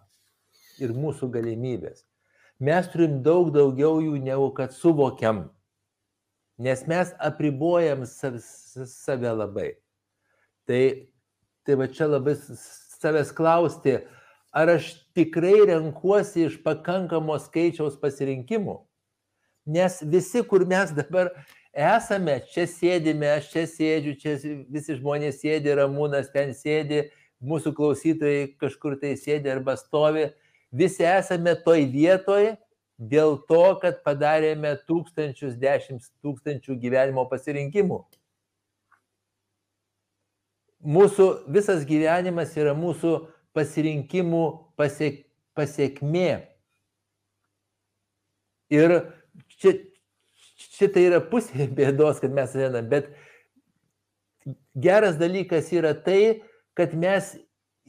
ir 0.77 0.93
mūsų 0.93 1.31
galimybės. 1.33 2.05
Mes 2.61 2.85
turim 2.93 3.23
daug 3.25 3.49
daugiau 3.49 3.97
jų, 4.03 4.21
negu 4.21 4.51
kad 4.53 4.77
suvokiam 4.77 5.47
nes 6.59 6.83
mes 6.87 7.13
apribojam 7.19 8.03
save 8.05 9.31
labai. 9.35 9.71
Tai, 10.67 10.83
tai 11.65 11.77
va 11.79 11.87
čia 11.87 12.09
labai 12.09 12.35
savęs 12.37 13.31
klausti, 13.35 13.97
ar 14.53 14.73
aš 14.75 14.91
tikrai 15.15 15.65
renkuosi 15.71 16.47
iš 16.49 16.59
pakankamo 16.65 17.37
skaičiaus 17.41 17.97
pasirinkimų. 18.01 18.77
Nes 19.71 19.99
visi, 20.01 20.41
kur 20.43 20.65
mes 20.67 20.91
dabar 20.97 21.31
esame, 21.71 22.39
čia 22.51 22.65
sėdime, 22.67 23.27
aš 23.37 23.51
čia 23.53 23.65
sėdžiu, 23.69 24.15
čia 24.19 24.35
visi 24.71 24.97
žmonės 24.97 25.41
sėdi, 25.43 25.73
ramūnas 25.77 26.31
ten 26.33 26.55
sėdi, 26.57 27.05
mūsų 27.41 27.73
klausytojai 27.77 28.51
kažkur 28.61 28.97
tai 29.01 29.15
sėdi 29.17 29.49
arba 29.49 29.77
stovi, 29.79 30.29
visi 30.71 31.05
esame 31.07 31.55
toj 31.65 31.85
vietoje, 31.93 32.57
dėl 33.01 33.39
to, 33.49 33.63
kad 33.81 34.01
padarėme 34.05 34.75
tūkstančius, 34.85 35.57
dešimt 35.61 36.05
tūkstančių 36.21 36.77
gyvenimo 36.81 37.25
pasirinkimų. 37.29 38.01
Mūsų 40.81 41.27
visas 41.53 41.85
gyvenimas 41.85 42.53
yra 42.57 42.73
mūsų 42.77 43.15
pasirinkimų 43.57 44.43
pasiek, 44.77 45.23
pasiekmė. 45.57 46.29
Ir 48.71 48.95
čia, 49.57 49.75
šitą 50.77 51.05
yra 51.09 51.21
pusė 51.25 51.67
bėdos, 51.77 52.21
kad 52.21 52.33
mes 52.33 52.55
einame, 52.57 52.85
bet 52.89 53.11
geras 54.77 55.17
dalykas 55.21 55.73
yra 55.73 55.93
tai, 55.97 56.41
kad 56.77 56.93
mes 56.97 57.33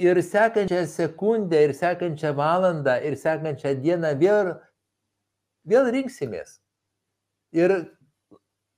ir 0.01 0.19
sekančią 0.25 0.87
sekundę, 0.89 1.61
ir 1.69 1.77
sekančią 1.77 2.33
valandą, 2.37 2.97
ir 3.05 3.17
sekančią 3.21 3.77
dieną 3.81 4.17
vėl 4.21 4.57
vėl 5.69 5.91
rinksimės. 5.95 6.59
Ir 7.53 7.75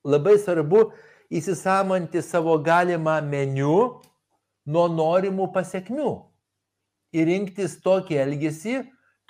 labai 0.04 0.36
svarbu 0.38 0.88
įsisamonti 1.34 2.22
savo 2.22 2.56
galimą 2.62 3.20
meniu 3.24 4.02
nuo 4.66 4.86
norimų 4.90 5.50
pasiekmių. 5.54 6.12
Ir 7.14 7.28
rinktis 7.30 7.78
tokį 7.84 8.18
elgesį, 8.24 8.78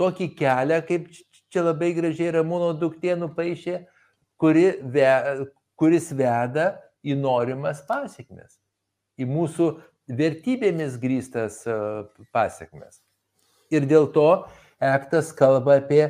tokį 0.01 0.31
kelią, 0.39 0.81
kaip 0.89 1.11
čia 1.53 1.65
labai 1.67 1.93
gražiai 1.97 2.33
Ramūno 2.35 2.73
duktėnų 2.81 3.31
paaišė, 3.37 3.83
kuri 4.41 4.67
ve, 4.95 5.11
kuris 5.79 6.11
veda 6.17 6.71
į 7.05 7.17
norimas 7.21 7.83
pasiekmes, 7.87 8.57
į 9.21 9.29
mūsų 9.29 9.69
vertybėmis 10.09 10.97
grįstas 11.01 11.61
pasiekmes. 12.35 13.03
Ir 13.73 13.87
dėl 13.89 14.09
to 14.13 14.29
aktas 14.81 15.33
kalba 15.37 15.79
apie 15.83 16.09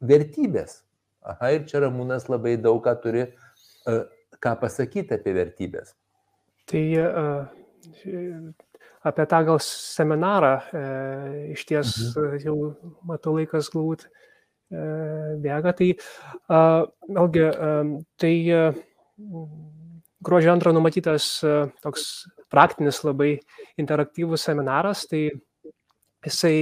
vertybės. 0.00 0.80
Aha, 1.26 1.52
ir 1.56 1.66
čia 1.68 1.82
Ramūnas 1.84 2.28
labai 2.32 2.56
daug 2.60 2.80
ką 2.84 2.94
turi, 3.02 3.26
uh, 3.90 4.04
ką 4.40 4.54
pasakyti 4.62 5.16
apie 5.16 5.34
vertybės. 5.36 5.92
Tai 6.70 6.84
uh, 7.02 7.50
apie 9.04 9.26
tą 9.28 9.42
gal 9.48 9.60
seminarą 9.64 10.54
uh, 10.60 11.28
iš 11.52 11.66
ties 11.68 11.94
mhm. 12.14 12.40
jau 12.44 12.56
matau 13.08 13.36
laikas 13.36 13.72
galbūt 13.74 14.08
bėga. 14.70 15.72
Tai 15.74 15.88
vėlgi, 17.10 17.44
tai 18.22 18.34
gruodžio 20.22 20.52
antrą 20.52 20.72
numatytas 20.76 21.40
toks 21.82 22.04
praktinis 22.50 23.00
labai 23.06 23.32
interaktyvus 23.80 24.46
seminaras, 24.46 25.06
tai 25.10 25.28
jisai 26.26 26.54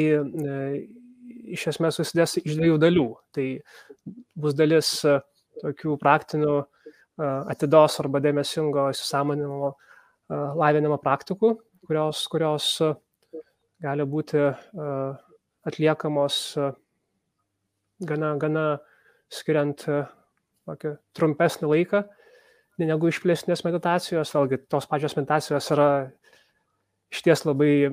iš 1.54 1.68
esmės 1.72 1.98
susidės 1.98 2.38
iš 2.40 2.56
dviejų 2.58 2.78
dalių. 2.82 3.06
Tai 3.34 3.46
bus 4.38 4.56
dalis 4.58 4.90
e, 5.06 5.18
tokių 5.62 5.96
praktinių 6.00 6.54
e, 6.58 6.66
atidos 7.54 7.98
arba 8.02 8.22
dėmesingo 8.24 8.88
įsisamoninimo 8.92 9.72
e, 9.72 9.76
lavinimo 10.58 10.98
praktikų, 11.02 11.54
kurios, 11.88 12.24
kurios 12.30 12.70
gali 13.78 14.04
būti 14.10 14.40
atliekamos 15.68 16.36
gana, 18.02 18.32
gana 18.42 18.64
skiriant 19.30 19.84
tokį 19.86 20.96
trumpesnį 21.14 21.70
laiką 21.70 22.02
negu 22.78 23.10
išplėsnės 23.10 23.64
meditacijos. 23.66 24.34
Vėlgi, 24.34 24.60
tos 24.70 24.86
pačios 24.90 25.16
meditacijos 25.18 25.70
yra 25.74 25.88
išties 27.14 27.44
labai 27.46 27.88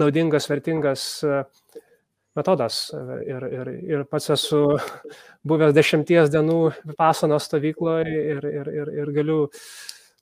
naudingas, 0.00 0.48
vertingas 0.50 1.04
metodas. 2.38 2.86
Ir, 3.26 3.46
ir, 3.48 3.70
ir 3.94 4.04
pats 4.10 4.30
esu 4.34 4.62
buvęs 5.48 5.74
dešimties 5.76 6.30
dienų 6.32 6.58
pasanos 6.98 7.48
stovykloje 7.48 8.06
ir, 8.36 8.46
ir, 8.48 8.70
ir, 8.82 8.92
ir 9.02 9.12
galiu 9.14 9.38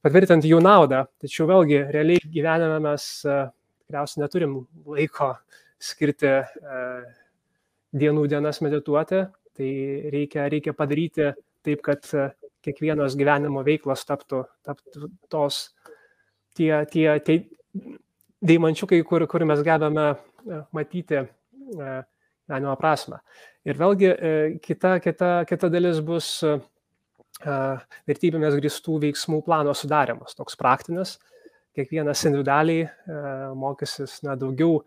patvirtinti 0.05 0.51
jų 0.51 0.61
naudą. 0.65 1.05
Tačiau 1.23 1.49
vėlgi, 1.51 1.81
realiai 1.95 2.23
gyvenime 2.25 2.81
mes 2.85 3.07
e, 3.25 3.39
tikriausiai 3.85 4.25
neturim 4.25 4.59
laiko 4.89 5.35
skirti 5.81 6.33
e, 6.41 6.85
dienų 8.01 8.27
dienas 8.33 8.63
medituoti. 8.65 9.25
Tai 9.61 9.71
reikia, 10.15 10.47
reikia 10.51 10.75
padaryti 10.77 11.33
taip, 11.67 11.83
kad 11.87 12.07
e, 12.17 12.31
kiekvienos 12.65 13.17
gyvenimo 13.17 13.63
veiklos 13.65 14.05
taptų, 14.09 14.45
taptų 14.67 15.11
tos 15.33 15.69
tie, 16.57 16.73
tie, 16.91 17.07
tie 17.25 17.43
deimančiukai, 18.45 19.01
kur, 19.07 19.25
kur 19.29 19.45
mes 19.49 19.63
gebame 19.65 20.15
matyti 20.73 21.23
gyvenimo 21.71 22.77
prasme. 22.81 23.21
Ir 23.69 23.79
vėlgi 23.81 24.11
e, 24.11 24.35
kita, 24.65 24.99
kita, 25.05 25.33
kita 25.49 25.71
dalis 25.73 26.01
bus 26.05 26.29
e, 26.47 26.57
vertybėmis 28.11 28.57
gristų 28.61 29.01
veiksmų 29.07 29.43
plano 29.47 29.75
sudarimas, 29.77 30.37
toks 30.39 30.59
praktinis. 30.61 31.19
Kiekvienas 31.77 32.25
individualiai 32.27 32.89
mokysis 33.55 34.17
na, 34.27 34.35
daugiau 34.35 34.81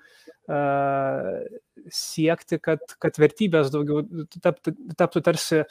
siekti, 1.91 2.59
kad, 2.63 2.83
kad 3.01 3.17
vertybės 3.19 3.71
daugiau 3.73 4.03
taptų, 4.43 4.73
taptų 4.99 5.21
tarsi 5.25 5.59
e, 5.61 5.65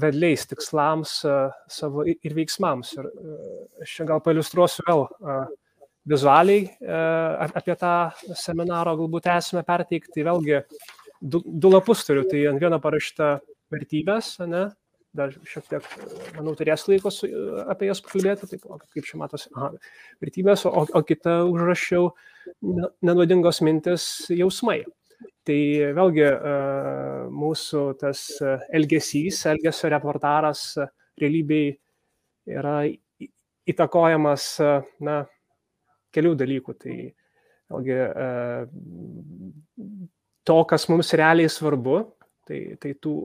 vedliais 0.00 0.46
tikslams 0.48 1.18
e, 1.28 1.36
savo 1.72 2.06
ir 2.08 2.36
veiksmams. 2.36 2.94
Ir 2.98 3.08
e, 3.08 3.36
aš 3.84 3.96
čia 3.98 4.08
gal 4.08 4.22
pailustruosiu 4.24 4.86
vėl 4.88 5.04
e, 5.08 5.38
vizualiai 6.08 6.66
e, 6.66 7.00
apie 7.46 7.76
tą 7.78 7.94
seminaro 8.38 8.96
galbūt 8.98 9.28
esame 9.36 9.62
perteikti. 9.66 10.12
Tai 10.16 10.28
vėlgi 10.30 10.60
du, 11.20 11.42
du 11.46 11.72
lapus 11.72 12.04
turiu, 12.06 12.24
tai 12.28 12.44
ant 12.50 12.62
vieno 12.62 12.80
parašyta 12.82 13.36
vertybės, 13.72 14.34
ne, 14.50 14.66
dar 15.16 15.34
šiek 15.48 15.68
tiek, 15.68 15.86
manau, 16.38 16.54
turės 16.58 16.86
laiko 16.88 17.12
su, 17.12 17.28
apie 17.70 17.90
jas 17.90 18.02
pakalbėti, 18.04 18.48
taip, 18.50 18.66
kaip 18.94 19.06
čia 19.06 19.20
matosi, 19.20 19.50
aha, 19.54 19.70
vertybės, 20.24 20.64
o, 20.68 20.86
o 20.88 21.02
kitą 21.06 21.42
užrašiau 21.52 22.10
nenuodingos 23.04 23.62
mintis 23.64 24.08
jausmai. 24.32 24.82
Tai 25.46 25.58
vėlgi 25.94 26.26
mūsų 27.34 27.82
tas 27.98 28.20
elgesys, 28.74 29.40
elgesio 29.50 29.90
reportaras 29.90 30.64
realybėj 31.18 31.68
yra 32.50 32.76
įtakojamas 33.70 34.46
na, 35.02 35.20
kelių 36.14 36.34
dalykų. 36.40 36.76
Tai 36.82 36.96
vėlgi 37.72 37.98
to, 40.48 40.58
kas 40.68 40.88
mums 40.90 41.12
realiai 41.18 41.50
svarbu, 41.52 42.00
tai, 42.48 42.64
tai 42.82 42.96
tų 43.00 43.16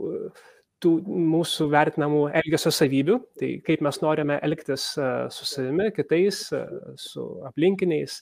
tų 0.84 0.94
mūsų 1.08 1.68
vertinamų 1.74 2.24
elgesio 2.38 2.72
savybių, 2.74 3.18
tai 3.40 3.52
kaip 3.66 3.82
mes 3.86 4.00
norime 4.04 4.38
elgtis 4.46 4.92
e, 5.00 5.08
su 5.34 5.48
savimi, 5.50 5.90
kitais, 5.96 6.44
e, 6.54 6.64
su 7.02 7.26
aplinkiniais, 7.48 8.20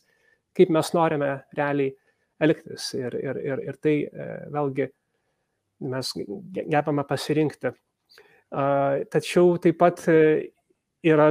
kaip 0.56 0.72
mes 0.74 0.92
norime 0.96 1.32
realiai 1.58 1.92
elgtis. 2.44 2.94
Ir, 2.96 3.18
ir, 3.20 3.42
ir, 3.44 3.64
ir 3.72 3.80
tai 3.84 3.98
e, 4.08 4.30
vėlgi 4.56 4.88
mes 5.92 6.14
gebame 6.72 7.04
pasirinkti. 7.08 7.74
Tačiau 9.12 9.58
taip 9.60 9.76
pat 9.82 10.00
yra 10.08 11.26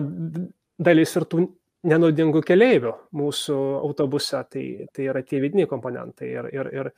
dalis 0.85 1.14
ir 1.16 1.24
tų 1.30 1.47
nenaudingų 1.85 2.41
keleivių 2.47 2.95
mūsų 3.16 3.59
autobuse, 3.85 4.41
tai, 4.51 4.64
tai 4.95 5.11
yra 5.12 5.22
tie 5.26 5.41
vidiniai 5.43 5.68
komponentai. 5.70 6.30
Ir, 6.32 6.51
ir, 6.55 6.72
ir 6.80 6.93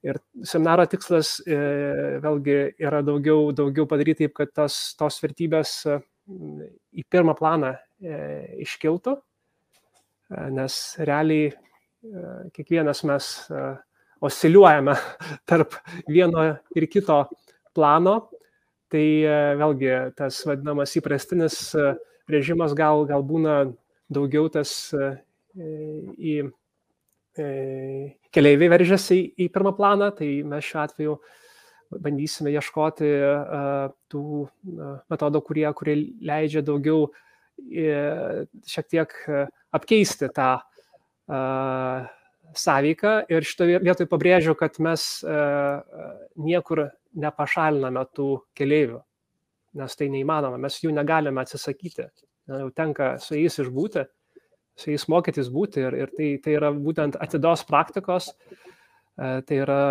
Ir 0.00 0.16
seminaro 0.48 0.86
tikslas 0.88 1.34
e, 1.44 1.56
vėlgi 2.24 2.54
yra 2.80 3.02
daugiau, 3.04 3.50
daugiau 3.52 3.84
padaryti 3.88 4.24
taip, 4.24 4.32
kad 4.38 4.52
tas, 4.56 4.76
tos 4.96 5.18
vertybės 5.20 5.74
e, 5.84 5.98
į 6.96 7.04
pirmą 7.12 7.34
planą 7.36 7.74
e, 7.74 8.20
iškiltų, 8.64 9.18
nes 10.54 10.74
realiai 11.02 11.50
kiekvienas 12.54 13.02
mes 13.10 13.26
osciliuojame 14.24 14.94
tarp 15.50 15.74
vieno 16.08 16.44
ir 16.78 16.86
kito 16.88 17.18
plano, 17.76 18.14
tai 18.90 19.04
vėlgi 19.58 19.90
tas 20.16 20.38
vadinamas 20.46 20.94
įprastinis 20.96 21.58
režimas 22.30 22.76
gal, 22.78 23.04
gal 23.10 23.26
būna 23.26 23.58
daugiau 24.10 24.50
tas 24.52 24.72
į 25.54 26.34
E, 27.38 28.16
keleiviai 28.34 28.70
veržiasi 28.72 29.20
į 29.38 29.46
pirmą 29.54 29.70
planą, 29.78 30.10
tai 30.18 30.28
mes 30.46 30.66
šiuo 30.66 30.80
atveju 30.82 31.12
bandysime 32.02 32.50
ieškoti 32.56 33.06
e, 33.06 33.34
tų 34.10 34.22
metodų, 35.12 35.42
kurie, 35.46 35.66
kurie 35.78 35.94
leidžia 36.26 36.62
daugiau 36.66 37.06
e, 37.60 38.46
šiek 38.66 38.90
tiek 38.90 39.14
apkeisti 39.78 40.30
tą 40.34 40.50
sąveiką. 42.58 43.12
Ir 43.30 43.46
šitoje 43.46 43.78
vietoje 43.84 44.10
pabrėžiu, 44.10 44.56
kad 44.58 44.80
mes 44.82 45.04
niekur 46.34 46.88
nepašaliname 47.22 48.02
tų 48.16 48.32
keleivių, 48.58 48.98
nes 49.78 49.94
tai 49.94 50.10
neįmanoma, 50.10 50.58
mes 50.58 50.80
jų 50.82 50.90
negalime 50.96 51.44
atsisakyti. 51.44 52.08
Jau 52.50 52.70
tenka 52.74 53.14
su 53.22 53.38
jais 53.38 53.60
išbūti 53.62 54.06
su 54.80 54.90
jais 54.92 55.06
mokytis 55.10 55.50
būti 55.52 55.82
ir, 55.84 55.96
ir 56.04 56.14
tai, 56.16 56.30
tai 56.42 56.56
yra 56.56 56.70
būtent 56.74 57.18
atidos 57.20 57.64
praktikos, 57.68 58.30
e, 58.30 59.40
tai 59.46 59.60
yra 59.64 59.82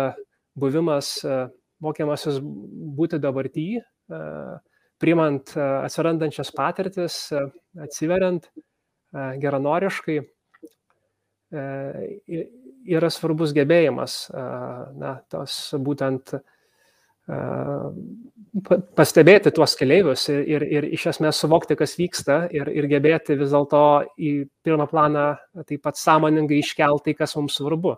buvimas, 0.58 1.18
e, 1.24 1.44
mokymasis 1.84 2.40
būti 2.42 3.20
dabartyje, 3.22 3.84
priimant 5.00 5.54
e, 5.54 5.62
atsirandančias 5.86 6.50
patirtis, 6.56 7.22
atsiveriant 7.80 8.50
geranoriškai, 9.40 10.18
yra 11.50 13.08
svarbus 13.10 13.50
gebėjimas, 13.56 14.18
na, 14.30 15.16
tos 15.32 15.56
būtent 15.82 16.36
pastebėti 18.98 19.52
tuos 19.54 19.76
keleivius 19.78 20.26
ir, 20.32 20.40
ir, 20.48 20.64
ir 20.66 20.86
iš 20.96 21.06
esmės 21.12 21.38
suvokti, 21.42 21.76
kas 21.78 21.94
vyksta 21.98 22.42
ir, 22.54 22.70
ir 22.74 22.88
gebėti 22.90 23.36
vis 23.38 23.52
dėlto 23.54 23.82
į 24.18 24.32
pirmą 24.66 24.88
planą 24.90 25.26
taip 25.68 25.84
pat 25.86 26.00
sąmoningai 26.00 26.58
iškelti 26.62 27.10
tai, 27.10 27.18
kas 27.22 27.36
mums 27.38 27.58
svarbu. 27.60 27.94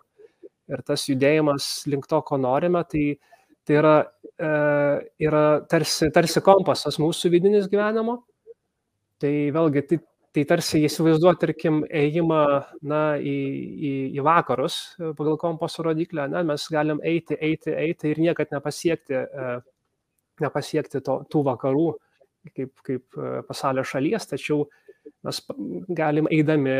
Ir 0.73 0.83
tas 0.87 1.05
judėjimas 1.09 1.87
link 1.91 2.07
to, 2.09 2.21
ko 2.25 2.39
norime, 2.41 2.85
tai, 2.89 3.17
tai 3.67 3.79
yra, 3.81 3.97
yra 5.21 5.45
tarsi, 5.69 6.11
tarsi 6.15 6.43
kompasas 6.45 7.01
mūsų 7.03 7.33
vidinis 7.33 7.69
gyvenimo. 7.73 8.21
Tai 9.23 9.33
vėlgi, 9.55 9.85
tai, 9.89 9.99
tai 10.33 10.45
tarsi 10.49 10.81
įsivaizduoti, 10.87 11.41
tarkim, 11.45 11.83
ėjimą 11.93 12.43
na, 12.89 13.01
į, 13.21 13.35
į, 13.73 13.93
į 14.17 14.25
vakarus 14.25 14.79
pagal 15.19 15.37
kompaso 15.41 15.85
rodiklę, 15.85 16.25
na, 16.33 16.41
mes 16.49 16.65
galim 16.73 17.03
eiti, 17.05 17.37
eiti, 17.37 17.75
eiti 17.77 18.13
ir 18.13 18.23
niekad 18.23 18.55
nepasiekti, 18.55 19.19
e, 19.21 19.51
nepasiekti 20.41 21.03
to, 21.05 21.19
tų 21.29 21.45
vakarų 21.51 21.89
kaip, 22.57 22.73
kaip 22.87 23.21
e, 23.21 23.33
pasaulio 23.49 23.85
šalies, 23.87 24.29
tačiau 24.31 24.65
mes 25.27 25.43
galim 25.93 26.31
eidami 26.33 26.79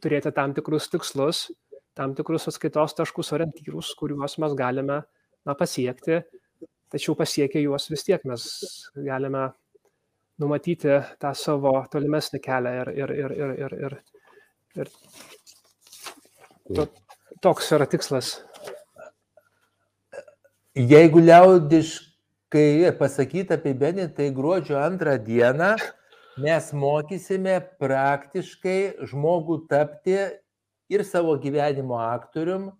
turėti 0.00 0.32
tam 0.34 0.54
tikrus 0.56 0.88
tikslus, 0.92 1.50
tam 1.98 2.16
tikrus 2.16 2.48
atskaitos 2.48 2.96
taškus 2.96 3.34
orientyrus, 3.36 3.92
kuriuos 3.98 4.38
mes 4.40 4.56
galime 4.56 5.02
na, 5.44 5.54
pasiekti, 5.58 6.22
tačiau 6.92 7.16
pasiekę 7.18 7.60
juos 7.60 7.90
vis 7.92 8.08
tiek 8.08 8.24
mes 8.28 8.48
galime 8.96 9.50
numatyti 10.42 10.98
tą 11.22 11.32
savo 11.38 11.74
tolimesnį 11.92 12.40
kelią 12.42 12.74
ir, 12.82 12.92
ir, 12.98 13.14
ir, 13.22 13.34
ir, 13.38 13.54
ir, 13.62 13.76
ir, 13.86 13.96
ir 14.82 14.92
to, 16.76 16.86
toks 17.42 17.72
yra 17.76 17.86
tikslas. 17.90 18.34
Jeigu 20.72 21.20
liaudiškai 21.20 22.92
pasakyti 22.98 23.56
apie 23.56 23.74
Benį, 23.76 24.08
tai 24.16 24.30
gruodžio 24.32 24.78
antrą 24.80 25.18
dieną 25.20 25.74
mes 26.40 26.70
mokysime 26.72 27.58
praktiškai 27.82 29.06
žmogų 29.10 29.58
tapti 29.68 30.16
ir 30.92 31.04
savo 31.04 31.36
gyvenimo 31.40 31.98
aktorium, 32.00 32.70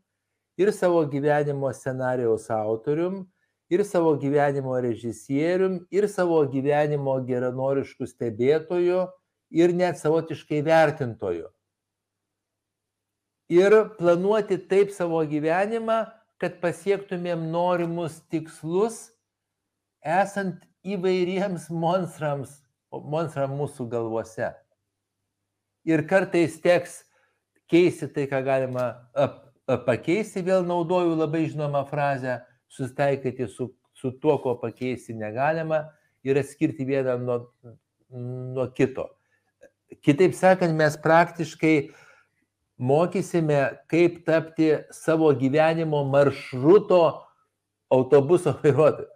ir 0.56 0.72
savo 0.72 1.04
gyvenimo 1.08 1.72
scenarijaus 1.72 2.48
autorium, 2.50 3.26
ir 3.72 3.84
savo 3.88 4.12
gyvenimo 4.20 4.76
režisierium, 4.84 5.80
ir 5.88 6.04
savo 6.12 6.42
gyvenimo 6.52 7.14
geranoriškų 7.24 8.08
stebėtojų, 8.10 9.06
ir 9.52 9.72
net 9.76 10.00
savotiškai 10.00 10.60
vertintojų. 10.66 11.48
Ir 13.52 13.76
planuoti 13.98 14.58
taip 14.68 14.92
savo 14.92 15.22
gyvenimą, 15.28 16.04
kad 16.40 16.58
pasiektumėm 16.60 17.48
norimus 17.52 18.20
tikslus, 18.32 19.12
esant 20.02 20.64
įvairiems 20.84 21.68
monstrams, 21.70 22.58
monstram 22.92 23.54
mūsų 23.56 23.88
galvose. 23.92 24.50
Ir 25.88 26.04
kartais 26.10 26.58
teks 26.62 27.02
keisti 27.70 28.08
tai, 28.12 28.28
ką 28.30 28.42
galima 28.44 28.86
pakeisti, 29.86 30.42
vėl 30.44 30.64
naudoju 30.66 31.14
labai 31.16 31.46
žinomą 31.48 31.86
frazę, 31.90 32.40
susitaikyti 32.72 33.48
su, 33.48 33.70
su 33.92 34.12
tuo, 34.20 34.38
ko 34.42 34.56
pakeisti 34.60 35.14
negalima 35.14 35.84
ir 36.24 36.38
atskirti 36.40 36.86
vieną 36.88 37.18
nuo, 37.20 37.38
nuo 38.10 38.68
kito. 38.72 39.10
Kitaip 40.00 40.32
sakant, 40.34 40.72
mes 40.76 40.96
praktiškai 40.96 41.90
mokysime, 42.80 43.60
kaip 43.92 44.22
tapti 44.26 44.72
savo 44.90 45.32
gyvenimo 45.36 46.04
maršruto 46.08 47.02
autobuso 47.92 48.54
vairuotoju. 48.62 49.10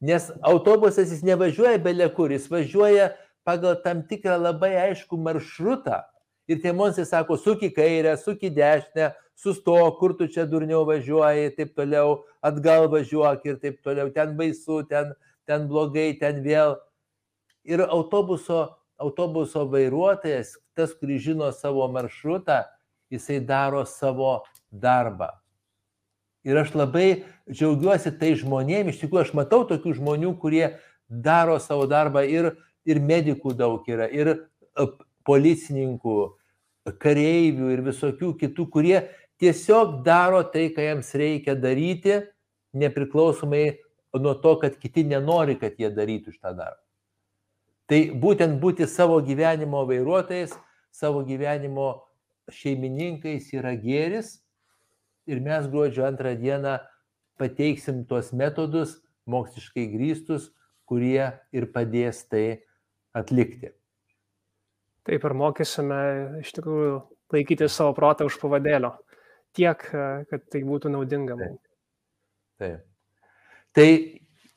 Nes 0.00 0.30
autobusas 0.46 1.10
jis 1.12 1.24
nevažiuoja 1.26 1.78
belia 1.82 2.08
kur, 2.14 2.32
jis 2.32 2.46
važiuoja 2.50 3.10
pagal 3.44 3.76
tam 3.84 4.04
tikrą 4.08 4.38
labai 4.40 4.72
aišku 4.86 5.18
maršrutą. 5.20 6.04
Ir 6.50 6.62
tie 6.62 6.72
monstrai 6.74 7.04
sako, 7.06 7.36
suk 7.38 7.60
į 7.62 7.70
kairę, 7.76 8.14
suk 8.18 8.40
į 8.42 8.50
dešinę, 8.56 9.10
sustok, 9.42 9.98
kur 9.98 10.14
tu 10.18 10.28
čia 10.28 10.44
durniau 10.48 10.84
važiuoji 10.88 11.54
taip 11.56 11.72
toliau, 11.78 12.20
atgal 12.44 12.88
važiuok 12.92 13.46
ir 13.48 13.58
taip 13.62 13.80
toliau, 13.84 14.10
ten 14.12 14.36
baisu, 14.36 14.82
ten, 14.88 15.14
ten 15.48 15.66
blogai, 15.70 16.12
ten 16.20 16.42
vėl. 16.44 16.76
Ir 17.64 17.82
autobuso, 17.86 18.76
autobuso 19.00 19.64
vairuotojas, 19.72 20.56
tas, 20.76 20.92
kuris 20.96 21.24
žino 21.24 21.50
savo 21.56 21.88
maršrutą, 21.92 22.62
jisai 23.12 23.40
daro 23.44 23.84
savo 23.88 24.40
darbą. 24.70 25.32
Ir 26.44 26.56
aš 26.56 26.72
labai 26.72 27.24
džiaugiuosi 27.50 28.14
tai 28.20 28.32
žmonėmis, 28.40 28.96
iš 28.96 29.04
tikrųjų 29.04 29.26
aš 29.26 29.32
matau 29.36 29.64
tokių 29.68 29.92
žmonių, 29.98 30.34
kurie 30.40 30.66
daro 31.08 31.58
savo 31.60 31.84
darbą 31.90 32.22
ir, 32.24 32.54
ir 32.88 33.00
medikų 33.04 33.52
daug 33.56 33.88
yra, 33.88 34.06
ir 34.08 34.38
policininkų, 35.28 36.16
kareivių 37.00 37.74
ir 37.74 37.82
visokių 37.90 38.32
kitų, 38.40 38.66
kurie 38.72 39.00
tiesiog 39.40 40.00
daro 40.06 40.42
tai, 40.52 40.68
ką 40.74 40.84
jiems 40.84 41.14
reikia 41.16 41.56
daryti, 41.56 42.20
nepriklausomai 42.76 43.64
nuo 44.20 44.34
to, 44.42 44.56
kad 44.60 44.76
kiti 44.78 45.04
nenori, 45.06 45.56
kad 45.58 45.78
jie 45.80 45.90
darytų 45.94 46.34
šitą 46.34 46.54
darbą. 46.58 46.82
Tai 47.90 48.00
būtent 48.22 48.60
būti 48.62 48.86
savo 48.86 49.18
gyvenimo 49.26 49.82
vairuotojais, 49.88 50.52
savo 50.94 51.24
gyvenimo 51.26 51.88
šeimininkais 52.50 53.50
yra 53.54 53.74
gėris 53.78 54.36
ir 55.30 55.42
mes 55.42 55.66
gruodžio 55.70 56.06
antrą 56.06 56.36
dieną 56.38 56.78
pateiksim 57.40 58.04
tuos 58.06 58.30
metodus 58.36 58.98
moksliškai 59.30 59.86
grįstus, 59.90 60.50
kurie 60.86 61.32
ir 61.54 61.66
padės 61.74 62.24
tai 62.30 62.62
atlikti. 63.14 63.70
Taip 65.06 65.24
ir 65.24 65.34
mokysime 65.34 66.00
iš 66.42 66.50
tikrųjų 66.58 66.96
laikyti 67.32 67.68
savo 67.70 67.94
protą 67.96 68.26
už 68.28 68.38
pavadėlio. 68.42 68.92
Tiek, 69.56 69.82
kad 69.90 70.46
tai 70.52 70.62
būtų 70.66 70.92
naudinga 70.94 71.36
mums. 71.38 71.60
Taip. 72.60 72.86
Tai 73.74 73.88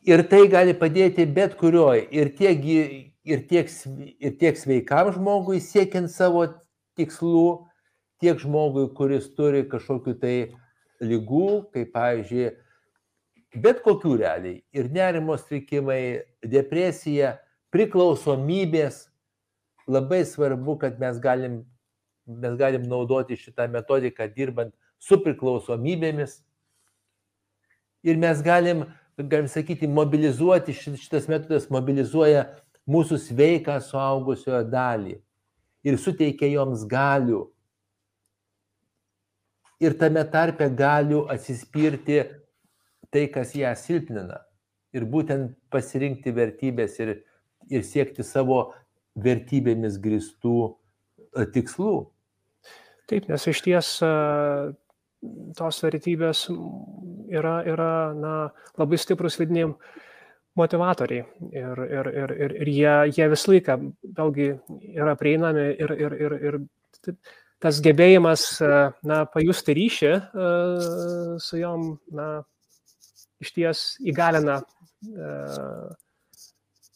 ir 0.05 0.23
tai 0.29 0.47
gali 0.51 0.73
padėti 0.77 1.25
bet 1.29 1.55
kurioj. 1.59 2.07
Ir 2.11 2.33
tiek, 2.37 2.65
ir 3.23 3.45
tiek, 3.49 3.69
ir 4.19 4.35
tiek 4.41 4.59
sveikam 4.59 5.11
žmogui 5.15 5.61
siekiant 5.63 6.11
savo 6.11 6.45
tikslų, 6.97 7.45
tiek 8.23 8.41
žmogui, 8.41 8.89
kuris 8.97 9.29
turi 9.37 9.63
kažkokiu 9.69 10.15
tai 10.19 10.35
lygų, 11.03 11.47
kaip 11.75 11.91
pavyzdžiui, 11.95 12.51
bet 13.63 13.81
kokių 13.85 14.17
realiai. 14.21 14.61
Ir 14.75 14.91
nerimo 14.93 15.37
strikimai, 15.39 16.23
depresija, 16.43 17.37
priklausomybės. 17.73 19.07
Labai 19.89 20.21
svarbu, 20.23 20.77
kad 20.79 21.01
mes 21.01 21.17
galim, 21.19 21.63
mes 22.25 22.53
galim 22.55 22.85
naudoti 22.87 23.35
šitą 23.35 23.65
metodiką 23.67 24.29
dirbant 24.31 24.71
su 25.03 25.19
priklausomybėmis. 25.23 26.39
Ir 28.03 28.19
mes 28.19 28.41
galim, 28.43 28.85
galim 29.17 29.47
sakyti, 29.51 29.87
mobilizuoti, 29.87 30.75
šitas 30.75 31.29
metodas 31.31 31.69
mobilizuoja 31.71 32.47
mūsų 32.89 33.19
sveiką 33.29 33.77
suaugusiojo 33.83 34.63
dalį 34.71 35.17
ir 35.83 35.99
suteikia 35.99 36.49
joms 36.51 36.83
galių 36.87 37.45
ir 39.83 39.97
tame 39.99 40.23
tarpe 40.31 40.69
galiu 40.69 41.25
atsispirti 41.29 42.23
tai, 43.11 43.27
kas 43.27 43.53
ją 43.55 43.73
silpnina. 43.77 44.39
Ir 44.93 45.05
būtent 45.09 45.55
pasirinkti 45.73 46.33
vertybės 46.33 46.99
ir, 47.01 47.15
ir 47.69 47.83
siekti 47.85 48.23
savo 48.25 48.73
vertybėmis 49.19 49.97
gristų 50.01 50.57
e, 50.69 51.45
tikslų. 51.53 51.95
Taip, 53.09 53.27
nes 53.29 53.47
iš 53.49 53.61
ties 53.65 53.89
e, 54.05 54.11
tos 55.57 55.81
vertybės 55.83 56.47
yra, 57.33 57.59
yra 57.67 57.91
na, 58.17 58.33
labai 58.79 58.99
stiprus 59.01 59.37
vidiniai 59.39 59.71
motivatoriai. 60.59 61.25
Ir, 61.51 61.83
ir, 61.87 62.09
ir, 62.23 62.35
ir, 62.45 62.57
ir 62.61 62.71
jie, 62.71 62.95
jie 63.15 63.29
visą 63.31 63.53
laiką 63.53 63.77
vėlgi 64.19 64.49
yra 64.93 65.15
prieinami 65.19 65.71
ir, 65.81 65.95
ir, 65.97 66.17
ir, 66.27 66.37
ir 66.49 66.59
tas 67.63 67.79
gebėjimas 67.83 68.45
e, 68.61 68.71
na, 69.07 69.23
pajusti 69.31 69.75
ryšį 69.77 70.11
e, 70.11 70.21
su 71.41 71.59
jom 71.61 71.93
na, 72.15 72.27
iš 73.43 73.53
ties 73.55 73.83
įgalina 74.03 74.59
e, 74.59 75.33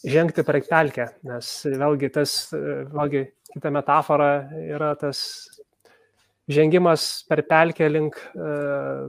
žengti 0.07 0.43
per 0.45 0.59
pelkę, 0.67 1.07
nes 1.28 1.51
vėlgi 1.71 2.11
tas, 2.13 2.36
vėlgi 2.53 3.23
kita 3.55 3.71
metafora 3.73 4.32
yra 4.59 4.93
tas 4.99 5.19
žengimas 6.47 7.25
per 7.27 7.43
pelkę 7.47 7.89
link 7.91 8.17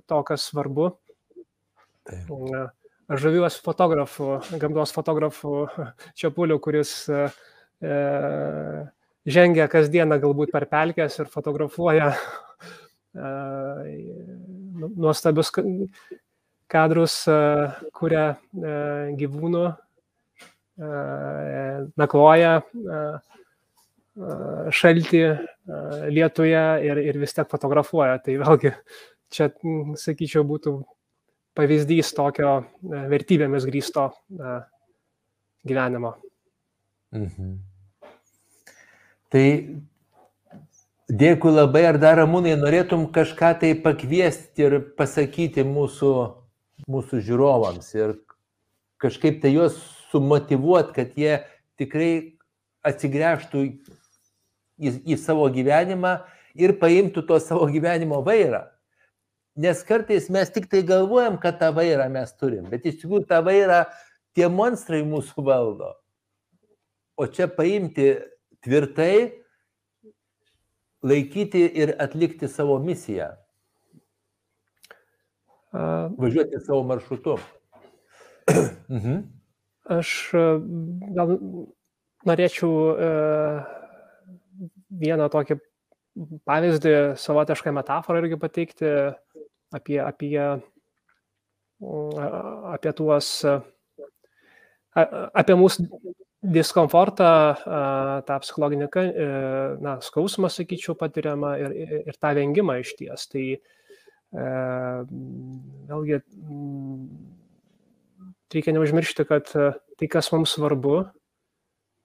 to, 0.07 0.23
kas 0.27 0.49
svarbu. 0.51 0.91
Aš 3.09 3.23
žaviuosi 3.25 3.63
fotografu, 3.65 4.35
gamtos 4.61 4.93
fotografu 4.93 5.63
Čiapuliu, 6.19 6.59
kuris 6.61 6.91
e, 7.09 7.31
žengia 9.29 9.69
kasdieną 9.73 10.19
galbūt 10.21 10.53
per 10.53 10.67
pelkės 10.69 11.17
ir 11.23 11.31
fotografuoja 11.33 12.11
nu, 13.15 14.91
nuostabius 14.93 15.51
kadrus, 16.69 17.17
kuria 17.97 18.27
gyvūnų, 19.19 19.65
nakvoja 21.99 22.53
šaltį 24.75 25.23
lietuje 26.11 26.63
ir, 26.87 27.01
ir 27.11 27.19
vis 27.21 27.35
tiek 27.37 27.49
fotografuoja. 27.51 28.19
Tai 28.25 28.39
vėlgi 28.43 28.73
čia, 29.35 29.51
sakyčiau, 30.01 30.45
būtų 30.49 30.79
pavyzdys 31.59 32.13
tokio 32.17 32.63
vertybėmis 32.83 33.67
grįsto 33.69 34.11
gyvenimo. 35.67 36.17
Mhm. 37.15 37.55
Tai 39.33 39.47
dėkui 41.09 41.53
labai, 41.53 41.85
ar 41.89 41.99
dar 42.01 42.19
ramūnai 42.21 42.57
norėtum 42.61 43.07
kažką 43.13 43.53
tai 43.63 43.75
pakviesti 43.85 44.65
ir 44.65 44.79
pasakyti 44.97 45.65
mūsų, 45.69 46.13
mūsų 46.89 47.21
žiūrovams 47.27 47.93
ir 47.97 48.17
kažkaip 49.03 49.41
tai 49.43 49.53
juos 49.55 49.77
sumotivuoti, 50.13 50.95
kad 50.97 51.17
jie 51.21 51.39
tikrai 51.81 52.13
atsigręžtų 52.89 53.65
į, 54.79 54.95
į 55.15 55.19
savo 55.21 55.47
gyvenimą 55.53 56.17
ir 56.59 56.75
paimtų 56.81 57.25
to 57.29 57.39
savo 57.43 57.69
gyvenimo 57.71 58.23
vairą. 58.27 58.65
Nes 59.59 59.81
kartais 59.83 60.29
mes 60.31 60.51
tik 60.55 60.69
tai 60.71 60.85
galvojam, 60.87 61.39
kad 61.43 61.59
tą 61.59 61.73
vairą 61.75 62.07
mes 62.15 62.31
turim, 62.39 62.69
bet 62.71 62.87
iš 62.87 63.01
tikrųjų 63.03 63.27
tą 63.27 63.41
vairą 63.47 63.83
tie 64.39 64.47
monstrai 64.47 65.03
mūsų 65.07 65.43
valdo. 65.43 65.97
O 67.19 67.27
čia 67.27 67.49
paimti 67.51 68.13
tvirtai 68.63 69.43
laikyti 71.03 71.65
ir 71.83 71.97
atlikti 71.99 72.47
savo 72.51 72.79
misiją. 72.83 73.33
Važiuoti 75.73 76.63
savo 76.63 76.85
maršrutu. 76.87 77.37
mhm. 78.99 79.27
Aš 79.89 80.15
gal 81.17 81.35
norėčiau 82.29 82.73
vieną 84.91 85.29
tokį 85.33 85.59
pavyzdį, 86.49 86.95
savotišką 87.21 87.73
metaforą 87.77 88.23
irgi 88.23 88.39
pateikti 88.41 88.93
apie, 89.75 89.99
apie, 90.03 90.39
apie 92.75 92.95
tuos, 92.99 93.31
apie 94.97 95.59
mūsų 95.59 95.87
diskomfortą, 96.39 97.31
tą 98.27 98.37
psichologinį 98.45 98.87
e, 98.87 99.27
na, 99.83 99.97
skausmą, 100.05 100.51
sakyčiau, 100.53 100.95
patiriamą 100.99 101.57
ir, 101.59 101.75
ir 102.07 102.19
tą 102.21 102.31
vengimą 102.39 102.79
iš 102.83 102.95
ties. 102.99 103.27
Tai 103.33 103.45
e, 103.59 103.59
vėlgi 105.91 106.21
reikia 108.55 108.75
neužmiršti, 108.77 109.27
kad 109.29 109.51
tai, 109.51 110.11
kas 110.11 110.31
mums 110.33 110.55
svarbu, 110.55 111.01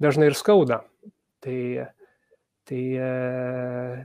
dažnai 0.02 0.32
ir 0.32 0.38
skauda. 0.38 0.82
Tai, 1.44 1.58
tai 2.70 2.82
e, 2.96 3.12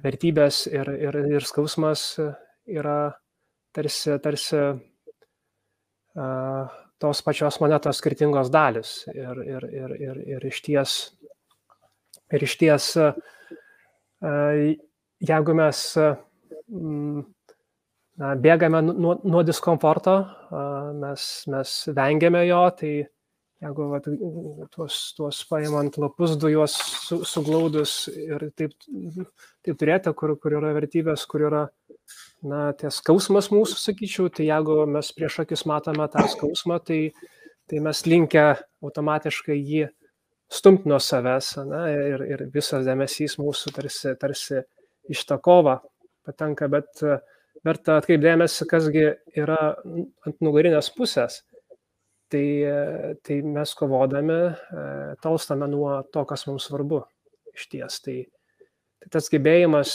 vertybės 0.04 0.66
ir, 0.70 0.90
ir, 1.08 1.18
ir 1.38 1.46
skausmas 1.46 2.04
yra 2.68 2.98
tarsi, 3.74 4.16
tarsi 4.24 4.62
tos 6.98 7.20
pačios 7.22 7.60
monetos 7.62 8.00
skirtingos 8.02 8.50
dalis. 8.50 9.04
Ir, 9.14 9.42
ir, 9.46 9.66
ir, 9.70 9.94
ir, 10.02 10.22
ir 10.36 10.46
iš 10.50 10.62
ties, 10.66 10.94
ir 12.34 12.46
iš 12.48 12.56
ties 12.58 12.90
jeigu 15.30 15.54
mes 15.54 15.82
na, 18.18 18.32
bėgame 18.42 18.82
nuo, 18.88 19.14
nuo 19.22 19.44
diskomforto, 19.46 20.16
mes, 20.98 21.28
mes 21.52 21.74
vengiame 21.94 22.44
jo, 22.48 22.64
tai 22.78 22.92
jeigu 23.64 23.88
va, 23.90 23.98
tuos, 24.72 24.98
tuos 25.16 25.40
paimant 25.50 25.98
lapus, 25.98 26.36
du 26.38 26.50
juos 26.52 26.76
su, 27.06 27.20
suglaudus 27.26 27.94
ir 28.12 28.48
taip, 28.58 28.74
taip 29.66 29.80
turėti, 29.80 30.12
kur, 30.18 30.36
kur 30.38 30.58
yra 30.60 30.72
vertybės, 30.76 31.26
kur 31.30 31.46
yra 31.48 31.64
na, 32.46 32.68
ties 32.78 33.00
skausmas 33.02 33.50
mūsų, 33.54 33.80
sakyčiau, 33.82 34.28
tai 34.30 34.48
jeigu 34.48 34.80
mes 34.90 35.10
prieš 35.16 35.40
akis 35.44 35.66
matome 35.68 36.06
tą 36.12 36.26
skausmą, 36.30 36.78
tai, 36.86 37.00
tai 37.70 37.82
mes 37.84 38.04
linkę 38.06 38.46
automatiškai 38.84 39.58
jį 39.58 39.88
stumti 40.48 40.88
nuo 40.88 41.00
savęs 41.02 41.56
na, 41.68 41.82
ir, 41.92 42.24
ir 42.24 42.46
visas 42.54 42.86
dėmesys 42.86 43.36
mūsų 43.42 43.74
tarsi, 43.76 44.14
tarsi 44.20 44.62
iš 45.10 45.24
tą 45.28 45.40
kovą 45.42 45.80
patenka, 46.28 46.68
bet 46.70 47.02
verta 47.66 47.98
atkreipdėmėsi, 47.98 48.66
kasgi 48.70 49.04
yra 49.36 49.74
ant 49.82 50.38
nugarinės 50.44 50.92
pusės. 50.94 51.42
Tai, 52.28 52.46
tai 53.24 53.36
mes 53.40 53.70
kovodami 53.72 54.36
tolstame 55.24 55.68
nuo 55.72 55.94
to, 56.12 56.26
kas 56.28 56.44
mums 56.48 56.66
svarbu 56.68 57.00
iš 57.56 57.68
ties. 57.72 58.00
Tai, 58.04 58.16
tai 59.00 59.12
tas 59.14 59.30
gebėjimas 59.32 59.94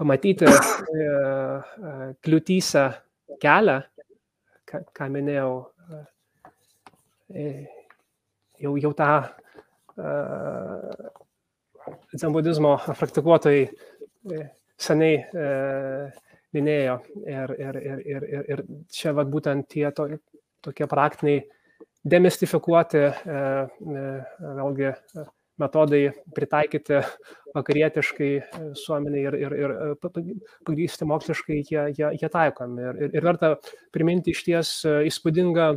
pamatyti 0.00 0.50
kliūtyse 2.26 2.84
kelią, 3.40 3.78
ką 4.70 5.08
minėjau, 5.14 5.54
jau, 8.66 8.74
jau 8.82 8.92
tą 8.98 9.12
dzenbudizmo 12.14 12.76
praktikuotojai 12.98 13.62
e, 13.66 14.42
seniai 14.80 15.16
e, 15.16 15.46
minėjo. 16.56 16.98
Ir, 17.24 17.54
ir, 17.58 17.80
ir, 17.80 18.04
ir, 18.14 18.28
ir, 18.34 18.46
ir 18.54 18.62
čia 18.92 19.14
vat, 19.16 19.30
būtent 19.32 19.68
tie 19.70 19.88
to, 19.96 20.08
tokie 20.64 20.88
praktiniai 20.90 21.44
demistifikuoti 22.10 23.02
e, 23.04 23.40
vėlgi 23.80 24.92
metodai 25.60 26.02
pritaikyti 26.34 27.02
vakarietiškai 27.52 28.30
visuomeniai 28.70 29.24
ir, 29.28 29.36
ir, 29.36 29.56
ir 29.58 29.74
pagrysti 30.00 31.08
moksliškai 31.08 31.58
jie, 31.60 31.82
jie, 31.98 32.12
jie 32.16 32.30
taikomi. 32.32 32.86
Ir, 32.86 33.00
ir, 33.04 33.16
ir 33.18 33.26
verta 33.26 33.54
priminti 33.92 34.32
iš 34.32 34.44
ties 34.46 34.70
įspūdingą 35.10 35.72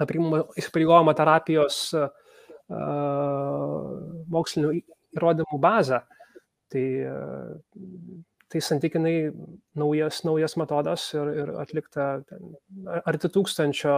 įsipareigojimo 0.00 1.12
terapijos 1.14 1.82
uh, 1.94 2.08
mokslinių 4.32 4.72
įrodymų 5.18 5.60
bazę. 5.60 6.00
Tai, 6.70 6.84
tai 8.50 8.60
santykinai 8.64 9.30
naujas, 9.78 10.22
naujas 10.26 10.56
metodas 10.58 11.04
ir, 11.14 11.30
ir 11.42 11.52
atlikta 11.62 12.06
arti 13.06 13.30
tūkstančio 13.30 13.96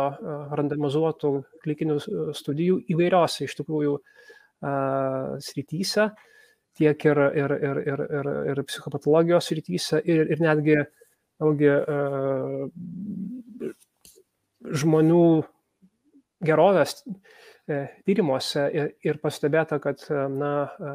randomizuotų 0.52 1.30
klikinių 1.64 1.96
studijų 2.36 2.80
įvairiose 2.92 3.46
iš 3.46 3.54
tikrųjų 3.60 3.94
uh, 3.96 5.38
srityse, 5.42 6.10
tiek 6.76 7.06
ir, 7.08 7.22
ir, 7.44 7.56
ir, 7.70 7.80
ir, 7.94 8.04
ir, 8.20 8.30
ir 8.52 8.62
psichopatologijos 8.68 9.48
srityse, 9.48 10.02
ir, 10.04 10.26
ir 10.36 10.44
netgi 10.44 10.76
vėlgi, 11.42 11.72
uh, 11.72 12.68
žmonių 14.82 15.24
gerovės 16.44 17.00
E, 17.70 17.82
tyrimuose 18.02 18.64
ir, 18.74 18.88
ir 19.06 19.18
pastebėta, 19.22 19.78
kad 19.82 20.00
e, 20.10 20.22
na, 20.34 20.52
e, 20.66 20.94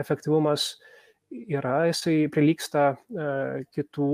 efektyvumas 0.00 0.78
yra, 1.30 1.84
jisai 1.90 2.28
prilyksta 2.32 2.94
kitų 3.74 4.10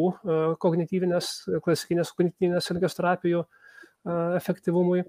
kognityvinės, 0.63 1.31
klasikinės 1.65 2.13
kognityvinės 2.17 2.71
elgesio 2.75 3.01
terapijų 3.01 3.43
efektyvumui. 4.39 5.05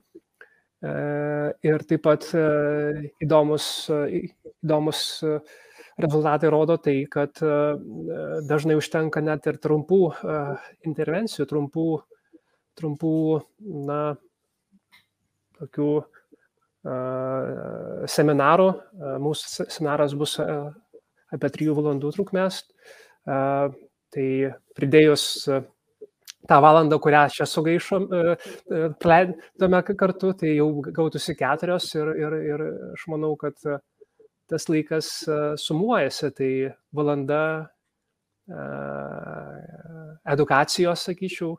Ir 1.68 1.84
taip 1.89 2.03
pat 2.05 2.28
įdomus, 3.26 3.68
įdomus 4.62 4.99
rezultatai 5.97 6.51
rodo 6.53 6.78
tai, 6.78 6.99
kad 7.10 7.41
dažnai 8.47 8.78
užtenka 8.78 9.24
net 9.26 9.49
ir 9.49 9.58
trumpų 9.62 10.01
intervencijų, 10.86 11.47
trumpų, 11.49 11.88
trumpų 12.78 13.16
na, 13.89 14.01
tokių 15.58 15.89
seminarų. 18.14 18.68
Mūsų 19.26 19.66
seminaras 19.74 20.14
bus 20.18 20.38
apie 21.34 21.51
3 21.57 21.73
valandų 21.78 22.13
trukmės. 22.15 22.61
Tai 23.28 24.28
pridėjus 24.78 25.25
tą 26.47 26.59
valandą, 26.63 26.99
kurią 27.03 27.25
čia 27.34 27.47
sugaišom, 27.49 28.07
leidome 29.03 29.82
kartu, 29.99 30.32
tai 30.39 30.53
jau 30.55 30.69
gautųsi 30.86 31.36
keturios 31.36 31.89
ir, 31.97 32.13
ir, 32.15 32.36
ir 32.53 32.63
aš 32.93 33.07
manau, 33.11 33.34
kad 33.39 33.57
tas 34.47 34.69
laikas 34.71 35.09
sumuojasi, 35.59 36.32
tai 36.38 36.51
valanda 36.95 37.41
edukacijos, 40.32 41.03
sakyčiau, 41.09 41.57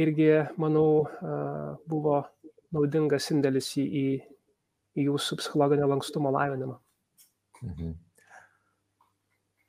irgi, 0.00 0.32
manau, 0.58 1.06
buvo 1.86 2.24
naudingas 2.74 3.30
indėlis 3.34 3.72
į, 3.78 3.86
į, 3.86 4.06
į 4.98 5.06
jūsų 5.06 5.38
psichologinio 5.38 5.90
lankstumo 5.90 6.32
lavinimą. 6.34 6.78
Mhm. 7.62 7.98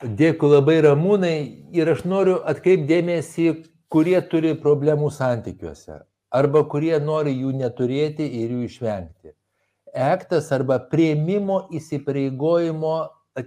Dėkui 0.02 0.49
labai 0.49 0.80
ramūnai 0.82 1.36
ir 1.78 1.89
aš 1.93 2.06
noriu 2.10 2.39
atkreipdėmėsi, 2.49 3.52
kurie 3.91 4.18
turi 4.32 4.56
problemų 4.58 5.12
santykiuose 5.14 5.99
arba 6.32 6.64
kurie 6.72 6.95
nori 7.04 7.34
jų 7.36 7.52
neturėti 7.60 8.26
ir 8.41 8.54
jų 8.56 8.66
išvengti. 8.70 9.34
Ektas 9.91 10.47
arba 10.56 10.80
prieimimo 10.91 11.66
įsipareigojimo 11.76 12.95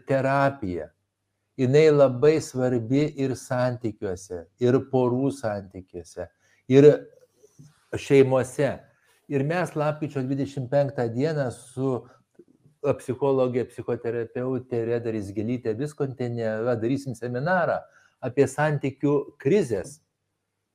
terapija. 0.06 0.90
Jis 1.56 1.92
labai 1.94 2.40
svarbi 2.42 3.06
ir 3.22 3.36
santykiuose, 3.38 4.44
ir 4.60 4.78
porų 4.90 5.30
santykiuose, 5.32 6.26
ir 6.68 6.88
šeimose. 7.94 8.72
Ir 9.30 9.44
mes 9.46 9.70
lapkričio 9.78 10.20
25 10.20 11.08
dieną 11.14 11.46
su 11.54 12.02
psichologė, 12.92 13.64
psichoterapeutė 13.70 14.84
Redaris 14.90 15.30
Gelytė 15.32 15.74
Viskontenė 15.78 16.76
darysim 16.80 17.16
seminarą 17.16 17.80
apie 18.24 18.46
santykių 18.48 19.14
krizės 19.40 20.00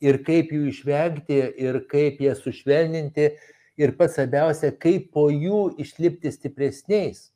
ir 0.01 0.21
kaip 0.25 0.53
jų 0.53 0.69
išvengti 0.71 1.39
ir 1.59 1.81
kaip 1.91 2.21
jas 2.23 2.41
sušvelninti 2.43 3.29
ir 3.79 3.95
pats 3.97 4.17
svarbiausia, 4.17 4.71
kaip 4.75 5.11
po 5.13 5.29
jų 5.31 5.75
išlipti 5.79 6.31
stipresniais. 6.33 7.29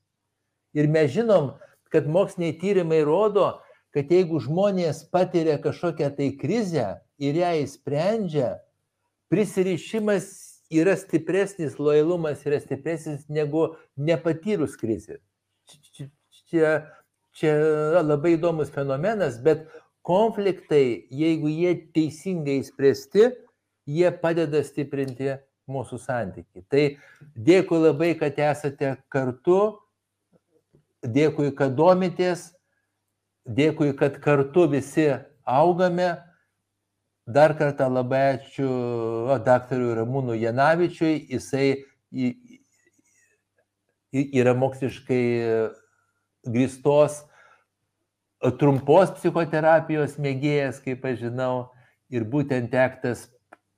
Ir 0.74 0.90
mes 0.90 1.12
žinom, 1.14 1.54
kad 1.94 2.10
moksliniai 2.10 2.58
tyrimai 2.60 3.04
rodo, 3.06 3.60
kad 3.94 4.10
jeigu 4.10 4.42
žmonės 4.42 5.04
patiria 5.14 5.60
kažkokią 5.62 6.10
tai 6.18 6.32
krizę 6.40 6.88
ir 7.22 7.38
ją 7.38 7.52
įsprendžia, 7.62 8.56
prisirišimas 9.30 10.26
yra 10.74 10.96
stipresnis, 11.00 11.78
lojalumas 11.80 12.44
yra 12.48 12.60
stipresnis 12.62 13.28
negu 13.30 13.74
nepatyrus 13.98 14.76
krizės. 14.80 15.22
Čia, 16.50 16.74
čia 17.38 17.54
labai 18.02 18.36
įdomus 18.38 18.74
fenomenas, 18.74 19.40
bet 19.44 19.66
konfliktai, 20.06 21.08
jeigu 21.14 21.52
jie 21.52 21.74
teisingai 21.96 22.60
spręsti, 22.68 23.30
jie 23.90 24.12
padeda 24.22 24.64
stiprinti 24.64 25.38
mūsų 25.72 26.00
santykiai. 26.04 26.66
Tai 26.68 26.84
dėkui 27.48 27.80
labai, 27.80 28.12
kad 28.20 28.40
esate 28.40 28.98
kartu, 29.14 29.62
dėkui, 31.04 31.54
kad 31.56 31.76
domitės, 31.78 32.52
dėkui, 33.48 33.94
kad 34.00 34.20
kartu 34.24 34.68
visi 34.72 35.10
augame 35.44 36.12
Dar 37.28 37.54
kartą 37.56 37.88
labai 37.88 38.36
ačiū 38.36 38.70
daktarui 39.46 39.94
Ramūnui 39.96 40.42
Janavičiui, 40.42 41.22
jisai 41.32 41.86
yra 44.12 44.54
moksliškai 44.60 45.24
grįstos 46.44 47.22
trumpos 48.60 49.14
psichoterapijos 49.16 50.18
mėgėjas, 50.20 50.82
kaip 50.84 51.06
aš 51.08 51.22
žinau, 51.22 51.54
ir 52.12 52.28
būtent 52.28 52.68
tektas 52.74 53.30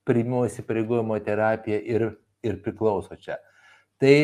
priimimo 0.09 0.45
įsipareigojimo 0.49 1.19
terapija 1.25 1.77
ir, 1.77 2.07
ir 2.41 2.57
priklauso 2.65 3.13
čia. 3.21 3.37
Tai 4.01 4.15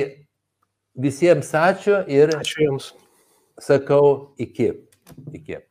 visiems 0.98 1.54
ačiū 1.54 2.02
ir 2.10 2.34
ačiū 2.40 2.66
Jums. 2.66 2.92
Sakau 3.62 4.34
iki. 4.42 4.72
Iki. 5.38 5.62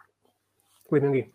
Laimingai. 0.91 1.27